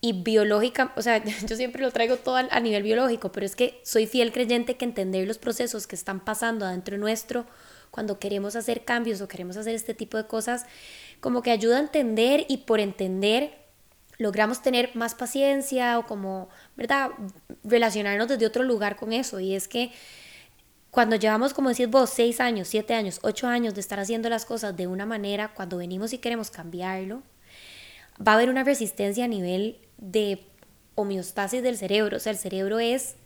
y 0.00 0.22
biológica, 0.22 0.92
o 0.96 1.02
sea, 1.02 1.22
yo 1.46 1.56
siempre 1.56 1.82
lo 1.82 1.90
traigo 1.90 2.16
todo 2.16 2.36
a, 2.36 2.60
nivel 2.60 2.82
biológico, 2.82 3.32
pero 3.32 3.46
es 3.46 3.56
que 3.56 3.80
soy 3.82 4.06
fiel 4.06 4.32
creyente 4.32 4.76
que 4.76 4.84
entender 4.84 5.26
los 5.26 5.38
procesos 5.38 5.86
que 5.86 5.96
están 5.96 6.20
pasando 6.20 6.64
adentro 6.64 6.98
nuestro 6.98 7.46
cuando 7.90 8.18
queremos 8.18 8.56
hacer 8.56 8.84
cambios 8.84 9.20
o 9.20 9.28
queremos 9.28 9.56
hacer 9.56 9.74
este 9.74 9.94
tipo 9.94 10.16
de 10.18 10.26
cosas, 10.26 10.66
como 11.20 11.42
que 11.42 11.50
ayuda 11.50 11.78
a 11.78 11.80
entender 11.80 12.44
y 12.48 12.58
por 12.58 12.80
entender 12.80 13.66
logramos 14.18 14.62
tener 14.62 14.94
más 14.94 15.14
paciencia 15.14 15.98
o 15.98 16.06
como, 16.06 16.48
¿verdad? 16.76 17.10
Relacionarnos 17.64 18.28
desde 18.28 18.46
otro 18.46 18.62
lugar 18.62 18.96
con 18.96 19.12
eso. 19.12 19.40
Y 19.40 19.54
es 19.54 19.68
que 19.68 19.92
cuando 20.90 21.16
llevamos, 21.16 21.52
como 21.52 21.68
decís 21.68 21.88
vos, 21.88 22.10
seis 22.10 22.40
años, 22.40 22.68
siete 22.68 22.94
años, 22.94 23.18
ocho 23.22 23.46
años 23.46 23.74
de 23.74 23.80
estar 23.80 24.00
haciendo 24.00 24.28
las 24.28 24.46
cosas 24.46 24.76
de 24.76 24.86
una 24.86 25.04
manera, 25.04 25.52
cuando 25.54 25.76
venimos 25.76 26.12
y 26.12 26.18
queremos 26.18 26.50
cambiarlo, 26.50 27.22
va 28.26 28.32
a 28.32 28.34
haber 28.36 28.48
una 28.48 28.64
resistencia 28.64 29.24
a 29.26 29.28
nivel 29.28 29.78
de 29.98 30.46
homeostasis 30.94 31.62
del 31.62 31.76
cerebro. 31.76 32.16
O 32.16 32.20
sea, 32.20 32.32
el 32.32 32.38
cerebro 32.38 32.78
es 32.78 33.16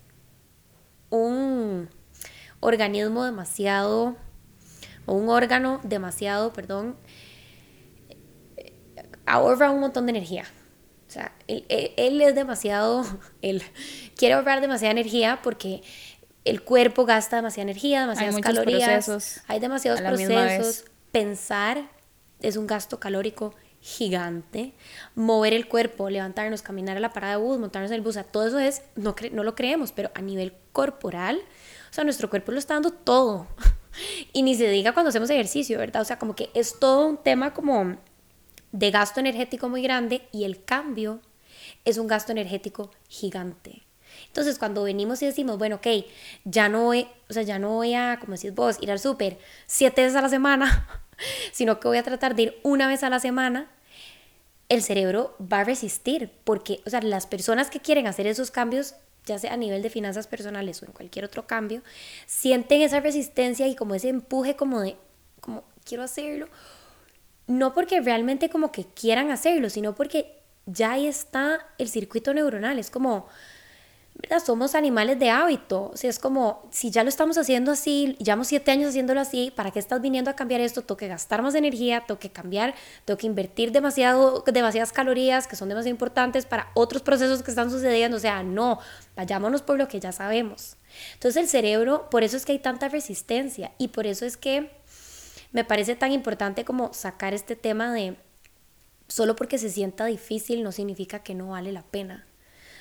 un 1.08 1.88
organismo 2.60 3.24
demasiado, 3.24 4.16
o 5.06 5.14
un 5.14 5.28
órgano 5.28 5.80
demasiado, 5.82 6.52
perdón, 6.52 6.96
ahorra 9.26 9.70
un 9.70 9.80
montón 9.80 10.06
de 10.06 10.10
energía. 10.10 10.44
O 11.08 11.12
sea, 11.12 11.32
él, 11.48 11.64
es 12.20 12.34
demasiado, 12.34 13.04
él 13.42 13.62
quiere 14.16 14.34
ahorrar 14.34 14.60
demasiada 14.60 14.92
energía 14.92 15.40
porque 15.42 15.82
el 16.44 16.62
cuerpo 16.62 17.04
gasta 17.04 17.36
demasiada 17.36 17.70
energía, 17.70 18.02
demasiadas 18.02 18.36
hay 18.36 18.42
calorías, 18.42 19.42
hay 19.46 19.60
demasiados 19.60 20.00
procesos. 20.00 20.84
Pensar 21.12 21.90
es 22.40 22.56
un 22.56 22.66
gasto 22.66 23.00
calórico 23.00 23.54
gigante. 23.80 24.74
Mover 25.14 25.52
el 25.52 25.68
cuerpo, 25.68 26.10
levantarnos, 26.10 26.62
caminar 26.62 26.96
a 26.96 27.00
la 27.00 27.12
parada 27.12 27.36
de 27.36 27.42
bus, 27.42 27.58
montarnos 27.58 27.90
en 27.90 27.96
el 27.96 28.00
bus, 28.02 28.16
o 28.16 28.24
todo 28.24 28.46
eso 28.46 28.58
es, 28.58 28.82
no, 28.96 29.14
no 29.32 29.42
lo 29.42 29.54
creemos, 29.54 29.92
pero 29.92 30.10
a 30.14 30.20
nivel 30.20 30.54
corporal, 30.72 31.40
o 31.90 31.92
sea, 31.92 32.04
nuestro 32.04 32.30
cuerpo 32.30 32.52
lo 32.52 32.58
está 32.58 32.74
dando 32.74 32.90
todo. 32.92 33.46
y 34.32 34.42
ni 34.42 34.54
se 34.54 34.68
diga 34.68 34.92
cuando 34.92 35.08
hacemos 35.10 35.30
ejercicio, 35.30 35.78
¿verdad? 35.78 36.02
O 36.02 36.04
sea, 36.04 36.18
como 36.18 36.34
que 36.34 36.50
es 36.54 36.78
todo 36.78 37.06
un 37.06 37.16
tema 37.16 37.54
como 37.54 37.96
de 38.72 38.90
gasto 38.90 39.20
energético 39.20 39.68
muy 39.68 39.82
grande 39.82 40.28
y 40.32 40.44
el 40.44 40.64
cambio 40.64 41.20
es 41.84 41.98
un 41.98 42.06
gasto 42.06 42.32
energético 42.32 42.90
gigante. 43.08 43.82
Entonces, 44.26 44.58
cuando 44.58 44.84
venimos 44.84 45.22
y 45.22 45.26
decimos, 45.26 45.58
bueno, 45.58 45.76
ok, 45.76 45.86
ya 46.44 46.68
no 46.68 46.84
voy, 46.84 47.08
o 47.28 47.32
sea, 47.32 47.42
ya 47.42 47.58
no 47.58 47.70
voy 47.70 47.94
a, 47.94 48.18
como 48.20 48.34
decís 48.34 48.54
vos, 48.54 48.76
ir 48.80 48.90
al 48.90 48.98
súper 48.98 49.38
siete 49.66 50.02
veces 50.02 50.16
a 50.16 50.22
la 50.22 50.28
semana, 50.28 50.86
sino 51.52 51.80
que 51.80 51.88
voy 51.88 51.98
a 51.98 52.02
tratar 52.02 52.34
de 52.34 52.42
ir 52.42 52.60
una 52.62 52.88
vez 52.88 53.02
a 53.02 53.10
la 53.10 53.20
semana, 53.20 53.70
el 54.68 54.82
cerebro 54.82 55.36
va 55.40 55.60
a 55.60 55.64
resistir, 55.64 56.30
porque, 56.44 56.80
o 56.86 56.90
sea, 56.90 57.02
las 57.02 57.26
personas 57.26 57.70
que 57.70 57.80
quieren 57.80 58.06
hacer 58.06 58.26
esos 58.26 58.50
cambios, 58.50 58.94
ya 59.26 59.38
sea 59.38 59.52
a 59.52 59.56
nivel 59.56 59.82
de 59.82 59.90
finanzas 59.90 60.26
personales 60.26 60.82
o 60.82 60.86
en 60.86 60.92
cualquier 60.92 61.24
otro 61.24 61.46
cambio, 61.46 61.82
sienten 62.26 62.80
esa 62.80 63.00
resistencia 63.00 63.66
y 63.66 63.74
como 63.74 63.94
ese 63.96 64.08
empuje 64.08 64.54
como 64.54 64.80
de, 64.80 64.96
como, 65.40 65.64
quiero 65.84 66.04
hacerlo, 66.04 66.48
no 67.48 67.74
porque 67.74 68.00
realmente 68.00 68.48
como 68.48 68.70
que 68.70 68.84
quieran 68.84 69.32
hacerlo, 69.32 69.70
sino 69.70 69.94
porque 69.96 70.36
ya 70.66 70.92
ahí 70.92 71.08
está 71.08 71.66
el 71.78 71.88
circuito 71.88 72.32
neuronal, 72.32 72.78
es 72.78 72.90
como, 72.90 73.26
somos 74.44 74.74
animales 74.74 75.18
de 75.18 75.30
hábito. 75.30 75.90
O 75.92 75.96
sea, 75.96 76.10
es 76.10 76.18
como, 76.18 76.68
si 76.70 76.90
ya 76.90 77.02
lo 77.02 77.08
estamos 77.08 77.38
haciendo 77.38 77.72
así, 77.72 78.16
llevamos 78.18 78.48
siete 78.48 78.70
años 78.70 78.90
haciéndolo 78.90 79.20
así, 79.20 79.52
¿para 79.54 79.70
qué 79.70 79.78
estás 79.78 80.00
viniendo 80.00 80.30
a 80.30 80.34
cambiar 80.34 80.60
esto? 80.60 80.82
Tengo 80.82 80.96
que 80.96 81.08
gastar 81.08 81.42
más 81.42 81.54
energía, 81.54 82.04
tengo 82.06 82.18
que 82.18 82.30
cambiar, 82.30 82.74
tengo 83.04 83.18
que 83.18 83.26
invertir 83.26 83.72
demasiado, 83.72 84.44
demasiadas 84.46 84.92
calorías 84.92 85.46
que 85.46 85.56
son 85.56 85.68
demasiado 85.68 85.90
importantes 85.90 86.46
para 86.46 86.70
otros 86.74 87.02
procesos 87.02 87.42
que 87.42 87.50
están 87.50 87.70
sucediendo. 87.70 88.16
O 88.16 88.20
sea, 88.20 88.42
no, 88.42 88.78
vayámonos 89.16 89.62
por 89.62 89.78
lo 89.78 89.88
que 89.88 90.00
ya 90.00 90.12
sabemos. 90.12 90.76
Entonces 91.14 91.42
el 91.42 91.48
cerebro, 91.48 92.08
por 92.10 92.24
eso 92.24 92.36
es 92.36 92.44
que 92.44 92.52
hay 92.52 92.58
tanta 92.58 92.88
resistencia 92.88 93.72
y 93.78 93.88
por 93.88 94.06
eso 94.06 94.26
es 94.26 94.36
que 94.36 94.70
me 95.52 95.64
parece 95.64 95.96
tan 95.96 96.12
importante 96.12 96.64
como 96.64 96.92
sacar 96.92 97.34
este 97.34 97.56
tema 97.56 97.92
de 97.92 98.16
solo 99.08 99.34
porque 99.34 99.58
se 99.58 99.70
sienta 99.70 100.06
difícil 100.06 100.62
no 100.62 100.72
significa 100.72 101.22
que 101.22 101.34
no 101.34 101.48
vale 101.48 101.72
la 101.72 101.82
pena. 101.82 102.26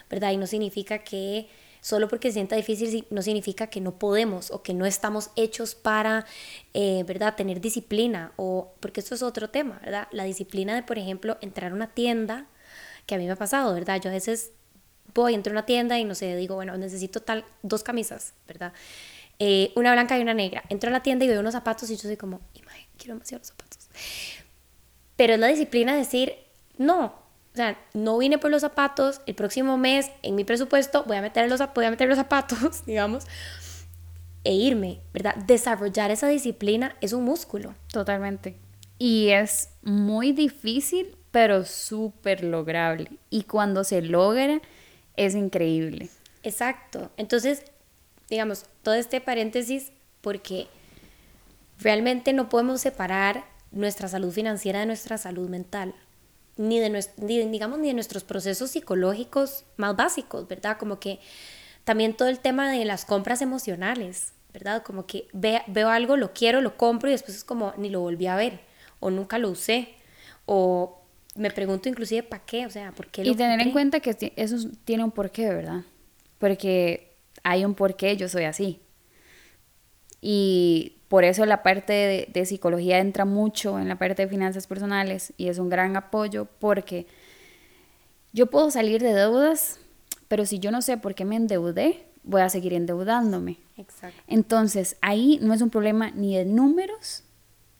¿Verdad? 0.09 0.31
Y 0.31 0.37
no 0.37 0.47
significa 0.47 0.99
que 0.99 1.47
solo 1.81 2.07
porque 2.07 2.29
se 2.29 2.33
sienta 2.33 2.55
difícil 2.55 3.05
no 3.09 3.21
significa 3.21 3.67
que 3.67 3.81
no 3.81 3.97
podemos 3.97 4.51
o 4.51 4.63
que 4.63 4.73
no 4.73 4.85
estamos 4.85 5.31
hechos 5.35 5.75
para, 5.75 6.25
eh, 6.73 7.03
¿verdad? 7.07 7.35
Tener 7.35 7.61
disciplina 7.61 8.33
o, 8.35 8.73
porque 8.79 8.99
esto 8.99 9.15
es 9.15 9.21
otro 9.21 9.49
tema, 9.49 9.79
¿verdad? 9.83 10.07
La 10.11 10.23
disciplina 10.23 10.75
de, 10.75 10.83
por 10.83 10.97
ejemplo, 10.97 11.37
entrar 11.41 11.71
a 11.71 11.75
una 11.75 11.93
tienda, 11.93 12.47
que 13.05 13.15
a 13.15 13.17
mí 13.17 13.25
me 13.25 13.31
ha 13.31 13.35
pasado, 13.35 13.73
¿verdad? 13.73 14.01
Yo 14.01 14.09
a 14.09 14.13
veces 14.13 14.51
voy, 15.13 15.33
entro 15.33 15.51
a 15.51 15.53
una 15.55 15.65
tienda 15.65 15.97
y 15.97 16.05
no 16.05 16.15
sé, 16.15 16.35
digo, 16.35 16.55
bueno, 16.55 16.77
necesito 16.77 17.21
tal, 17.21 17.45
dos 17.63 17.83
camisas, 17.83 18.33
¿verdad? 18.47 18.73
Eh, 19.39 19.71
una 19.75 19.93
blanca 19.93 20.17
y 20.17 20.21
una 20.21 20.33
negra. 20.33 20.63
Entro 20.69 20.89
a 20.89 20.93
la 20.93 21.01
tienda 21.01 21.25
y 21.25 21.29
veo 21.29 21.39
unos 21.39 21.53
zapatos 21.53 21.89
y 21.89 21.95
yo 21.95 22.01
soy 22.01 22.17
como, 22.17 22.41
quiero 22.97 23.13
demasiados 23.15 23.47
zapatos. 23.47 23.87
Pero 25.15 25.33
es 25.33 25.39
la 25.39 25.47
disciplina 25.47 25.93
de 25.93 25.99
decir, 25.99 26.35
no, 26.77 27.13
sea, 27.63 27.77
no 27.93 28.17
vine 28.17 28.37
por 28.37 28.51
los 28.51 28.61
zapatos, 28.61 29.21
el 29.25 29.35
próximo 29.35 29.77
mes 29.77 30.11
en 30.21 30.35
mi 30.35 30.43
presupuesto 30.43 31.03
voy 31.05 31.17
a 31.17 31.21
meter 31.21 31.49
los, 31.49 31.61
voy 31.73 31.85
a 31.85 31.91
meter 31.91 32.07
los 32.07 32.17
zapatos, 32.17 32.83
digamos, 32.85 33.25
e 34.43 34.53
irme, 34.53 35.01
¿verdad? 35.13 35.35
Desarrollar 35.35 36.11
esa 36.11 36.27
disciplina 36.27 36.95
es 37.01 37.13
un 37.13 37.23
músculo. 37.23 37.75
Totalmente. 37.91 38.55
Y 38.97 39.29
es 39.29 39.69
muy 39.81 40.31
difícil, 40.31 41.15
pero 41.31 41.65
súper 41.65 42.43
lograble. 42.43 43.11
Y 43.29 43.43
cuando 43.43 43.83
se 43.83 44.01
logra, 44.01 44.61
es 45.15 45.35
increíble. 45.35 46.09
Exacto. 46.43 47.11
Entonces, 47.17 47.63
digamos, 48.29 48.65
todo 48.83 48.95
este 48.95 49.21
paréntesis, 49.21 49.91
porque 50.21 50.67
realmente 51.79 52.33
no 52.33 52.49
podemos 52.49 52.81
separar 52.81 53.43
nuestra 53.71 54.07
salud 54.07 54.31
financiera 54.31 54.79
de 54.79 54.85
nuestra 54.85 55.17
salud 55.17 55.49
mental 55.49 55.93
ni 56.59 56.77
de, 56.77 57.05
digamos, 57.49 57.79
ni 57.79 57.87
de 57.87 57.93
nuestros 57.93 58.25
procesos 58.25 58.71
psicológicos 58.71 59.63
más 59.77 59.95
básicos, 59.95 60.45
¿verdad? 60.45 60.77
Como 60.77 60.99
que 60.99 61.19
también 61.85 62.13
todo 62.13 62.27
el 62.27 62.39
tema 62.39 62.69
de 62.69 62.83
las 62.83 63.05
compras 63.05 63.41
emocionales, 63.41 64.33
¿verdad? 64.51 64.83
Como 64.83 65.05
que 65.05 65.29
veo 65.31 65.89
algo, 65.89 66.17
lo 66.17 66.33
quiero, 66.33 66.59
lo 66.59 66.75
compro 66.75 67.07
y 67.07 67.13
después 67.13 67.37
es 67.37 67.45
como 67.45 67.73
ni 67.77 67.89
lo 67.89 68.01
volví 68.01 68.27
a 68.27 68.35
ver 68.35 68.59
o 68.99 69.09
nunca 69.09 69.37
lo 69.37 69.49
usé 69.49 69.87
o 70.45 71.01
me 71.35 71.49
pregunto 71.49 71.87
inclusive 71.87 72.23
para 72.23 72.43
qué, 72.43 72.65
o 72.65 72.69
sea, 72.69 72.91
¿por 72.91 73.07
qué 73.07 73.23
lo 73.23 73.31
Y 73.31 73.35
tener 73.35 73.61
en 73.61 73.71
cuenta 73.71 74.01
que 74.01 74.33
eso 74.35 74.57
tiene 74.83 75.05
un 75.05 75.11
porqué, 75.11 75.47
¿verdad? 75.47 75.83
Porque 76.39 77.15
hay 77.41 77.63
un 77.63 77.73
porqué, 77.73 78.17
yo 78.17 78.27
soy 78.27 78.43
así. 78.43 78.81
Y 80.21 80.97
por 81.07 81.23
eso 81.23 81.45
la 81.45 81.63
parte 81.63 82.27
de, 82.31 82.45
psicología 82.45 82.99
entra 82.99 83.25
mucho 83.25 83.79
en 83.79 83.87
la 83.87 83.97
parte 83.97 84.23
de 84.23 84.27
finanzas 84.27 84.67
personales 84.67 85.33
y 85.37 85.47
es 85.47 85.57
un 85.57 85.69
gran 85.69 85.95
apoyo 85.95 86.45
porque 86.59 87.07
yo 88.31 88.47
puedo 88.47 88.69
salir 88.69 89.01
de 89.01 89.13
deudas, 89.13 89.79
pero 90.27 90.45
si 90.45 90.59
yo 90.59 90.71
no 90.71 90.81
sé 90.81 90.97
por 90.97 91.15
qué 91.15 91.25
me 91.25 91.35
endeudé, 91.35 92.05
voy 92.23 92.41
a 92.41 92.49
seguir 92.49 92.73
endeudándome. 92.73 93.57
Exacto. 93.77 94.21
Entonces, 94.27 94.97
ahí 95.01 95.39
no 95.41 95.53
es 95.53 95.61
un 95.61 95.69
problema 95.69 96.11
ni 96.11 96.35
de 96.35 96.45
números 96.45 97.23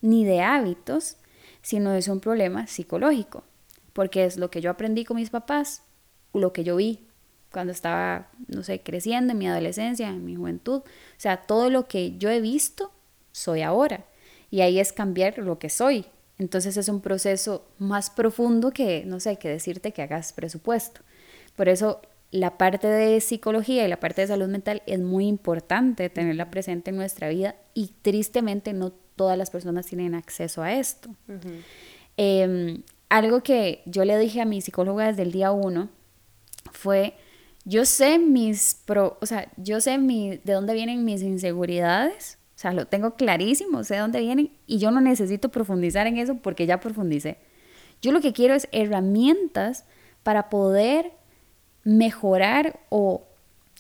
ni 0.02 0.26
de 0.26 0.42
hábitos, 0.42 1.18
sino 1.62 1.94
es 1.94 2.08
un 2.08 2.22
problema 2.22 2.68
psicológico, 2.68 3.44
porque 3.94 4.26
es 4.26 4.38
lo 4.38 4.50
que 4.50 4.62
yo 4.62 4.72
aprendí 4.72 5.04
con 5.04 5.18
mis 5.18 5.30
papás, 5.30 5.84
lo 6.34 6.54
que 6.54 6.64
yo 6.64 6.78
vi 6.78 7.09
cuando 7.52 7.72
estaba, 7.72 8.30
no 8.48 8.64
sé, 8.64 8.82
creciendo 8.82 9.34
en 9.34 9.40
mi 9.40 9.48
adolescencia, 9.48 10.10
en 10.10 10.26
mi 10.26 10.36
juventud, 10.36 10.82
o 10.82 10.84
sea, 11.18 11.38
todo 11.38 11.70
lo 11.70 11.88
que 11.88 12.18
yo 12.18 12.30
he 12.30 12.42
visto 12.42 12.92
soy 13.32 13.62
ahora. 13.62 14.06
Y 14.52 14.62
ahí 14.62 14.80
es 14.80 14.94
cambiar 14.94 15.38
lo 15.38 15.60
que 15.60 15.70
soy. 15.70 16.06
Entonces 16.38 16.78
es 16.78 16.88
un 16.90 17.02
proceso 17.02 17.68
más 17.78 18.10
profundo 18.10 18.72
que, 18.72 19.04
no 19.06 19.20
sé, 19.20 19.38
que 19.38 19.50
decirte 19.50 19.92
que 19.92 20.02
hagas 20.02 20.34
presupuesto. 20.34 21.02
Por 21.56 21.70
eso 21.70 22.02
la 22.32 22.58
parte 22.58 22.88
de 22.88 23.20
psicología 23.22 23.86
y 23.86 23.88
la 23.88 24.00
parte 24.00 24.22
de 24.22 24.28
salud 24.28 24.48
mental 24.48 24.82
es 24.86 25.00
muy 25.00 25.28
importante 25.28 26.10
tenerla 26.10 26.52
presente 26.52 26.92
en 26.92 26.98
nuestra 26.98 27.28
vida 27.30 27.56
y 27.74 27.92
tristemente 28.02 28.74
no 28.74 28.92
todas 29.16 29.38
las 29.38 29.50
personas 29.50 29.86
tienen 29.88 30.16
acceso 30.16 30.62
a 30.62 30.74
esto. 30.74 31.10
Em, 32.16 32.84
algo 33.10 33.42
que 33.42 33.82
yo 33.86 34.06
le 34.06 34.18
dije 34.18 34.42
a 34.42 34.46
mi 34.46 34.62
psicóloga 34.62 35.08
desde 35.08 35.24
el 35.24 35.32
día 35.32 35.52
uno 35.52 35.90
fue, 36.72 37.16
yo 37.70 37.86
sé 37.86 38.20
mis, 38.20 38.82
pro, 38.86 39.18
o 39.22 39.26
sea, 39.26 39.52
yo 39.58 39.80
sé 39.80 39.98
mi, 39.98 40.38
de 40.44 40.54
dónde 40.54 40.74
vienen 40.74 41.06
mis 41.06 41.22
inseguridades 41.22 42.40
o 42.60 42.62
sea, 42.62 42.74
lo 42.74 42.88
tengo 42.88 43.16
clarísimo, 43.16 43.86
sé 43.86 43.94
de 43.94 44.02
dónde 44.02 44.20
vienen 44.20 44.52
y 44.68 44.80
yo 44.80 44.92
no 44.92 45.00
necesito 45.00 45.48
profundizar 45.48 46.08
en 46.08 46.18
eso 46.18 46.36
porque 46.36 46.66
ya 46.66 46.82
profundicé. 46.82 47.38
Yo 48.02 48.12
lo 48.12 48.20
que 48.20 48.34
quiero 48.34 48.54
es 48.54 48.68
herramientas 48.74 49.86
para 50.24 50.50
poder 50.50 51.14
mejorar 51.86 52.82
o 52.90 53.24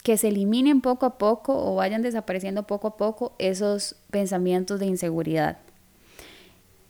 que 0.02 0.16
se 0.16 0.30
eliminen 0.30 0.80
poco 0.80 1.06
a 1.06 1.18
poco 1.18 1.58
o 1.58 1.76
vayan 1.76 2.02
desapareciendo 2.02 2.64
poco 2.64 2.88
a 2.88 2.96
poco 2.96 3.36
esos 3.38 3.98
pensamientos 4.12 4.80
de 4.80 4.86
inseguridad. 4.86 5.58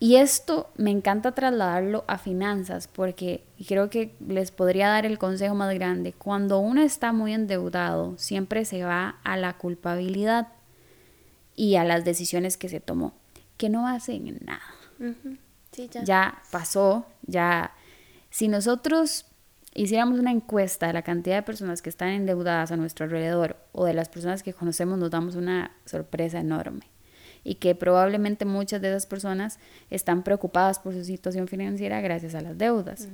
Y 0.01 0.15
esto 0.15 0.71
me 0.77 0.91
encanta 0.91 1.33
trasladarlo 1.33 2.05
a 2.07 2.17
finanzas 2.17 2.87
porque 2.87 3.43
creo 3.67 3.89
que 3.89 4.15
les 4.25 4.49
podría 4.51 4.87
dar 4.87 5.05
el 5.05 5.17
consejo 5.17 5.55
más 5.55 5.73
grande. 5.73 6.13
Cuando 6.13 6.59
uno 6.59 6.81
está 6.81 7.11
muy 7.11 7.33
endeudado, 7.33 8.17
siempre 8.17 8.63
se 8.63 8.85
va 8.85 9.19
a 9.25 9.35
la 9.35 9.57
culpabilidad 9.57 10.47
y 11.53 11.75
a 11.75 11.83
las 11.83 12.05
decisiones 12.05 12.55
que 12.55 12.69
se 12.69 12.79
tomó, 12.79 13.13
que 13.57 13.67
no 13.67 13.87
hacen 13.87 14.39
nada. 14.45 14.61
ya. 15.89 16.03
ya 16.03 16.41
pasó, 16.49 17.05
ya... 17.23 17.73
Si 18.29 18.47
nosotros 18.47 19.25
hiciéramos 19.73 20.19
una 20.19 20.31
encuesta 20.31 20.87
de 20.87 20.93
la 20.93 21.01
cantidad 21.01 21.35
de 21.35 21.43
personas 21.43 21.81
que 21.81 21.89
están 21.89 22.09
endeudadas 22.09 22.71
a 22.71 22.77
nuestro 22.77 23.05
alrededor 23.05 23.57
o 23.73 23.85
de 23.85 23.93
las 23.93 24.07
personas 24.07 24.43
que 24.43 24.53
conocemos, 24.53 24.97
nos 24.97 25.11
damos 25.11 25.35
una 25.35 25.71
sorpresa 25.85 26.39
enorme. 26.39 26.85
Y 27.43 27.55
que 27.55 27.75
probablemente 27.75 28.45
muchas 28.45 28.81
de 28.81 28.89
esas 28.89 29.05
personas 29.05 29.59
están 29.89 30.23
preocupadas 30.23 30.79
por 30.79 30.93
su 30.93 31.03
situación 31.03 31.47
financiera 31.47 32.01
gracias 32.01 32.35
a 32.35 32.41
las 32.41 32.57
deudas. 32.57 33.07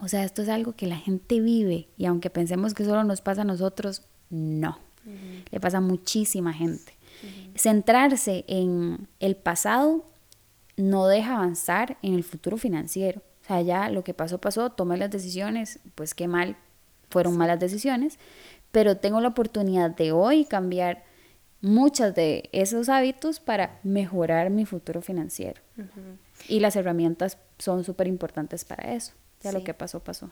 O 0.00 0.08
sea, 0.08 0.24
esto 0.24 0.42
es 0.42 0.48
algo 0.48 0.72
que 0.72 0.86
la 0.86 0.96
gente 0.96 1.40
vive 1.40 1.88
y 1.96 2.06
aunque 2.06 2.30
pensemos 2.30 2.74
que 2.74 2.84
solo 2.84 3.02
nos 3.04 3.20
pasa 3.20 3.42
a 3.42 3.44
nosotros, 3.44 4.02
no. 4.30 4.78
Le 5.50 5.60
pasa 5.60 5.78
a 5.78 5.80
muchísima 5.80 6.52
gente. 6.52 6.92
Centrarse 7.56 8.44
en 8.46 9.08
el 9.18 9.34
pasado 9.34 10.04
no 10.76 11.08
deja 11.08 11.34
avanzar 11.34 11.98
en 12.02 12.14
el 12.14 12.22
futuro 12.22 12.56
financiero. 12.56 13.22
O 13.42 13.46
sea, 13.46 13.62
ya 13.62 13.90
lo 13.90 14.04
que 14.04 14.14
pasó, 14.14 14.38
pasó, 14.38 14.70
tomé 14.70 14.96
las 14.96 15.10
decisiones, 15.10 15.80
pues 15.94 16.14
qué 16.14 16.28
mal, 16.28 16.56
fueron 17.10 17.36
malas 17.36 17.58
decisiones, 17.58 18.18
pero 18.70 18.98
tengo 18.98 19.20
la 19.20 19.28
oportunidad 19.28 19.90
de 19.90 20.12
hoy 20.12 20.44
cambiar 20.44 21.02
muchos 21.60 22.14
de 22.14 22.48
esos 22.52 22.88
hábitos 22.88 23.40
para 23.40 23.78
mejorar 23.82 24.50
mi 24.50 24.64
futuro 24.64 25.02
financiero. 25.02 25.60
Y 26.48 26.60
las 26.60 26.76
herramientas 26.76 27.38
son 27.58 27.84
súper 27.84 28.06
importantes 28.06 28.64
para 28.64 28.94
eso. 28.94 29.12
Ya 29.42 29.52
lo 29.52 29.62
que 29.62 29.74
pasó, 29.74 30.00
pasó. 30.00 30.30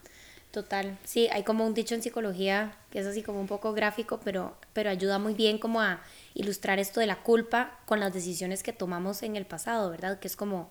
Total, 0.51 0.97
sí, 1.05 1.29
hay 1.33 1.43
como 1.43 1.67
un 1.67 1.75
dicho 1.75 1.95
en 1.95 2.03
psicología 2.03 2.77
que 2.91 3.01
es 3.01 3.07
así 3.07 3.23
como 3.23 3.41
un 3.41 3.47
poco 3.47 3.75
gráfico, 3.75 4.21
pero, 4.25 4.57
pero 4.73 4.89
ayuda 4.89 5.19
muy 5.19 5.35
bien 5.35 5.59
como 5.59 5.83
a 5.83 6.01
ilustrar 6.35 6.79
esto 6.79 6.99
de 7.01 7.07
la 7.07 7.23
culpa 7.23 7.79
con 7.85 8.01
las 8.01 8.15
decisiones 8.15 8.63
que 8.63 8.73
tomamos 8.73 9.23
en 9.23 9.37
el 9.37 9.45
pasado, 9.45 9.91
¿verdad? 9.91 10.19
Que 10.19 10.29
es 10.29 10.37
como, 10.37 10.61
o 10.61 10.71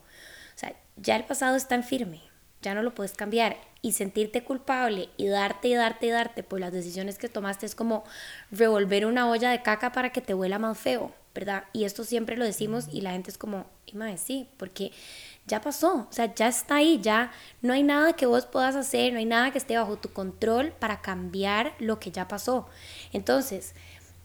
sea, 0.55 0.75
ya 0.95 1.15
el 1.15 1.25
pasado 1.25 1.55
está 1.55 1.75
en 1.75 1.83
firme, 1.83 2.21
ya 2.65 2.73
no 2.73 2.81
lo 2.81 2.95
puedes 2.95 3.13
cambiar 3.13 3.57
y 3.83 3.91
sentirte 3.91 4.43
culpable 4.43 5.09
y 5.17 5.27
darte 5.27 5.67
y 5.67 5.75
darte 5.75 6.07
y 6.07 6.09
darte 6.09 6.41
por 6.41 6.59
las 6.59 6.73
decisiones 6.73 7.19
que 7.19 7.29
tomaste 7.29 7.67
es 7.67 7.75
como 7.75 8.03
revolver 8.51 9.05
una 9.05 9.29
olla 9.29 9.51
de 9.51 9.61
caca 9.61 9.91
para 9.91 10.11
que 10.11 10.19
te 10.21 10.33
huela 10.33 10.57
más 10.57 10.75
feo, 10.77 11.13
¿verdad? 11.35 11.65
Y 11.73 11.83
esto 11.83 12.03
siempre 12.03 12.37
lo 12.37 12.43
decimos 12.43 12.87
y 12.91 13.01
la 13.01 13.11
gente 13.11 13.29
es 13.29 13.37
como, 13.37 13.67
y 13.85 13.95
más 13.95 14.19
sí, 14.19 14.49
porque 14.57 14.91
ya 15.45 15.61
pasó, 15.61 16.07
o 16.09 16.11
sea, 16.11 16.33
ya 16.33 16.47
está 16.47 16.77
ahí, 16.77 16.99
ya 16.99 17.31
no 17.61 17.73
hay 17.73 17.83
nada 17.83 18.13
que 18.13 18.25
vos 18.25 18.47
puedas 18.47 18.75
hacer, 18.75 19.13
no 19.13 19.19
hay 19.19 19.25
nada 19.25 19.51
que 19.51 19.59
esté 19.59 19.77
bajo 19.77 19.97
tu 19.97 20.11
control 20.11 20.71
para 20.71 21.01
cambiar 21.01 21.75
lo 21.77 21.99
que 21.99 22.09
ya 22.09 22.27
pasó. 22.27 22.67
Entonces, 23.13 23.75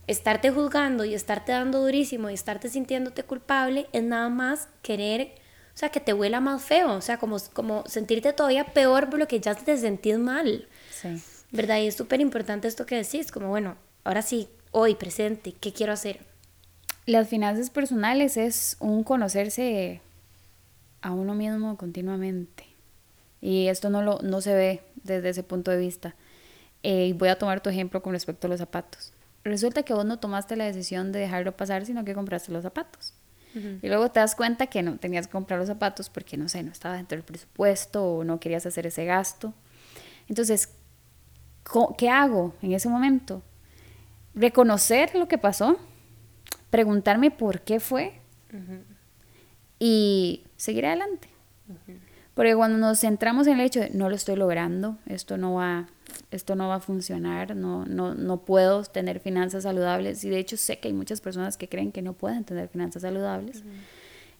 estarte 0.06 0.50
juzgando 0.50 1.04
y 1.04 1.12
estarte 1.12 1.52
dando 1.52 1.82
durísimo 1.82 2.30
y 2.30 2.34
estarte 2.34 2.70
sintiéndote 2.70 3.24
culpable 3.24 3.88
es 3.92 4.02
nada 4.02 4.30
más 4.30 4.68
querer, 4.80 5.34
sea, 5.80 5.88
que 5.88 6.00
te 6.00 6.12
huela 6.12 6.40
más 6.40 6.62
feo, 6.62 6.92
o 6.92 7.00
sea, 7.00 7.18
como, 7.18 7.38
como 7.52 7.84
sentirte 7.86 8.32
todavía 8.32 8.66
peor 8.66 9.08
por 9.08 9.18
lo 9.18 9.26
que 9.26 9.40
ya 9.40 9.54
te 9.54 9.76
sentís 9.76 10.18
mal. 10.18 10.68
Sí. 10.90 11.22
¿Verdad? 11.52 11.78
Y 11.78 11.86
es 11.86 11.96
súper 11.96 12.20
importante 12.20 12.68
esto 12.68 12.86
que 12.86 12.96
decís, 12.96 13.32
como, 13.32 13.48
bueno, 13.48 13.76
ahora 14.04 14.22
sí, 14.22 14.48
hoy, 14.70 14.94
presente, 14.94 15.52
¿qué 15.52 15.72
quiero 15.72 15.92
hacer? 15.92 16.20
Las 17.06 17.28
finanzas 17.28 17.70
personales 17.70 18.36
es 18.36 18.76
un 18.78 19.02
conocerse 19.04 20.00
a 21.02 21.12
uno 21.12 21.34
mismo 21.34 21.76
continuamente. 21.76 22.66
Y 23.40 23.68
esto 23.68 23.90
no, 23.90 24.02
lo, 24.02 24.18
no 24.20 24.40
se 24.40 24.54
ve 24.54 24.82
desde 25.02 25.30
ese 25.30 25.42
punto 25.42 25.70
de 25.70 25.78
vista. 25.78 26.14
Eh, 26.82 27.14
voy 27.16 27.30
a 27.30 27.38
tomar 27.38 27.62
tu 27.62 27.70
ejemplo 27.70 28.02
con 28.02 28.12
respecto 28.12 28.46
a 28.46 28.50
los 28.50 28.58
zapatos. 28.58 29.12
Resulta 29.44 29.82
que 29.82 29.94
vos 29.94 30.04
no 30.04 30.18
tomaste 30.18 30.56
la 30.56 30.66
decisión 30.66 31.12
de 31.12 31.20
dejarlo 31.20 31.56
pasar, 31.56 31.86
sino 31.86 32.04
que 32.04 32.14
compraste 32.14 32.52
los 32.52 32.62
zapatos. 32.62 33.14
Y 33.54 33.88
luego 33.88 34.10
te 34.10 34.20
das 34.20 34.34
cuenta 34.36 34.68
que 34.68 34.82
no 34.82 34.98
tenías 34.98 35.26
que 35.26 35.32
comprar 35.32 35.58
los 35.58 35.68
zapatos 35.68 36.08
porque, 36.08 36.36
no 36.36 36.48
sé, 36.48 36.62
no 36.62 36.70
estaba 36.70 36.96
dentro 36.96 37.16
del 37.16 37.24
presupuesto 37.24 38.04
o 38.04 38.24
no 38.24 38.38
querías 38.38 38.64
hacer 38.66 38.86
ese 38.86 39.04
gasto. 39.04 39.52
Entonces, 40.28 40.70
¿qué 41.98 42.08
hago 42.08 42.54
en 42.62 42.72
ese 42.72 42.88
momento? 42.88 43.42
Reconocer 44.34 45.14
lo 45.16 45.26
que 45.26 45.38
pasó, 45.38 45.78
preguntarme 46.70 47.32
por 47.32 47.62
qué 47.62 47.80
fue 47.80 48.20
y 49.78 50.44
seguir 50.56 50.86
adelante. 50.86 51.28
Porque 52.34 52.54
cuando 52.54 52.78
nos 52.78 53.00
centramos 53.00 53.46
en 53.46 53.60
el 53.60 53.66
hecho 53.66 53.80
de 53.80 53.90
no 53.90 54.08
lo 54.08 54.14
estoy 54.14 54.36
logrando, 54.36 54.96
esto 55.06 55.36
no 55.36 55.54
va, 55.54 55.88
esto 56.30 56.54
no 56.54 56.68
va 56.68 56.76
a 56.76 56.80
funcionar, 56.80 57.56
no, 57.56 57.84
no, 57.84 58.14
no 58.14 58.44
puedo 58.44 58.84
tener 58.84 59.20
finanzas 59.20 59.64
saludables, 59.64 60.24
y 60.24 60.30
de 60.30 60.38
hecho 60.38 60.56
sé 60.56 60.78
que 60.78 60.88
hay 60.88 60.94
muchas 60.94 61.20
personas 61.20 61.56
que 61.56 61.68
creen 61.68 61.92
que 61.92 62.02
no 62.02 62.12
pueden 62.12 62.44
tener 62.44 62.68
finanzas 62.68 63.02
saludables, 63.02 63.64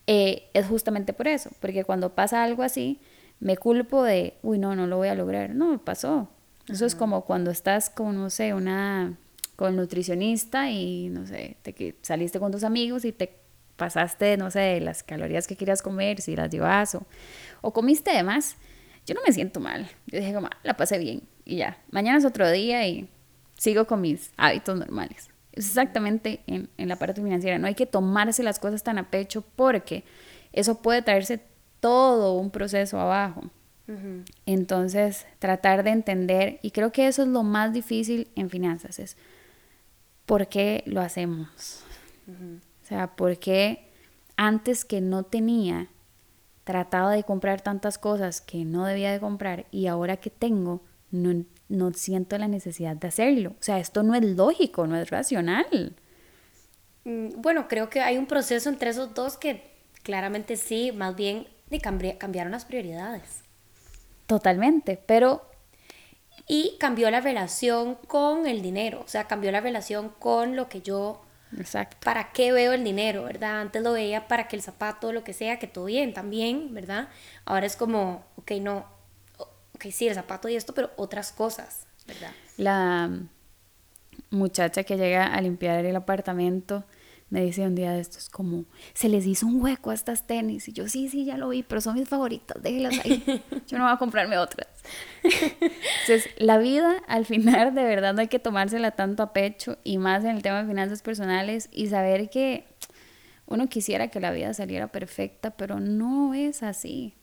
eh, 0.07 0.49
es 0.55 0.67
justamente 0.67 1.13
por 1.13 1.29
eso, 1.29 1.51
porque 1.61 1.85
cuando 1.85 2.15
pasa 2.15 2.43
algo 2.43 2.63
así, 2.63 3.01
me 3.41 3.57
culpo 3.57 4.03
de, 4.03 4.35
uy, 4.43 4.59
no, 4.59 4.77
no 4.77 4.87
lo 4.87 4.99
voy 4.99 5.09
a 5.09 5.15
lograr. 5.15 5.55
No, 5.55 5.83
pasó. 5.83 6.29
Eso 6.69 6.87
es 6.87 6.95
como 6.95 7.25
cuando 7.25 7.51
estás 7.51 7.91
con, 7.91 8.15
no 8.15 8.31
sé, 8.31 8.55
una, 8.55 9.19
con 9.57 9.75
nutricionista 9.77 10.71
y, 10.71 11.09
no 11.09 11.27
sé, 11.27 11.57
te, 11.63 11.97
saliste 12.03 12.39
con 12.39 12.53
tus 12.53 12.63
amigos 12.63 13.05
y 13.05 13.13
te 13.13 13.40
pasaste, 13.81 14.37
no 14.37 14.51
sé, 14.51 14.79
las 14.81 15.03
calorías 15.03 15.47
que 15.47 15.57
querías 15.57 15.81
comer, 15.81 16.21
si 16.21 16.37
las 16.37 16.51
llevas 16.51 16.95
o, 16.95 17.07
o 17.63 17.73
comiste 17.73 18.13
de 18.13 18.23
más, 18.23 18.57
yo 19.07 19.15
no 19.15 19.23
me 19.27 19.33
siento 19.33 19.59
mal. 19.59 19.89
Yo 20.07 20.19
dije, 20.19 20.35
como, 20.35 20.49
ah, 20.49 20.59
la 20.63 20.77
pasé 20.77 20.99
bien 20.99 21.23
y 21.47 21.57
ya. 21.57 21.79
Mañana 21.91 22.19
es 22.19 22.27
otro 22.27 22.51
día 22.51 22.87
y 22.87 23.09
sigo 23.57 23.87
con 23.87 24.03
mis 24.03 24.33
hábitos 24.37 24.79
normales. 24.79 25.31
Es 25.53 25.67
exactamente 25.67 26.43
en, 26.47 26.69
en 26.77 26.89
la 26.89 26.97
parte 26.97 27.23
financiera. 27.23 27.59
No 27.59 27.67
hay 27.67 27.75
que 27.75 27.87
tomarse 27.87 28.43
las 28.43 28.59
cosas 28.59 28.83
tan 28.83 28.99
a 28.99 29.11
pecho 29.11 29.43
porque 29.57 30.05
eso 30.53 30.83
puede 30.83 31.01
traerse 31.01 31.41
todo 31.81 32.35
un 32.35 32.51
proceso 32.51 33.01
abajo. 33.01 33.43
Entonces, 34.47 35.27
tratar 35.41 35.83
de 35.83 35.91
entender, 35.91 36.61
y 36.63 36.71
creo 36.71 36.93
que 36.93 37.09
eso 37.09 37.23
es 37.23 37.29
lo 37.29 37.43
más 37.43 37.73
difícil 37.73 38.29
en 38.37 38.49
finanzas, 38.49 39.01
es 39.01 39.17
por 40.27 40.47
qué 40.47 40.85
lo 40.87 41.01
hacemos. 41.01 41.83
Sea, 42.91 43.17
porque 43.17 43.89
antes 44.37 44.85
que 44.85 45.01
no 45.01 45.23
tenía, 45.23 45.89
trataba 46.65 47.13
de 47.13 47.25
comprar 47.25 47.61
tantas 47.61 47.99
cosas 47.99 48.41
que 48.41 48.65
no 48.65 48.85
debía 48.85 49.13
de 49.13 49.21
comprar 49.21 49.67
y 49.71 49.87
ahora 49.87 50.19
que 50.19 50.31
tengo, 50.31 50.83
no, 51.11 51.45
no 51.69 51.93
siento 51.93 52.39
la 52.39 52.49
necesidad 52.49 52.97
de 52.97 53.09
hacerlo. 53.09 53.51
O 53.59 53.63
sea, 53.63 53.79
esto 53.79 54.03
no 54.03 54.15
es 54.15 54.25
lógico, 54.25 54.87
no 54.87 54.97
es 54.97 55.11
racional. 55.11 55.97
Mm, 57.05 57.41
bueno, 57.41 57.67
creo 57.69 57.91
que 57.91 58.01
hay 58.01 58.19
un 58.19 58.27
proceso 58.27 58.69
entre 58.69 58.91
esos 58.91 59.15
dos 59.15 59.37
que 59.37 59.71
claramente 60.03 60.57
sí, 60.57 60.93
más 60.93 61.17
bien 61.17 61.47
cambiaron 62.19 62.53
las 62.53 62.65
prioridades. 62.65 63.43
Totalmente, 64.27 65.01
pero... 65.07 65.47
Y 66.47 66.77
cambió 66.81 67.11
la 67.11 67.21
relación 67.21 67.97
con 68.09 68.47
el 68.47 68.63
dinero, 68.63 69.03
o 69.05 69.09
sea, 69.09 69.29
cambió 69.29 69.53
la 69.53 69.61
relación 69.61 70.09
con 70.19 70.57
lo 70.57 70.69
que 70.69 70.81
yo 70.81 71.23
Exacto. 71.59 72.05
¿Para 72.05 72.33
qué 72.33 72.53
veo 72.53 72.73
el 72.73 72.85
dinero, 72.85 73.25
verdad? 73.25 73.61
Antes 73.61 73.83
lo 73.83 73.93
veía 73.93 74.29
para 74.29 74.49
que 74.49 74.57
el 74.57 74.63
zapato, 74.63 75.13
lo 75.13 75.25
que 75.25 75.33
sea, 75.33 75.59
que 75.59 75.67
todo 75.67 75.87
bien 75.87 76.15
también, 76.15 76.73
¿verdad? 76.73 77.09
Ahora 77.45 77.67
es 77.67 77.77
como, 77.77 78.25
ok, 78.37 78.53
no, 78.61 78.87
ok, 79.75 79.87
sí, 79.91 80.09
el 80.09 80.15
zapato 80.15 80.49
y 80.49 80.57
esto, 80.57 80.75
pero 80.75 80.91
otras 80.97 81.33
cosas, 81.33 81.87
¿verdad? 82.07 82.31
La 82.57 83.11
muchacha 84.31 84.85
que 84.85 84.97
llega 84.97 85.27
a 85.27 85.41
limpiar 85.41 85.85
el 85.85 85.97
apartamento 85.97 86.85
me 87.31 87.43
dice 87.43 87.67
un 87.67 87.77
día 87.77 87.93
de 87.93 88.01
estos 88.01 88.29
como, 88.29 88.65
se 88.93 89.09
les 89.09 89.25
hizo 89.25 89.47
un 89.47 89.63
hueco 89.63 89.91
a 89.91 89.95
estas 89.95 90.27
tenis. 90.27 90.69
Y 90.69 90.73
yo, 90.73 90.89
sí, 90.89 91.09
sí, 91.09 91.25
ya 91.25 91.37
lo 91.37 91.49
vi, 91.49 91.63
pero 91.63 91.81
son 91.81 91.95
mis 91.95 92.09
favoritas, 92.09 92.61
déjelas 92.63 92.99
ahí. 93.05 93.23
Yo 93.69 93.79
no 93.79 93.85
voy 93.85 93.93
a 93.93 93.99
comprarme 93.99 94.37
otras. 94.37 94.67
Entonces, 95.23 96.29
la 96.39 96.59
vida 96.59 97.03
al 97.07 97.25
final 97.25 97.75
de 97.75 97.85
verdad 97.85 98.15
no 98.15 98.21
hay 98.21 98.29
que 98.29 98.41
tomársela 98.41 98.91
tanto 98.91 99.23
a 99.23 99.33
pecho 99.33 99.79
y 99.85 99.99
más 99.99 100.25
en 100.25 100.31
el 100.31 100.43
tema 100.43 100.63
de 100.63 100.69
finanzas 100.69 101.03
personales 101.03 101.69
y 101.73 101.87
saber 101.87 102.31
que 102.31 102.67
uno 103.51 103.69
quisiera 103.69 104.09
que 104.09 104.21
la 104.21 104.31
vida 104.31 104.55
saliera 104.55 104.89
perfecta, 104.89 105.51
pero 105.51 105.81
no 105.81 106.35
es 106.35 106.63
así. 106.63 107.15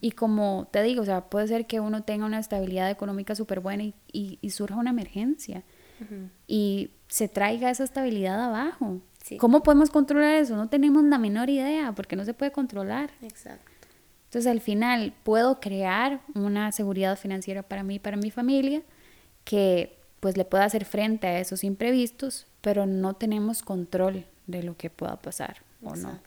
Y 0.00 0.12
como 0.12 0.68
te 0.70 0.82
digo, 0.82 1.02
o 1.02 1.04
sea, 1.04 1.28
puede 1.28 1.48
ser 1.48 1.66
que 1.66 1.80
uno 1.80 2.02
tenga 2.02 2.24
una 2.24 2.38
estabilidad 2.38 2.90
económica 2.90 3.34
súper 3.34 3.60
buena 3.60 3.84
y, 3.84 3.94
y, 4.10 4.50
surja 4.50 4.76
una 4.76 4.90
emergencia 4.90 5.64
y 6.46 6.90
se 7.08 7.28
traiga 7.28 7.70
esa 7.70 7.84
estabilidad 7.84 8.42
abajo. 8.42 9.02
¿Cómo 9.38 9.62
podemos 9.62 9.90
controlar 9.90 10.34
eso? 10.34 10.56
No 10.56 10.68
tenemos 10.68 11.04
la 11.04 11.18
menor 11.18 11.50
idea 11.50 11.92
porque 11.92 12.16
no 12.16 12.24
se 12.24 12.34
puede 12.34 12.52
controlar. 12.52 13.10
Exacto. 13.22 13.70
Entonces 14.26 14.50
al 14.50 14.60
final 14.60 15.14
puedo 15.24 15.60
crear 15.60 16.20
una 16.34 16.72
seguridad 16.72 17.18
financiera 17.18 17.62
para 17.62 17.82
mí 17.82 17.96
y 17.96 17.98
para 17.98 18.16
mi 18.16 18.30
familia 18.30 18.82
que 19.44 19.98
pues 20.20 20.36
le 20.36 20.44
pueda 20.44 20.64
hacer 20.64 20.84
frente 20.84 21.26
a 21.26 21.38
esos 21.40 21.64
imprevistos, 21.64 22.46
pero 22.60 22.86
no 22.86 23.14
tenemos 23.14 23.62
control 23.62 24.26
de 24.46 24.62
lo 24.62 24.76
que 24.76 24.90
pueda 24.90 25.16
pasar 25.16 25.62
o 25.82 25.94
no. 25.94 26.18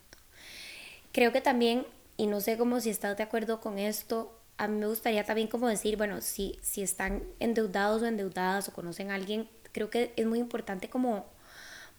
Creo 1.12 1.32
que 1.34 1.42
también, 1.42 1.86
y 2.18 2.28
no 2.28 2.40
sé 2.40 2.58
cómo 2.58 2.80
si 2.80 2.90
estás 2.90 3.18
de 3.18 3.24
acuerdo 3.24 3.60
con 3.60 3.80
esto, 3.80 4.40
a 4.58 4.68
mí 4.68 4.80
me 4.80 4.88
gustaría 4.88 5.24
también 5.24 5.48
como 5.48 5.68
decir, 5.68 5.98
bueno, 5.98 6.22
si, 6.22 6.58
si 6.62 6.82
están 6.82 7.24
endeudados 7.40 8.02
o 8.02 8.06
endeudadas 8.06 8.70
o 8.70 8.74
conocen 8.74 9.12
a 9.12 9.16
alguien, 9.16 9.50
creo 9.72 9.90
que 9.90 10.14
es 10.16 10.26
muy 10.26 10.40
importante 10.40 10.90
como 10.90 11.26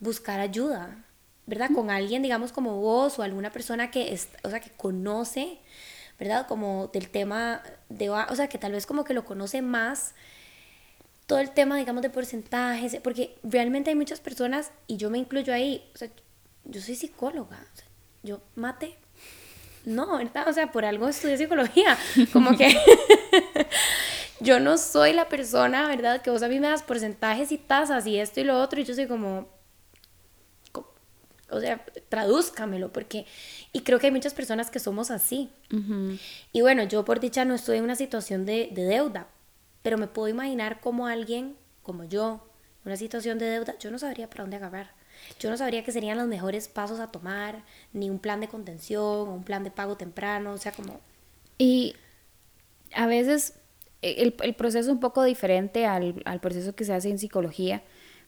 buscar 0.01 0.41
ayuda, 0.41 0.97
¿verdad? 1.45 1.69
Con 1.73 1.89
alguien, 1.89 2.21
digamos, 2.21 2.51
como 2.51 2.81
vos 2.81 3.17
o 3.17 3.23
alguna 3.23 3.51
persona 3.51 3.89
que, 3.89 4.13
es, 4.13 4.27
o 4.43 4.49
sea, 4.49 4.59
que 4.59 4.71
conoce, 4.71 5.59
¿verdad? 6.19 6.47
Como 6.47 6.89
del 6.91 7.09
tema 7.09 7.63
de, 7.87 8.09
o 8.09 8.35
sea, 8.35 8.49
que 8.49 8.57
tal 8.57 8.73
vez 8.73 8.85
como 8.85 9.05
que 9.05 9.13
lo 9.13 9.23
conoce 9.23 9.61
más 9.61 10.13
todo 11.27 11.39
el 11.39 11.51
tema, 11.51 11.77
digamos, 11.77 12.01
de 12.01 12.09
porcentajes, 12.09 12.97
porque 13.01 13.37
realmente 13.41 13.89
hay 13.89 13.95
muchas 13.95 14.19
personas, 14.19 14.71
y 14.87 14.97
yo 14.97 15.09
me 15.09 15.17
incluyo 15.17 15.53
ahí, 15.53 15.89
o 15.95 15.97
sea, 15.97 16.09
yo 16.65 16.81
soy 16.81 16.95
psicóloga, 16.95 17.65
o 17.73 17.77
sea, 17.77 17.87
yo 18.23 18.41
mate, 18.55 18.97
no, 19.85 20.17
¿verdad? 20.17 20.49
O 20.49 20.53
sea, 20.53 20.71
por 20.71 20.83
algo 20.83 21.07
estudié 21.07 21.37
psicología, 21.37 21.97
como 22.33 22.57
que 22.57 22.75
yo 24.41 24.59
no 24.59 24.77
soy 24.77 25.13
la 25.13 25.29
persona, 25.29 25.87
¿verdad? 25.87 26.21
Que 26.21 26.31
vos 26.31 26.43
a 26.43 26.49
mí 26.49 26.59
me 26.59 26.67
das 26.67 26.83
porcentajes 26.83 27.51
y 27.51 27.57
tasas 27.57 28.05
y 28.07 28.19
esto 28.19 28.41
y 28.41 28.43
lo 28.43 28.59
otro, 28.59 28.81
y 28.81 28.83
yo 28.83 28.93
soy 28.93 29.07
como, 29.07 29.47
o 31.51 31.59
sea, 31.59 31.85
tradúzcamelo, 32.09 32.91
porque, 32.91 33.25
y 33.73 33.81
creo 33.81 33.99
que 33.99 34.07
hay 34.07 34.11
muchas 34.11 34.33
personas 34.33 34.71
que 34.71 34.79
somos 34.79 35.11
así. 35.11 35.49
Y 36.51 36.61
bueno, 36.61 36.83
yo 36.83 37.05
por 37.05 37.19
dicha 37.19 37.45
no 37.45 37.55
estoy 37.55 37.77
en 37.77 37.83
una 37.83 37.95
situación 37.95 38.45
de, 38.45 38.69
deuda, 38.73 39.27
pero 39.81 39.97
me 39.97 40.07
puedo 40.07 40.27
imaginar 40.27 40.79
como 40.79 41.07
alguien, 41.07 41.55
como 41.83 42.05
yo, 42.05 42.47
en 42.83 42.91
una 42.91 42.97
situación 42.97 43.37
de 43.37 43.45
deuda, 43.45 43.77
yo 43.79 43.91
no 43.91 43.99
sabría 43.99 44.29
para 44.29 44.43
dónde 44.43 44.57
agarrar. 44.57 44.91
Yo 45.39 45.49
no 45.49 45.57
sabría 45.57 45.83
qué 45.83 45.91
serían 45.91 46.17
los 46.17 46.27
mejores 46.27 46.67
pasos 46.67 46.99
a 46.99 47.11
tomar, 47.11 47.63
ni 47.93 48.09
un 48.09 48.17
plan 48.17 48.39
de 48.39 48.47
contención, 48.47 49.03
o 49.03 49.33
un 49.33 49.43
plan 49.43 49.63
de 49.63 49.71
pago 49.71 49.97
temprano, 49.97 50.53
o 50.53 50.57
sea, 50.57 50.71
como... 50.71 50.99
Y 51.57 51.95
a 52.93 53.05
veces 53.05 53.53
e, 54.01 54.21
el, 54.23 54.35
el 54.41 54.53
proceso 54.55 54.79
es 54.79 54.87
un 54.87 54.99
poco 54.99 55.23
diferente 55.23 55.85
al, 55.85 56.21
al, 56.25 56.39
proceso 56.39 56.73
que 56.73 56.85
se 56.85 56.93
hace 56.93 57.09
en 57.09 57.19
psicología, 57.19 57.83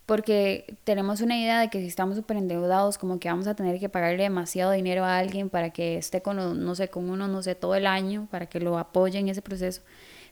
porque 0.06 0.78
tenemos 0.84 1.22
una 1.22 1.40
idea 1.40 1.60
de 1.60 1.70
que 1.70 1.80
si 1.80 1.88
estamos 1.88 2.18
súper 2.18 2.38
endeudados, 2.38 2.98
como 2.98 3.20
que 3.20 3.30
vamos 3.30 3.48
a 3.48 3.56
tener 3.56 3.80
que 3.80 3.90
pagarle 3.90 4.24
demasiado 4.24 4.72
dinero 4.72 5.06
a 5.06 5.18
alguien 5.18 5.50
para 5.50 5.70
que 5.70 5.98
esté 5.98 6.22
con, 6.22 6.38
no 6.64 6.76
sé, 6.76 6.90
con 6.90 7.10
uno, 7.10 7.28
no 7.28 7.42
sé, 7.42 7.56
todo 7.56 7.76
el 7.76 7.88
año, 7.88 8.28
para 8.30 8.48
que 8.48 8.60
lo 8.60 8.78
apoye 8.78 9.20
en 9.20 9.30
ese 9.30 9.42
proceso. 9.42 9.82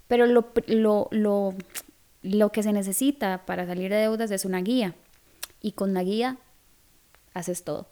Pero 0.07 0.25
lo, 0.25 0.51
lo, 0.67 1.07
lo, 1.11 1.53
lo 2.21 2.51
que 2.51 2.63
se 2.63 2.73
necesita 2.73 3.45
para 3.45 3.65
salir 3.65 3.91
de 3.91 3.97
deudas 3.97 4.31
es 4.31 4.43
una 4.43 4.59
guía. 4.59 4.93
Y 5.61 5.71
con 5.71 5.93
la 5.93 6.03
guía 6.03 6.37
haces 7.33 7.63
todo. 7.63 7.87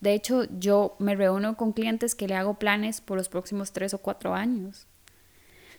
De 0.00 0.12
hecho, 0.12 0.44
yo 0.58 0.96
me 0.98 1.16
reúno 1.16 1.56
con 1.56 1.72
clientes 1.72 2.14
que 2.14 2.28
le 2.28 2.36
hago 2.36 2.58
planes 2.58 3.00
por 3.00 3.16
los 3.16 3.28
próximos 3.28 3.72
tres 3.72 3.94
o 3.94 3.98
cuatro 3.98 4.34
años. 4.34 4.86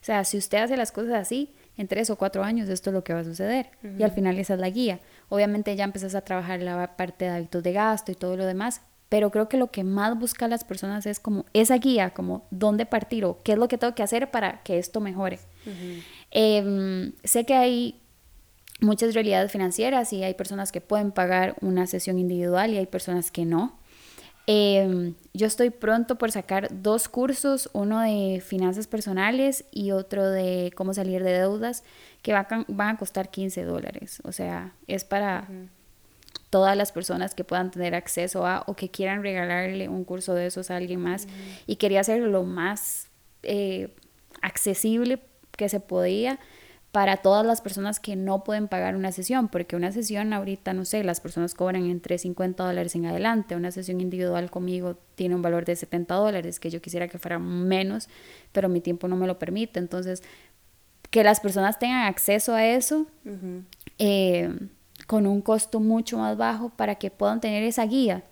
O 0.02 0.06
sea, 0.06 0.24
si 0.24 0.38
usted 0.38 0.60
hace 0.60 0.78
las 0.78 0.92
cosas 0.92 1.14
así, 1.14 1.54
en 1.78 1.88
tres 1.88 2.10
o 2.10 2.16
cuatro 2.16 2.44
años 2.44 2.70
esto 2.70 2.90
es 2.90 2.94
lo 2.94 3.04
que 3.04 3.14
va 3.14 3.20
a 3.20 3.24
suceder. 3.24 3.70
Y 3.98 4.04
al 4.04 4.12
final 4.12 4.38
esa 4.38 4.56
es 4.56 4.60
la 4.60 4.70
guía. 4.70 5.00
Obviamente 5.30 5.76
ya 5.76 5.84
empezás 5.84 6.16
a 6.16 6.22
trabajar 6.22 6.62
la 6.62 6.96
parte 6.96 7.26
de 7.26 7.32
hábitos 7.32 7.64
de 7.64 7.74
gasto 7.74 8.12
y 8.12 8.16
todo 8.16 8.38
lo 8.38 8.46
demás, 8.46 8.82
pero 9.10 9.32
creo 9.32 9.48
que 9.48 9.58
lo 9.58 9.72
que 9.72 9.84
más 9.84 10.18
buscan 10.18 10.50
las 10.50 10.64
personas 10.64 11.06
es 11.06 11.20
como 11.20 11.46
esa 11.54 11.78
guía, 11.78 12.12
como 12.12 12.48
dónde 12.52 12.86
partir 12.86 13.26
o 13.26 13.42
qué 13.44 13.54
es 13.54 13.58
lo 13.58 13.68
que 13.68 13.78
tengo 13.78 13.96
que 13.96 14.04
hacer 14.04 14.32
para 14.32 14.62
que 14.64 14.78
esto 14.78 15.00
mejore. 15.00 15.40
Em, 16.32 17.14
sé 17.24 17.46
que 17.46 17.54
hay 17.54 18.02
muchas 18.82 19.14
realidades 19.14 19.52
financieras 19.52 20.12
y 20.12 20.24
hay 20.24 20.34
personas 20.34 20.72
que 20.72 20.82
pueden 20.82 21.12
pagar 21.12 21.56
una 21.62 21.88
sesión 21.88 22.20
individual 22.20 22.74
y 22.74 22.78
hay 22.78 22.88
personas 22.88 23.32
que 23.32 23.46
no. 23.46 23.80
Em, 24.48 25.16
yo 25.36 25.48
estoy 25.48 25.70
pronto 25.70 26.18
por 26.18 26.32
sacar 26.32 26.70
dos 26.72 27.10
cursos, 27.10 27.70
uno 27.74 28.00
de 28.00 28.42
finanzas 28.42 28.88
personales 28.88 29.66
y 29.72 29.92
otro 29.92 30.30
de 30.30 30.72
cómo 30.76 30.94
salir 30.94 31.24
de 31.24 31.34
deudas, 31.34 31.84
que 32.22 32.34
van 32.34 32.96
a 32.96 32.98
costar 32.98 33.30
15 33.30 33.64
dólares. 33.64 34.22
O 34.24 34.32
sea, 34.32 34.74
es 34.88 35.04
para 35.04 35.48
todas 36.50 36.78
las 36.78 36.94
personas 36.94 37.36
que 37.36 37.44
puedan 37.44 37.70
tener 37.70 37.96
acceso 37.96 38.46
a 38.46 38.64
o 38.68 38.76
que 38.76 38.90
quieran 38.90 39.24
regalarle 39.24 39.90
un 39.90 40.06
curso 40.06 40.34
de 40.34 40.46
esos 40.46 40.72
a 40.72 40.78
alguien 40.78 41.02
más. 41.02 41.28
Y 41.68 41.76
quería 41.76 42.00
hacerlo 42.00 42.28
lo 42.28 42.44
más 42.44 43.10
eh, 43.44 43.94
accesible 44.42 45.20
que 45.52 45.68
se 45.68 45.82
podía 45.82 46.40
para 46.96 47.18
todas 47.18 47.46
las 47.46 47.60
personas 47.60 48.00
que 48.00 48.16
no 48.16 48.46
pueden 48.46 48.70
pagar 48.70 48.96
una 48.96 49.12
sesión, 49.12 49.50
porque 49.50 49.76
una 49.76 49.92
sesión 49.92 50.32
ahorita, 50.32 50.72
no 50.72 50.86
sé, 50.86 51.04
las 51.04 51.20
personas 51.20 51.54
cobran 51.54 51.84
entre 51.88 52.18
50 52.18 52.64
dólares 52.64 52.96
en 52.96 53.06
adelante, 53.06 53.58
una 53.58 53.72
sesión 53.72 54.00
individual 54.00 54.50
conmigo 54.50 54.96
tiene 55.16 55.36
un 55.36 55.42
valor 55.42 55.66
de 55.66 55.76
70 55.76 56.16
dólares, 56.16 56.58
que 56.58 56.70
yo 56.70 56.82
quisiera 56.82 57.10
que 57.10 57.20
fuera 57.20 57.38
menos, 57.38 58.08
pero 58.54 58.70
mi 58.70 58.80
tiempo 58.80 59.10
no 59.10 59.18
me 59.18 59.28
lo 59.28 59.38
permite, 59.38 59.78
entonces, 59.78 60.24
que 61.10 61.22
las 61.26 61.42
personas 61.42 61.80
tengan 61.80 62.08
acceso 62.08 62.54
a 62.54 62.66
eso 62.66 63.08
eh, 64.00 64.58
con 65.06 65.28
un 65.28 65.42
costo 65.42 65.82
mucho 65.82 66.18
más 66.18 66.38
bajo 66.38 66.70
para 66.70 66.96
que 66.96 67.12
puedan 67.12 67.42
tener 67.42 67.64
esa 67.64 67.86
guía. 67.86 68.24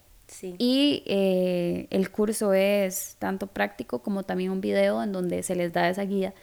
Y 0.58 1.04
eh, 1.06 1.88
el 1.90 2.12
curso 2.12 2.54
es 2.54 3.18
tanto 3.20 3.48
práctico 3.48 4.02
como 4.02 4.24
también 4.24 4.52
un 4.52 4.62
video 4.62 5.04
en 5.04 5.12
donde 5.12 5.44
se 5.44 5.54
les 5.54 5.74
da 5.74 5.90
esa 5.90 6.04
guía 6.04 6.34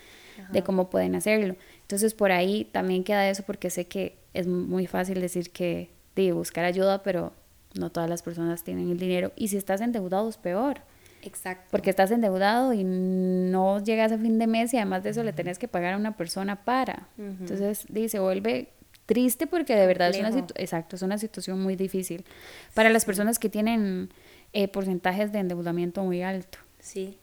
de 0.53 0.63
cómo 0.63 0.91
pueden 0.91 1.15
hacerlo. 1.15 1.57
Entonces 1.91 2.15
por 2.15 2.31
ahí 2.31 2.67
también 2.71 3.03
queda 3.03 3.29
eso 3.29 3.43
porque 3.43 3.69
sé 3.69 3.89
que 3.89 4.17
es 4.33 4.47
muy 4.47 4.87
fácil 4.87 5.21
decir 5.21 5.51
que 5.51 5.91
de 6.15 6.31
buscar 6.31 6.65
ayuda, 6.65 7.03
pero 7.03 7.33
no 7.75 7.91
todas 7.91 8.09
las 8.09 8.23
personas 8.23 8.63
tienen 8.63 8.93
el 8.93 8.99
dinero. 8.99 9.33
Y 9.35 9.49
si 9.49 9.57
estás 9.57 9.81
endeudado 9.81 10.29
es 10.29 10.37
peor. 10.37 10.83
Exacto. 11.23 11.67
Porque 11.73 11.91
estás 11.91 12.13
endeudado 12.13 12.73
y 12.73 12.85
no 12.85 13.83
llegas 13.83 14.13
a 14.13 14.19
fin 14.19 14.39
de 14.39 14.47
mes 14.47 14.73
y 14.73 14.77
además 14.77 15.03
de 15.03 15.11
eso 15.11 15.25
le 15.25 15.33
tenés 15.33 15.59
que 15.59 15.67
pagar 15.67 15.95
a 15.95 15.97
una 15.97 16.17
persona 16.17 16.65
para. 16.65 17.09
Entonces, 17.19 17.87
dice, 17.89 18.21
vuelve 18.21 18.69
triste 19.07 19.49
porque 19.49 19.75
de 19.75 19.89
verdad 19.89 20.11
es 20.11 20.21
una, 20.21 20.47
exacto, 20.55 20.95
es 20.95 21.03
una 21.03 21.19
situación 21.19 21.61
muy 21.61 21.75
difícil 21.75 22.25
para 22.73 22.89
las 22.91 23.05
personas 23.05 23.41
que 23.41 23.49
tienen 23.49 24.11
eh, 24.53 24.69
porcentajes 24.69 25.33
de 25.33 25.41
endeudamiento 25.41 26.05
muy 26.05 26.23
alto. 26.23 26.59
Sí, 26.79 27.19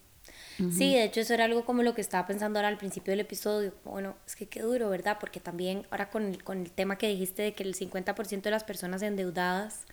Sí, 0.58 0.96
de 0.96 1.04
hecho 1.04 1.22
eso 1.22 1.34
era 1.36 1.46
algo 1.46 1.66
como 1.66 1.84
lo 1.84 1.94
que 1.94 2.02
estaba 2.02 2.26
pensando 2.26 2.58
ahora 2.58 2.70
al 2.70 2.78
principio 2.78 3.12
del 3.12 3.20
episodio. 3.20 3.74
Bueno, 3.84 4.16
es 4.26 4.36
que 4.36 4.48
qué 4.48 4.62
duro, 4.62 4.90
¿verdad? 4.90 5.18
Porque 5.20 5.40
también 5.40 5.86
ahora 5.92 6.10
con 6.10 6.24
el, 6.24 6.44
con 6.44 6.62
el 6.62 6.72
tema 6.72 6.98
que 6.98 7.08
dijiste 7.08 7.44
de 7.44 7.54
que 7.54 7.64
el 7.64 7.76
50% 7.76 8.42
de 8.42 8.52
las 8.52 8.64
personas 8.64 9.04
endeudadas 9.04 9.86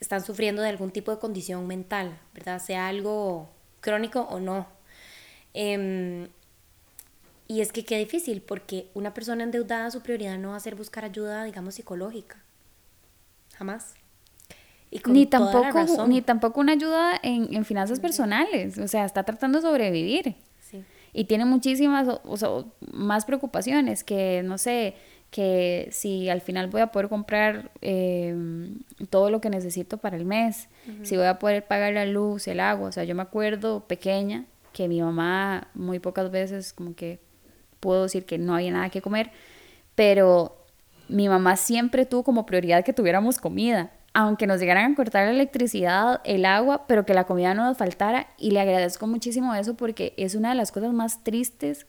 están 0.00 0.24
sufriendo 0.24 0.60
de 0.62 0.68
algún 0.68 0.90
tipo 0.90 1.12
de 1.12 1.18
condición 1.18 1.66
mental, 1.68 2.18
¿verdad? 2.34 2.60
Sea 2.60 2.88
algo 2.88 3.48
crónico 3.80 4.22
o 4.22 4.40
no. 4.40 4.66
Em, 5.54 6.28
y 7.46 7.60
es 7.60 7.70
que 7.70 7.84
qué 7.84 7.98
difícil, 7.98 8.42
porque 8.42 8.88
una 8.94 9.14
persona 9.14 9.44
endeudada 9.44 9.90
su 9.90 10.02
prioridad 10.02 10.38
no 10.38 10.50
va 10.50 10.56
a 10.56 10.60
ser 10.60 10.74
buscar 10.74 11.04
ayuda, 11.04 11.44
digamos, 11.44 11.76
psicológica. 11.76 12.42
Jamás 13.54 13.94
ni 15.06 15.26
tampoco, 15.26 16.06
ni 16.06 16.22
tampoco 16.22 16.60
una 16.60 16.72
ayuda 16.72 17.18
en, 17.22 17.54
en, 17.54 17.64
finanzas 17.64 18.00
personales, 18.00 18.78
o 18.78 18.88
sea, 18.88 19.04
está 19.04 19.22
tratando 19.22 19.58
de 19.58 19.62
sobrevivir. 19.62 20.34
Sí. 20.60 20.84
Y 21.12 21.24
tiene 21.24 21.44
muchísimas 21.44 22.08
o, 22.24 22.36
sea, 22.36 22.48
más 22.92 23.24
preocupaciones 23.24 24.04
que, 24.04 24.42
no 24.44 24.58
sé, 24.58 24.94
que 25.30 25.88
si 25.90 26.28
al 26.28 26.42
final 26.42 26.68
voy 26.68 26.82
a 26.82 26.88
poder 26.88 27.08
comprar 27.08 27.70
eh, 27.80 28.36
todo 29.08 29.30
lo 29.30 29.40
que 29.40 29.48
necesito 29.48 29.96
para 29.96 30.16
el 30.16 30.26
mes, 30.26 30.68
si 31.02 31.16
voy 31.16 31.26
a 31.26 31.38
poder 31.38 31.66
pagar 31.66 31.94
la 31.94 32.04
luz, 32.04 32.46
el 32.48 32.60
agua, 32.60 32.90
o 32.90 32.92
sea, 32.92 33.04
yo 33.04 33.14
me 33.14 33.22
acuerdo 33.22 33.86
pequeña 33.86 34.44
que 34.74 34.88
mi 34.88 35.00
mamá 35.00 35.68
muy 35.74 36.00
pocas 36.00 36.30
veces 36.30 36.72
como 36.74 36.94
que 36.94 37.18
puedo 37.80 38.02
decir 38.02 38.26
que 38.26 38.36
no 38.36 38.54
había 38.54 38.72
nada 38.72 38.90
que 38.90 39.00
comer, 39.00 39.30
pero 39.94 40.56
mi 41.08 41.28
mamá 41.28 41.56
siempre 41.56 42.04
tuvo 42.04 42.24
como 42.24 42.44
prioridad 42.44 42.84
que 42.84 42.92
tuviéramos 42.92 43.38
comida 43.38 43.90
aunque 44.14 44.46
nos 44.46 44.60
llegaran 44.60 44.92
a 44.92 44.94
cortar 44.94 45.26
la 45.26 45.32
electricidad, 45.32 46.20
el 46.24 46.44
agua, 46.44 46.86
pero 46.86 47.06
que 47.06 47.14
la 47.14 47.24
comida 47.24 47.54
no 47.54 47.64
nos 47.64 47.78
faltara. 47.78 48.28
Y 48.38 48.50
le 48.50 48.60
agradezco 48.60 49.06
muchísimo 49.06 49.54
eso 49.54 49.74
porque 49.74 50.12
es 50.16 50.34
una 50.34 50.50
de 50.50 50.54
las 50.54 50.72
cosas 50.72 50.92
más 50.92 51.24
tristes 51.24 51.86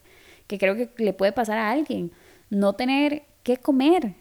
que 0.47 0.57
creo 0.57 0.75
que 0.75 0.89
le 0.97 1.13
puede 1.13 1.31
pasar 1.31 1.57
a 1.57 1.71
alguien. 1.71 2.11
No 2.49 2.73
tener 2.73 3.23
que 3.43 3.57
comer 3.57 4.15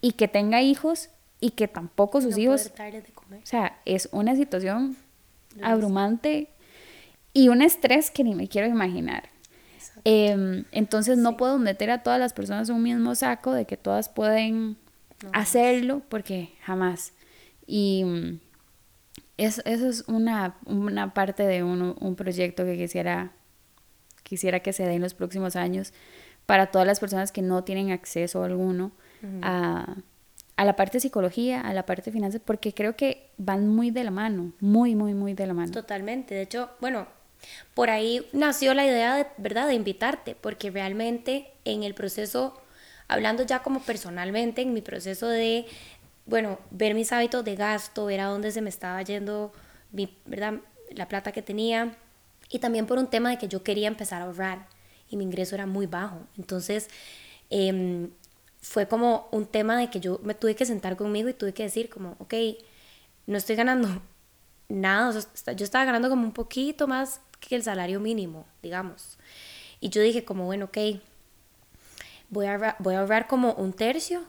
y 0.00 0.12
que 0.12 0.28
tenga 0.28 0.62
hijos 0.62 1.10
y 1.40 1.50
que 1.50 1.68
tampoco 1.68 2.20
sus 2.20 2.38
hijos... 2.38 2.72
O 3.42 3.46
sea, 3.46 3.78
es 3.84 4.08
una 4.12 4.34
situación 4.34 4.96
abrumante 5.62 6.48
y 7.32 7.48
un 7.48 7.62
estrés 7.62 8.10
que 8.10 8.24
ni 8.24 8.34
me 8.34 8.48
quiero 8.48 8.66
imaginar. 8.66 9.28
Em, 10.04 10.64
entonces 10.72 11.18
no 11.18 11.36
puedo 11.36 11.58
meter 11.58 11.90
a 11.90 12.02
todas 12.02 12.18
las 12.18 12.32
personas 12.32 12.68
en 12.68 12.76
un 12.76 12.82
mismo 12.82 13.14
saco 13.14 13.52
de 13.52 13.66
que 13.66 13.76
todas 13.76 14.08
pueden 14.08 14.76
hacerlo 15.32 16.02
porque 16.08 16.52
jamás. 16.62 17.12
Y 17.66 18.04
mm, 18.04 18.40
eso, 19.36 19.62
es 19.64 20.04
una, 20.06 20.56
una 20.66 21.14
parte 21.14 21.44
de 21.44 21.62
un, 21.62 21.96
un, 21.98 22.16
proyecto 22.16 22.64
que 22.64 22.76
quisiera, 22.76 23.32
quisiera 24.22 24.60
que 24.60 24.72
se 24.72 24.84
dé 24.84 24.94
en 24.94 25.02
los 25.02 25.14
próximos 25.14 25.56
años 25.56 25.92
para 26.46 26.66
todas 26.66 26.86
las 26.86 27.00
personas 27.00 27.32
que 27.32 27.42
no 27.42 27.64
tienen 27.64 27.90
acceso 27.90 28.42
alguno 28.42 28.92
a, 29.42 29.96
a 30.56 30.64
la 30.64 30.76
parte 30.76 30.98
de 30.98 31.00
psicología, 31.00 31.60
a 31.60 31.72
la 31.72 31.86
parte 31.86 32.10
de 32.10 32.12
finanzas, 32.12 32.40
porque 32.44 32.74
creo 32.74 32.96
que 32.96 33.30
van 33.38 33.68
muy 33.68 33.90
de 33.90 34.04
la 34.04 34.10
mano, 34.10 34.52
muy, 34.60 34.94
muy, 34.94 35.14
muy 35.14 35.32
de 35.34 35.46
la 35.46 35.54
mano. 35.54 35.72
Totalmente. 35.72 36.34
De 36.34 36.42
hecho, 36.42 36.70
bueno, 36.80 37.06
por 37.74 37.88
ahí 37.88 38.26
nació 38.32 38.74
la 38.74 38.84
idea, 38.84 39.14
de, 39.14 39.26
¿verdad?, 39.38 39.68
de 39.68 39.74
invitarte, 39.74 40.34
porque 40.34 40.70
realmente 40.70 41.50
en 41.64 41.82
el 41.82 41.94
proceso 41.94 42.59
hablando 43.10 43.44
ya 43.44 43.62
como 43.62 43.80
personalmente 43.80 44.62
en 44.62 44.72
mi 44.72 44.80
proceso 44.80 45.28
de, 45.28 45.66
bueno, 46.26 46.58
ver 46.70 46.94
mis 46.94 47.12
hábitos 47.12 47.44
de 47.44 47.56
gasto, 47.56 48.06
ver 48.06 48.20
a 48.20 48.26
dónde 48.26 48.52
se 48.52 48.62
me 48.62 48.70
estaba 48.70 49.02
yendo 49.02 49.52
mi, 49.92 50.16
¿verdad? 50.26 50.54
la 50.90 51.08
plata 51.08 51.32
que 51.32 51.42
tenía 51.42 51.96
y 52.48 52.58
también 52.58 52.86
por 52.86 52.98
un 52.98 53.08
tema 53.08 53.30
de 53.30 53.38
que 53.38 53.48
yo 53.48 53.62
quería 53.62 53.88
empezar 53.88 54.22
a 54.22 54.26
ahorrar 54.26 54.66
y 55.08 55.16
mi 55.16 55.24
ingreso 55.24 55.54
era 55.54 55.66
muy 55.66 55.86
bajo. 55.86 56.20
Entonces, 56.38 56.88
em, 57.50 58.10
fue 58.60 58.86
como 58.86 59.28
un 59.32 59.46
tema 59.46 59.78
de 59.78 59.90
que 59.90 60.00
yo 60.00 60.20
me 60.22 60.34
tuve 60.34 60.54
que 60.54 60.66
sentar 60.66 60.96
conmigo 60.96 61.28
y 61.28 61.34
tuve 61.34 61.52
que 61.52 61.62
decir 61.64 61.88
como, 61.88 62.16
ok, 62.18 62.34
no 63.26 63.38
estoy 63.38 63.56
ganando 63.56 64.02
nada, 64.68 65.12
yo 65.56 65.64
estaba 65.64 65.84
ganando 65.84 66.08
como 66.08 66.24
un 66.24 66.32
poquito 66.32 66.86
más 66.86 67.20
que 67.40 67.56
el 67.56 67.62
salario 67.62 68.00
mínimo, 68.00 68.46
digamos. 68.62 69.18
Y 69.80 69.88
yo 69.88 70.02
dije 70.02 70.24
como, 70.24 70.44
bueno, 70.44 70.66
ok, 70.66 70.78
voy 72.30 72.46
a, 72.46 72.76
voy 72.78 72.94
a 72.94 73.00
ahorrar 73.00 73.26
como 73.26 73.52
un 73.54 73.72
tercio 73.72 74.24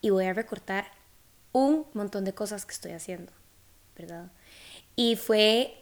y 0.00 0.10
voy 0.10 0.26
a 0.26 0.32
recortar 0.32 0.86
un 1.52 1.86
montón 1.94 2.24
de 2.24 2.34
cosas 2.34 2.64
que 2.64 2.72
estoy 2.72 2.92
haciendo, 2.92 3.32
¿verdad? 3.96 4.30
Y 4.94 5.16
fue, 5.16 5.74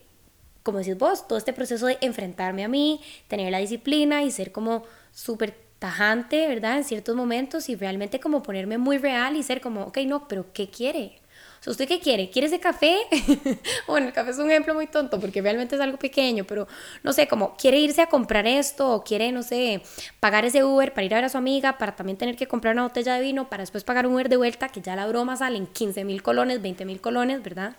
como 0.62 0.78
decís 0.78 0.96
vos, 0.96 1.28
todo 1.28 1.38
este 1.38 1.52
proceso 1.52 1.86
de 1.86 1.98
enfrentarme 2.00 2.64
a 2.64 2.68
mí, 2.68 3.00
tener 3.28 3.50
la 3.50 3.58
disciplina 3.58 4.22
y 4.22 4.30
ser 4.30 4.52
como 4.52 4.84
súper 5.12 5.56
tajante, 5.78 6.48
¿verdad? 6.48 6.78
En 6.78 6.84
ciertos 6.84 7.14
momentos 7.16 7.68
y 7.68 7.76
realmente 7.76 8.20
como 8.20 8.42
ponerme 8.42 8.78
muy 8.78 8.98
real 8.98 9.36
y 9.36 9.42
ser 9.42 9.60
como, 9.60 9.82
ok, 9.82 9.98
no, 10.06 10.28
pero 10.28 10.52
¿qué 10.52 10.70
quiere? 10.70 11.20
¿Usted 11.66 11.88
qué 11.88 12.00
quiere? 12.00 12.30
¿Quiere 12.30 12.48
ese 12.48 12.60
café? 12.60 12.96
bueno, 13.86 14.08
el 14.08 14.12
café 14.12 14.30
es 14.30 14.38
un 14.38 14.50
ejemplo 14.50 14.74
muy 14.74 14.86
tonto 14.86 15.20
porque 15.20 15.42
realmente 15.42 15.74
es 15.74 15.80
algo 15.80 15.98
pequeño, 15.98 16.44
pero 16.44 16.66
no 17.02 17.12
sé, 17.12 17.28
como 17.28 17.56
quiere 17.56 17.78
irse 17.78 18.02
a 18.02 18.06
comprar 18.06 18.46
esto 18.46 18.92
o 18.92 19.04
quiere, 19.04 19.32
no 19.32 19.42
sé, 19.42 19.82
pagar 20.20 20.44
ese 20.44 20.64
Uber 20.64 20.92
para 20.92 21.04
ir 21.04 21.14
a 21.14 21.18
ver 21.18 21.24
a 21.24 21.28
su 21.28 21.38
amiga, 21.38 21.78
para 21.78 21.96
también 21.96 22.18
tener 22.18 22.36
que 22.36 22.46
comprar 22.46 22.74
una 22.74 22.84
botella 22.84 23.14
de 23.14 23.20
vino, 23.22 23.48
para 23.48 23.62
después 23.62 23.84
pagar 23.84 24.06
un 24.06 24.14
Uber 24.14 24.28
de 24.28 24.36
vuelta, 24.36 24.68
que 24.68 24.80
ya 24.80 24.96
la 24.96 25.06
broma 25.06 25.36
sale 25.36 25.58
en 25.58 25.66
15 25.66 26.04
mil 26.04 26.22
colones, 26.22 26.62
20 26.62 26.84
mil 26.84 27.00
colones, 27.00 27.42
¿verdad? 27.42 27.76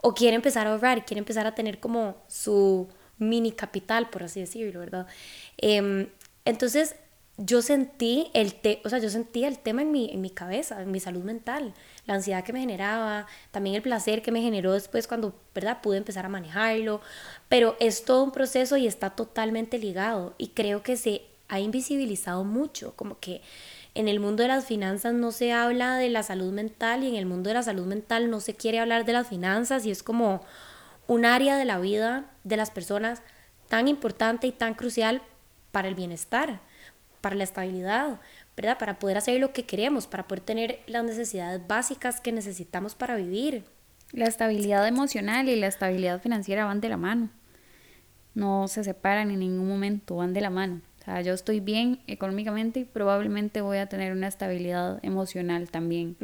O 0.00 0.14
quiere 0.14 0.36
empezar 0.36 0.66
a 0.66 0.72
ahorrar, 0.72 1.04
quiere 1.04 1.18
empezar 1.18 1.46
a 1.46 1.54
tener 1.54 1.80
como 1.80 2.16
su 2.28 2.88
mini 3.18 3.52
capital, 3.52 4.10
por 4.10 4.24
así 4.24 4.40
decirlo, 4.40 4.80
¿verdad? 4.80 5.06
Em, 5.56 6.08
entonces, 6.44 6.96
yo 7.36 7.62
sentí 7.62 8.30
el 8.32 8.54
te 8.54 8.80
o 8.84 8.88
sea, 8.88 9.00
yo 9.00 9.10
sentía 9.10 9.48
el 9.48 9.58
tema 9.58 9.82
en 9.82 9.90
mi, 9.90 10.10
en 10.12 10.20
mi 10.20 10.30
cabeza, 10.30 10.80
en 10.80 10.90
mi 10.92 11.00
salud 11.00 11.24
mental, 11.24 11.74
la 12.06 12.14
ansiedad 12.14 12.44
que 12.44 12.52
me 12.52 12.60
generaba, 12.60 13.26
también 13.50 13.74
el 13.76 13.82
placer 13.82 14.22
que 14.22 14.30
me 14.30 14.40
generó 14.40 14.72
después 14.72 15.08
cuando, 15.08 15.34
¿verdad? 15.54 15.80
Pude 15.82 15.96
empezar 15.96 16.26
a 16.26 16.28
manejarlo, 16.28 17.00
pero 17.48 17.76
es 17.80 18.04
todo 18.04 18.22
un 18.22 18.30
proceso 18.30 18.76
y 18.76 18.86
está 18.86 19.10
totalmente 19.10 19.78
ligado 19.78 20.34
y 20.38 20.48
creo 20.48 20.82
que 20.82 20.96
se 20.96 21.22
ha 21.48 21.58
invisibilizado 21.58 22.44
mucho, 22.44 22.94
como 22.94 23.18
que 23.18 23.42
en 23.94 24.08
el 24.08 24.20
mundo 24.20 24.42
de 24.42 24.48
las 24.48 24.66
finanzas 24.66 25.12
no 25.14 25.32
se 25.32 25.52
habla 25.52 25.96
de 25.96 26.10
la 26.10 26.22
salud 26.22 26.52
mental 26.52 27.02
y 27.02 27.08
en 27.08 27.14
el 27.16 27.26
mundo 27.26 27.48
de 27.48 27.54
la 27.54 27.62
salud 27.62 27.86
mental 27.86 28.30
no 28.30 28.40
se 28.40 28.54
quiere 28.54 28.78
hablar 28.78 29.04
de 29.04 29.12
las 29.12 29.28
finanzas 29.28 29.86
y 29.86 29.90
es 29.90 30.02
como 30.02 30.42
un 31.06 31.24
área 31.24 31.56
de 31.56 31.64
la 31.64 31.78
vida 31.78 32.30
de 32.44 32.56
las 32.56 32.70
personas 32.70 33.22
tan 33.68 33.88
importante 33.88 34.46
y 34.46 34.52
tan 34.52 34.74
crucial 34.74 35.20
para 35.72 35.88
el 35.88 35.94
bienestar 35.94 36.60
para 37.24 37.36
la 37.36 37.44
estabilidad, 37.44 38.20
¿verdad? 38.54 38.76
Para 38.76 38.98
poder 38.98 39.16
hacer 39.16 39.40
lo 39.40 39.54
que 39.54 39.64
queremos, 39.64 40.06
para 40.06 40.28
poder 40.28 40.44
tener 40.44 40.80
las 40.86 41.04
necesidades 41.04 41.66
básicas 41.66 42.20
que 42.20 42.32
necesitamos 42.32 42.94
para 42.94 43.16
vivir. 43.16 43.64
La 44.12 44.26
estabilidad 44.26 44.86
emocional 44.86 45.48
y 45.48 45.56
la 45.56 45.68
estabilidad 45.68 46.20
financiera 46.20 46.66
van 46.66 46.82
de 46.82 46.90
la 46.90 46.98
mano. 46.98 47.30
No 48.34 48.68
se 48.68 48.84
separan 48.84 49.30
en 49.30 49.38
ningún 49.38 49.66
momento, 49.66 50.16
van 50.16 50.34
de 50.34 50.42
la 50.42 50.50
mano. 50.50 50.82
O 51.00 51.04
sea, 51.04 51.22
yo 51.22 51.32
estoy 51.32 51.60
bien 51.60 52.00
económicamente 52.08 52.80
y 52.80 52.84
probablemente 52.84 53.62
voy 53.62 53.78
a 53.78 53.86
tener 53.86 54.12
una 54.12 54.28
estabilidad 54.28 54.98
emocional 55.02 55.70
también. 55.70 56.18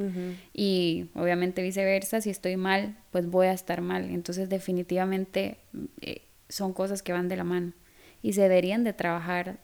Y 0.52 1.06
obviamente 1.14 1.62
viceversa, 1.62 2.20
si 2.20 2.28
estoy 2.28 2.58
mal, 2.58 2.94
pues 3.10 3.26
voy 3.26 3.46
a 3.46 3.52
estar 3.52 3.80
mal. 3.80 4.10
Entonces 4.10 4.50
definitivamente 4.50 5.56
eh, 6.02 6.20
son 6.50 6.74
cosas 6.74 7.02
que 7.02 7.14
van 7.14 7.30
de 7.30 7.36
la 7.36 7.44
mano 7.44 7.72
y 8.20 8.34
se 8.34 8.42
deberían 8.42 8.84
de 8.84 8.92
trabajar 8.92 9.60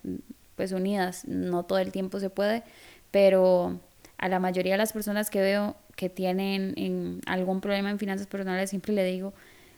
pues 0.56 0.72
unidas. 0.72 1.26
No 1.26 1.64
todo 1.64 1.78
el 1.78 1.92
tiempo 1.92 2.18
se 2.18 2.30
puede, 2.30 2.62
pero 3.10 3.78
a 4.18 4.28
la 4.28 4.40
mayoría 4.40 4.72
de 4.74 4.78
las 4.78 4.92
personas 4.92 5.30
que 5.30 5.40
veo 5.40 5.76
que 5.94 6.10
tienen 6.10 7.20
algún 7.26 7.60
problema 7.60 7.90
en 7.90 7.98
finanzas 7.98 8.26
personales, 8.26 8.70
siempre 8.70 8.92
le 8.92 9.04
digo, 9.04 9.32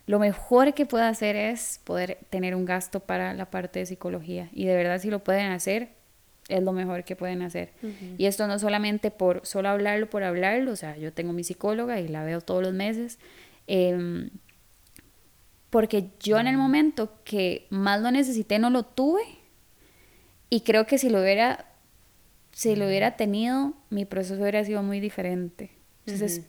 lo 0.06 0.18
mejor 0.18 0.74
que 0.74 0.86
puede 0.86 1.04
hacer 1.04 1.36
es 1.36 1.80
poder 1.84 2.18
tener 2.30 2.54
un 2.54 2.64
gasto 2.64 3.00
para 3.00 3.34
la 3.34 3.50
parte 3.50 3.80
de 3.80 3.86
psicología. 3.86 4.48
Y 4.52 4.64
de 4.64 4.74
verdad 4.74 5.00
si 5.00 5.10
lo 5.10 5.22
pueden 5.22 5.52
hacer, 5.52 5.90
es 6.48 6.62
lo 6.62 6.72
mejor 6.72 7.04
que 7.04 7.14
pueden 7.14 7.42
hacer. 7.42 7.72
Y 8.16 8.24
esto 8.24 8.46
no 8.46 8.58
solamente 8.58 9.10
por 9.10 9.46
solo 9.46 9.68
hablarlo, 9.68 10.08
por 10.08 10.24
hablarlo, 10.24 10.72
o 10.72 10.76
sea, 10.76 10.96
yo 10.96 11.12
tengo 11.12 11.32
mi 11.32 11.44
psicóloga 11.44 12.00
y 12.00 12.08
la 12.08 12.24
veo 12.24 12.40
todos 12.40 12.62
los 12.62 12.72
meses. 12.72 13.18
Em, 13.66 14.30
porque 15.70 16.10
yo 16.20 16.38
en 16.38 16.46
el 16.46 16.56
momento 16.56 17.12
que 17.24 17.66
más 17.68 18.00
lo 18.00 18.10
necesité 18.10 18.58
no 18.58 18.70
lo 18.70 18.84
tuve 18.84 19.22
y 20.50 20.60
creo 20.62 20.86
que 20.86 20.98
si 20.98 21.10
lo 21.10 21.20
hubiera, 21.20 21.66
si 22.52 22.76
lo 22.76 22.86
hubiera 22.86 23.16
tenido, 23.16 23.74
mi 23.90 24.04
proceso 24.04 24.40
hubiera 24.40 24.64
sido 24.64 24.82
muy 24.82 25.00
diferente. 25.00 25.70
Entonces, 26.06 26.46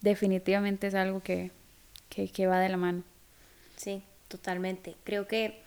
definitivamente 0.00 0.88
es 0.88 0.94
algo 0.94 1.20
que, 1.20 1.52
que, 2.08 2.46
va 2.46 2.58
de 2.60 2.68
la 2.68 2.76
mano. 2.76 3.04
Sí, 3.76 4.02
totalmente. 4.26 4.96
Creo 5.04 5.28
que, 5.28 5.60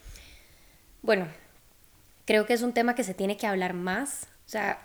bueno, 1.00 1.26
creo 2.26 2.44
que 2.46 2.52
es 2.52 2.62
un 2.62 2.74
tema 2.74 2.94
que 2.94 3.04
se 3.04 3.14
tiene 3.14 3.36
que 3.38 3.46
hablar 3.46 3.72
más. 3.72 4.28
O 4.46 4.50
sea, 4.50 4.82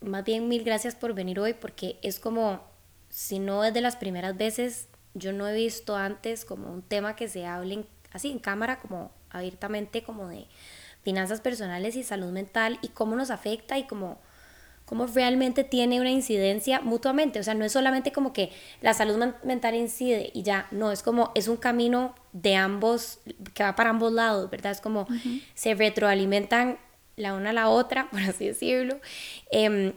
más 0.00 0.24
bien 0.24 0.48
mil 0.48 0.64
gracias 0.64 0.94
por 0.94 1.14
venir 1.14 1.40
hoy 1.40 1.54
porque 1.54 1.98
es 2.02 2.20
como, 2.20 2.62
si 3.08 3.38
no 3.38 3.64
es 3.64 3.72
de 3.72 3.80
las 3.80 3.96
primeras 3.96 4.36
veces, 4.36 4.88
yo 5.14 5.32
no 5.32 5.48
he 5.48 5.54
visto 5.54 5.96
antes 5.96 6.44
como 6.44 6.70
un 6.70 6.82
tema 6.82 7.16
que 7.16 7.28
se 7.28 7.46
hable 7.46 7.86
así 8.12 8.30
en 8.30 8.38
cámara, 8.38 8.80
como 8.80 9.10
abiertamente, 9.30 10.02
como 10.02 10.28
de 10.28 10.46
finanzas 11.02 11.40
personales 11.40 11.96
y 11.96 12.02
salud 12.02 12.30
mental 12.30 12.78
y 12.82 12.88
cómo 12.88 13.16
nos 13.16 13.30
afecta 13.30 13.78
y 13.78 13.86
cómo, 13.86 14.20
cómo 14.84 15.06
realmente 15.06 15.64
tiene 15.64 16.00
una 16.00 16.10
incidencia 16.10 16.80
mutuamente. 16.80 17.40
O 17.40 17.42
sea, 17.42 17.54
no 17.54 17.64
es 17.64 17.72
solamente 17.72 18.12
como 18.12 18.32
que 18.32 18.50
la 18.80 18.94
salud 18.94 19.22
mental 19.44 19.74
incide 19.74 20.30
y 20.34 20.42
ya, 20.42 20.66
no, 20.70 20.92
es 20.92 21.02
como, 21.02 21.32
es 21.34 21.48
un 21.48 21.56
camino 21.56 22.14
de 22.32 22.56
ambos, 22.56 23.20
que 23.54 23.62
va 23.62 23.74
para 23.76 23.90
ambos 23.90 24.12
lados, 24.12 24.50
¿verdad? 24.50 24.72
Es 24.72 24.80
como 24.80 25.06
se 25.54 25.74
retroalimentan 25.74 26.78
la 27.16 27.34
una 27.34 27.50
a 27.50 27.52
la 27.52 27.68
otra, 27.68 28.08
por 28.10 28.20
así 28.20 28.46
decirlo. 28.46 29.00
Em, 29.50 29.92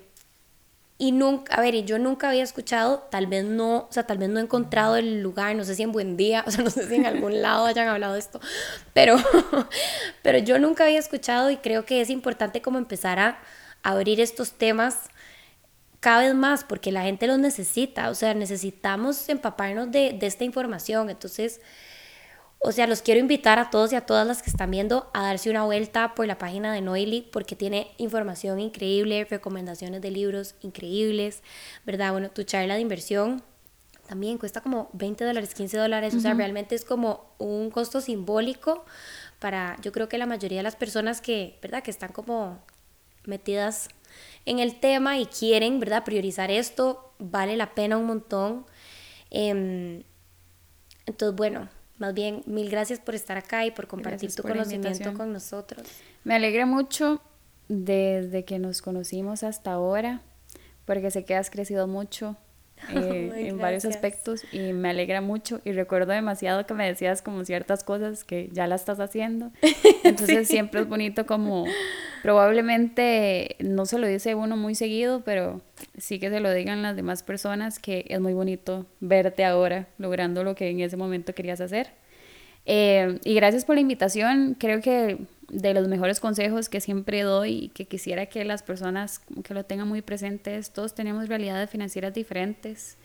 y 1.01 1.13
nunca, 1.13 1.55
a 1.55 1.61
ver, 1.61 1.83
yo 1.83 1.97
nunca 1.97 2.29
había 2.29 2.43
escuchado, 2.43 3.07
tal 3.09 3.25
vez 3.25 3.43
no, 3.43 3.77
o 3.77 3.87
sea, 3.89 4.03
tal 4.03 4.19
vez 4.19 4.29
no 4.29 4.39
he 4.39 4.43
encontrado 4.43 4.97
el 4.97 5.23
lugar, 5.23 5.55
no 5.55 5.63
sé 5.63 5.73
si 5.73 5.81
en 5.81 5.91
Buen 5.91 6.15
Día, 6.15 6.43
o 6.47 6.51
sea, 6.51 6.63
no 6.63 6.69
sé 6.69 6.87
si 6.87 6.93
en 6.93 7.07
algún 7.07 7.41
lado 7.41 7.65
hayan 7.65 7.87
hablado 7.87 8.13
de 8.13 8.19
esto, 8.19 8.39
pero, 8.93 9.15
pero 10.21 10.37
yo 10.37 10.59
nunca 10.59 10.83
había 10.83 10.99
escuchado 10.99 11.49
y 11.49 11.57
creo 11.57 11.85
que 11.85 12.01
es 12.01 12.11
importante 12.11 12.61
como 12.61 12.77
empezar 12.77 13.17
a 13.17 13.39
abrir 13.81 14.21
estos 14.21 14.51
temas 14.51 15.09
cada 16.01 16.21
vez 16.21 16.35
más 16.35 16.63
porque 16.63 16.91
la 16.91 17.01
gente 17.01 17.25
los 17.25 17.39
necesita, 17.39 18.11
o 18.11 18.13
sea, 18.13 18.35
necesitamos 18.35 19.27
empaparnos 19.27 19.91
de, 19.91 20.13
de 20.13 20.27
esta 20.27 20.43
información, 20.43 21.09
entonces 21.09 21.61
o 22.63 22.71
sea, 22.71 22.85
los 22.85 23.01
quiero 23.01 23.19
invitar 23.19 23.57
a 23.57 23.71
todos 23.71 23.91
y 23.91 23.95
a 23.95 24.05
todas 24.05 24.27
las 24.27 24.43
que 24.43 24.51
están 24.51 24.69
viendo 24.69 25.09
a 25.13 25.23
darse 25.23 25.49
una 25.49 25.63
vuelta 25.63 26.13
por 26.13 26.27
la 26.27 26.37
página 26.37 26.71
de 26.71 26.81
Noily 26.81 27.27
porque 27.31 27.55
tiene 27.55 27.91
información 27.97 28.59
increíble, 28.59 29.25
recomendaciones 29.29 30.01
de 30.01 30.11
libros 30.11 30.53
increíbles, 30.61 31.41
¿verdad? 31.85 32.11
Bueno, 32.11 32.29
tu 32.29 32.43
charla 32.43 32.75
de 32.75 32.81
inversión 32.81 33.43
también 34.07 34.37
cuesta 34.37 34.61
como 34.61 34.89
20 34.93 35.23
dólares, 35.23 35.55
15 35.55 35.77
dólares, 35.77 36.13
o 36.13 36.19
sea, 36.19 36.33
realmente 36.33 36.75
es 36.75 36.83
como 36.83 37.33
un 37.37 37.71
costo 37.71 38.01
simbólico 38.01 38.85
para, 39.39 39.77
yo 39.81 39.93
creo 39.93 40.09
que 40.09 40.17
la 40.17 40.25
mayoría 40.25 40.59
de 40.59 40.63
las 40.63 40.75
personas 40.75 41.21
que, 41.21 41.57
¿verdad? 41.61 41.81
Que 41.81 41.91
están 41.91 42.11
como 42.11 42.59
metidas 43.23 43.87
en 44.45 44.59
el 44.59 44.79
tema 44.79 45.17
y 45.17 45.25
quieren, 45.27 45.79
¿verdad? 45.79 46.03
Priorizar 46.03 46.51
esto, 46.51 47.13
vale 47.19 47.55
la 47.55 47.73
pena 47.73 47.97
un 47.97 48.05
montón. 48.05 48.65
Em, 49.29 50.03
entonces, 51.05 51.35
bueno, 51.35 51.69
más 52.01 52.15
bien, 52.15 52.41
mil 52.47 52.67
gracias 52.67 52.99
por 52.99 53.13
estar 53.13 53.37
acá 53.37 53.63
y 53.63 53.69
por 53.69 53.85
compartir 53.85 54.33
tu 54.33 54.41
conocimiento 54.41 55.13
con 55.13 55.31
nosotros. 55.31 55.87
Me 56.23 56.33
alegra 56.33 56.65
mucho 56.65 57.21
desde 57.69 58.43
que 58.43 58.57
nos 58.57 58.81
conocimos 58.81 59.43
hasta 59.43 59.73
ahora, 59.73 60.23
porque 60.85 61.11
sé 61.11 61.25
que 61.25 61.35
has 61.35 61.51
crecido 61.51 61.85
mucho 61.85 62.37
eh, 62.95 63.47
en 63.47 63.57
varios 63.57 63.85
aspectos 63.85 64.43
y 64.51 64.73
me 64.73 64.89
alegra 64.89 65.21
mucho 65.21 65.61
y 65.63 65.71
recuerdo 65.71 66.11
demasiado 66.11 66.65
que 66.65 66.73
me 66.73 66.87
decías 66.87 67.21
como 67.21 67.45
ciertas 67.45 67.83
cosas 67.83 68.23
que 68.23 68.49
ya 68.51 68.67
la 68.67 68.75
estás 68.75 68.99
haciendo. 68.99 69.51
Entonces 70.03 70.47
siempre 70.47 70.81
es 70.81 70.87
bonito 70.87 71.25
como 71.25 71.65
probablemente 72.21 73.55
no 73.59 73.85
se 73.85 73.97
lo 73.97 74.07
dice 74.07 74.35
uno 74.35 74.57
muy 74.57 74.75
seguido, 74.75 75.21
pero 75.23 75.61
sí 75.97 76.19
que 76.19 76.29
se 76.29 76.39
lo 76.39 76.51
digan 76.51 76.81
las 76.81 76.95
demás 76.95 77.23
personas 77.23 77.79
que 77.79 78.05
es 78.07 78.19
muy 78.19 78.33
bonito 78.33 78.85
verte 78.99 79.45
ahora 79.45 79.87
logrando 79.97 80.43
lo 80.43 80.55
que 80.55 80.69
en 80.69 80.79
ese 80.79 80.97
momento 80.97 81.33
querías 81.33 81.61
hacer. 81.61 81.91
Eh, 82.65 83.19
y 83.23 83.33
gracias 83.33 83.65
por 83.65 83.75
la 83.75 83.81
invitación. 83.81 84.55
Creo 84.59 84.81
que 84.81 85.17
de 85.51 85.73
los 85.73 85.87
mejores 85.87 86.19
consejos 86.19 86.69
que 86.69 86.79
siempre 86.79 87.21
doy 87.23 87.65
y 87.65 87.69
que 87.69 87.85
quisiera 87.85 88.25
que 88.27 88.45
las 88.45 88.63
personas 88.63 89.21
que 89.43 89.53
lo 89.53 89.65
tengan 89.65 89.87
muy 89.87 90.01
presentes, 90.01 90.71
todos 90.71 90.95
tenemos 90.95 91.27
realidades 91.27 91.69
financieras 91.69 92.13
diferentes 92.13 92.97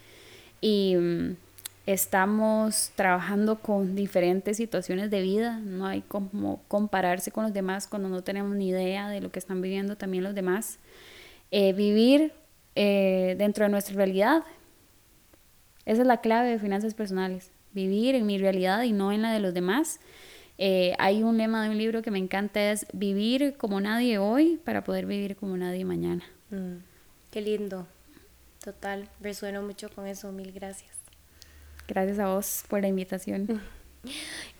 y 0.61 0.95
mm, 0.97 1.37
estamos 1.87 2.93
trabajando 2.95 3.61
con 3.61 3.97
diferentes 3.97 4.57
situaciones 4.57 5.11
de 5.11 5.23
vida, 5.23 5.59
no 5.59 5.87
hay 5.87 6.03
como 6.03 6.63
compararse 6.69 7.33
con 7.33 7.45
los 7.45 7.53
demás 7.53 7.89
cuando 7.89 8.09
no 8.09 8.23
tenemos 8.23 8.55
ni 8.57 8.69
idea 8.69 9.09
de 9.09 9.21
lo 9.21 9.31
que 9.31 9.39
están 9.39 9.61
viviendo 9.61 9.97
también 9.97 10.23
los 10.23 10.35
demás. 10.35 10.79
Eh, 11.51 11.73
vivir 11.73 12.33
eh, 12.75 13.35
dentro 13.39 13.65
de 13.65 13.71
nuestra 13.71 13.95
realidad, 13.95 14.43
esa 15.85 16.03
es 16.03 16.07
la 16.07 16.21
clave 16.21 16.51
de 16.51 16.59
finanzas 16.59 16.95
personales, 16.95 17.51
vivir 17.77 18.17
en 18.17 18.27
mi 18.27 18.39
realidad 18.39 18.83
y 18.83 18.91
no 18.91 19.13
en 19.13 19.23
la 19.23 19.33
de 19.33 19.39
los 19.39 19.55
demás 19.55 20.01
eh, 20.59 20.95
hay 20.99 21.23
un 21.23 21.37
lema 21.37 21.63
de 21.65 21.71
un 21.71 21.79
libro 21.79 22.03
que 22.03 22.11
me 22.11 22.19
encanta, 22.19 22.73
es 22.73 22.87
vivir 22.93 23.57
como 23.59 23.81
nadie 23.81 24.19
hoy 24.19 24.59
para 24.65 24.83
poder 24.85 25.07
vivir 25.07 25.37
como 25.37 25.57
nadie 25.57 25.85
mañana. 25.85 26.25
Mm, 26.51 26.79
qué 27.31 27.41
lindo. 27.43 27.87
Total, 28.65 29.09
resueno 29.21 29.63
mucho 29.63 29.91
con 29.91 30.07
eso. 30.07 30.33
Mil 30.33 30.53
gracias. 30.53 30.97
Gracias 31.87 32.19
a 32.19 32.29
vos 32.29 32.65
por 32.69 32.81
la 32.81 32.89
invitación. 32.89 33.61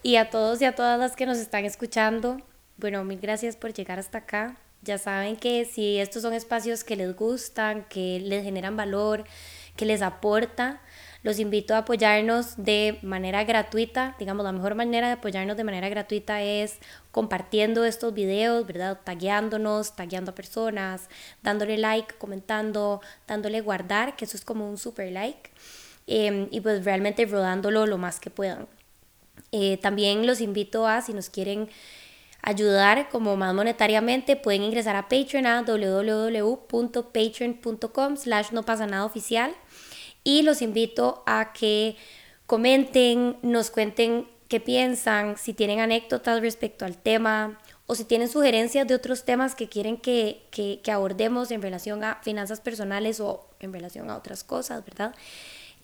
Y 0.03 0.17
a 0.17 0.29
todos 0.29 0.61
y 0.61 0.65
a 0.65 0.75
todas 0.75 0.99
las 0.99 1.15
que 1.15 1.25
nos 1.25 1.39
están 1.39 1.65
escuchando, 1.65 2.41
bueno, 2.79 3.05
mil 3.05 3.21
gracias 3.21 3.55
por 3.55 3.73
llegar 3.73 4.01
hasta 4.01 4.19
acá. 4.19 4.57
Ya 4.83 4.99
saben 4.99 5.37
que 5.37 5.65
si 5.65 5.99
estos 5.99 6.23
son 6.23 6.35
espacios 6.35 6.83
que 6.83 6.97
les 6.97 7.15
gustan, 7.15 7.85
que 7.89 8.19
les 8.19 8.43
generan 8.43 8.77
valor, 8.77 9.23
que 9.77 9.87
les 9.87 10.03
aporta, 10.03 10.81
Los 11.27 11.41
invito 11.41 11.75
a 11.75 11.79
apoyarnos 11.79 12.55
de 12.57 13.01
manera 13.03 13.43
gratuita. 13.43 14.15
Digamos, 14.17 14.45
la 14.45 14.53
mejor 14.53 14.77
manera 14.77 15.09
de 15.09 15.15
apoyarnos 15.15 15.57
de 15.57 15.65
manera 15.65 15.89
gratuita 15.89 16.41
es 16.41 16.79
compartiendo 17.11 17.85
estos 17.85 18.15
videos, 18.15 18.65
¿verdad? 18.65 19.01
Tagueándonos, 19.03 19.97
tagueando 19.97 20.31
a 20.31 20.37
personas, 20.37 21.09
dándole 21.43 21.79
like, 21.79 22.15
comentando, 22.15 23.01
dándole 23.27 23.61
guardar, 23.61 24.15
que 24.15 24.25
eso 24.25 24.37
es 24.37 24.45
como 24.45 24.71
un 24.71 24.79
super 24.79 25.11
like. 25.11 25.51
Em, 26.07 26.47
y 26.53 26.61
pues 26.61 26.85
realmente 26.85 27.27
rodándolo 27.27 27.87
lo 27.87 27.99
más 27.99 28.21
que 28.21 28.31
puedan. 28.31 28.69
Eh, 29.51 29.79
también 29.79 30.29
los 30.29 30.41
invito 30.41 30.87
a, 30.87 31.03
si 31.03 31.13
nos 31.13 31.29
quieren 31.29 31.69
ayudar 32.41 33.09
como 33.09 33.37
más 33.37 33.53
monetariamente, 33.53 34.37
pueden 34.37 34.63
ingresar 34.63 34.95
a 34.95 35.09
Patreon 35.09 35.47
a 35.47 35.63
www.patreon.com 35.63 38.17
slash 38.17 38.53
no 38.53 38.63
pasa 38.63 38.87
nada 38.87 39.05
oficial 39.05 39.57
y 40.27 40.43
los 40.43 40.61
invito 40.61 41.23
a 41.25 41.53
que 41.53 41.97
comenten, 42.47 43.37
nos 43.43 43.71
cuenten 43.71 44.27
qué 44.49 44.59
piensan, 44.59 45.39
si 45.39 45.55
tienen 45.55 45.79
anécdotas 45.79 46.41
respecto 46.41 46.85
al 46.85 46.97
tema 46.97 47.61
o 47.87 47.95
si 47.95 48.05
tienen 48.05 48.29
sugerencias 48.29 48.89
de 48.89 48.97
otros 48.97 49.25
temas 49.25 49.55
que 49.55 49.69
quieren 49.69 49.97
que, 49.97 50.43
que, 50.51 50.91
abordemos 50.91 51.53
en 51.53 51.63
relación 51.63 52.03
a 52.03 52.17
finanzas 52.25 52.61
personales 52.61 53.21
o 53.21 53.47
en 53.61 53.73
relación 53.73 54.11
a 54.11 54.17
otras 54.17 54.43
cosas, 54.43 54.85
¿verdad? 54.85 55.15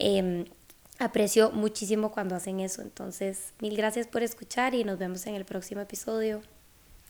Em, 0.01 0.47
aprecio 0.99 1.53
muchísimo 1.53 2.11
cuando 2.11 2.35
hacen 2.35 2.59
eso. 2.59 2.83
Entonces, 2.83 3.53
mil 3.61 3.77
gracias 3.77 4.09
por 4.09 4.25
escuchar 4.25 4.75
y 4.75 4.83
nos 4.83 4.99
vemos 4.99 5.25
en 5.27 5.37
el 5.37 5.45
próximo 5.45 5.83
episodio. 5.83 6.43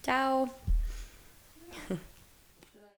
Chao. 0.03 0.51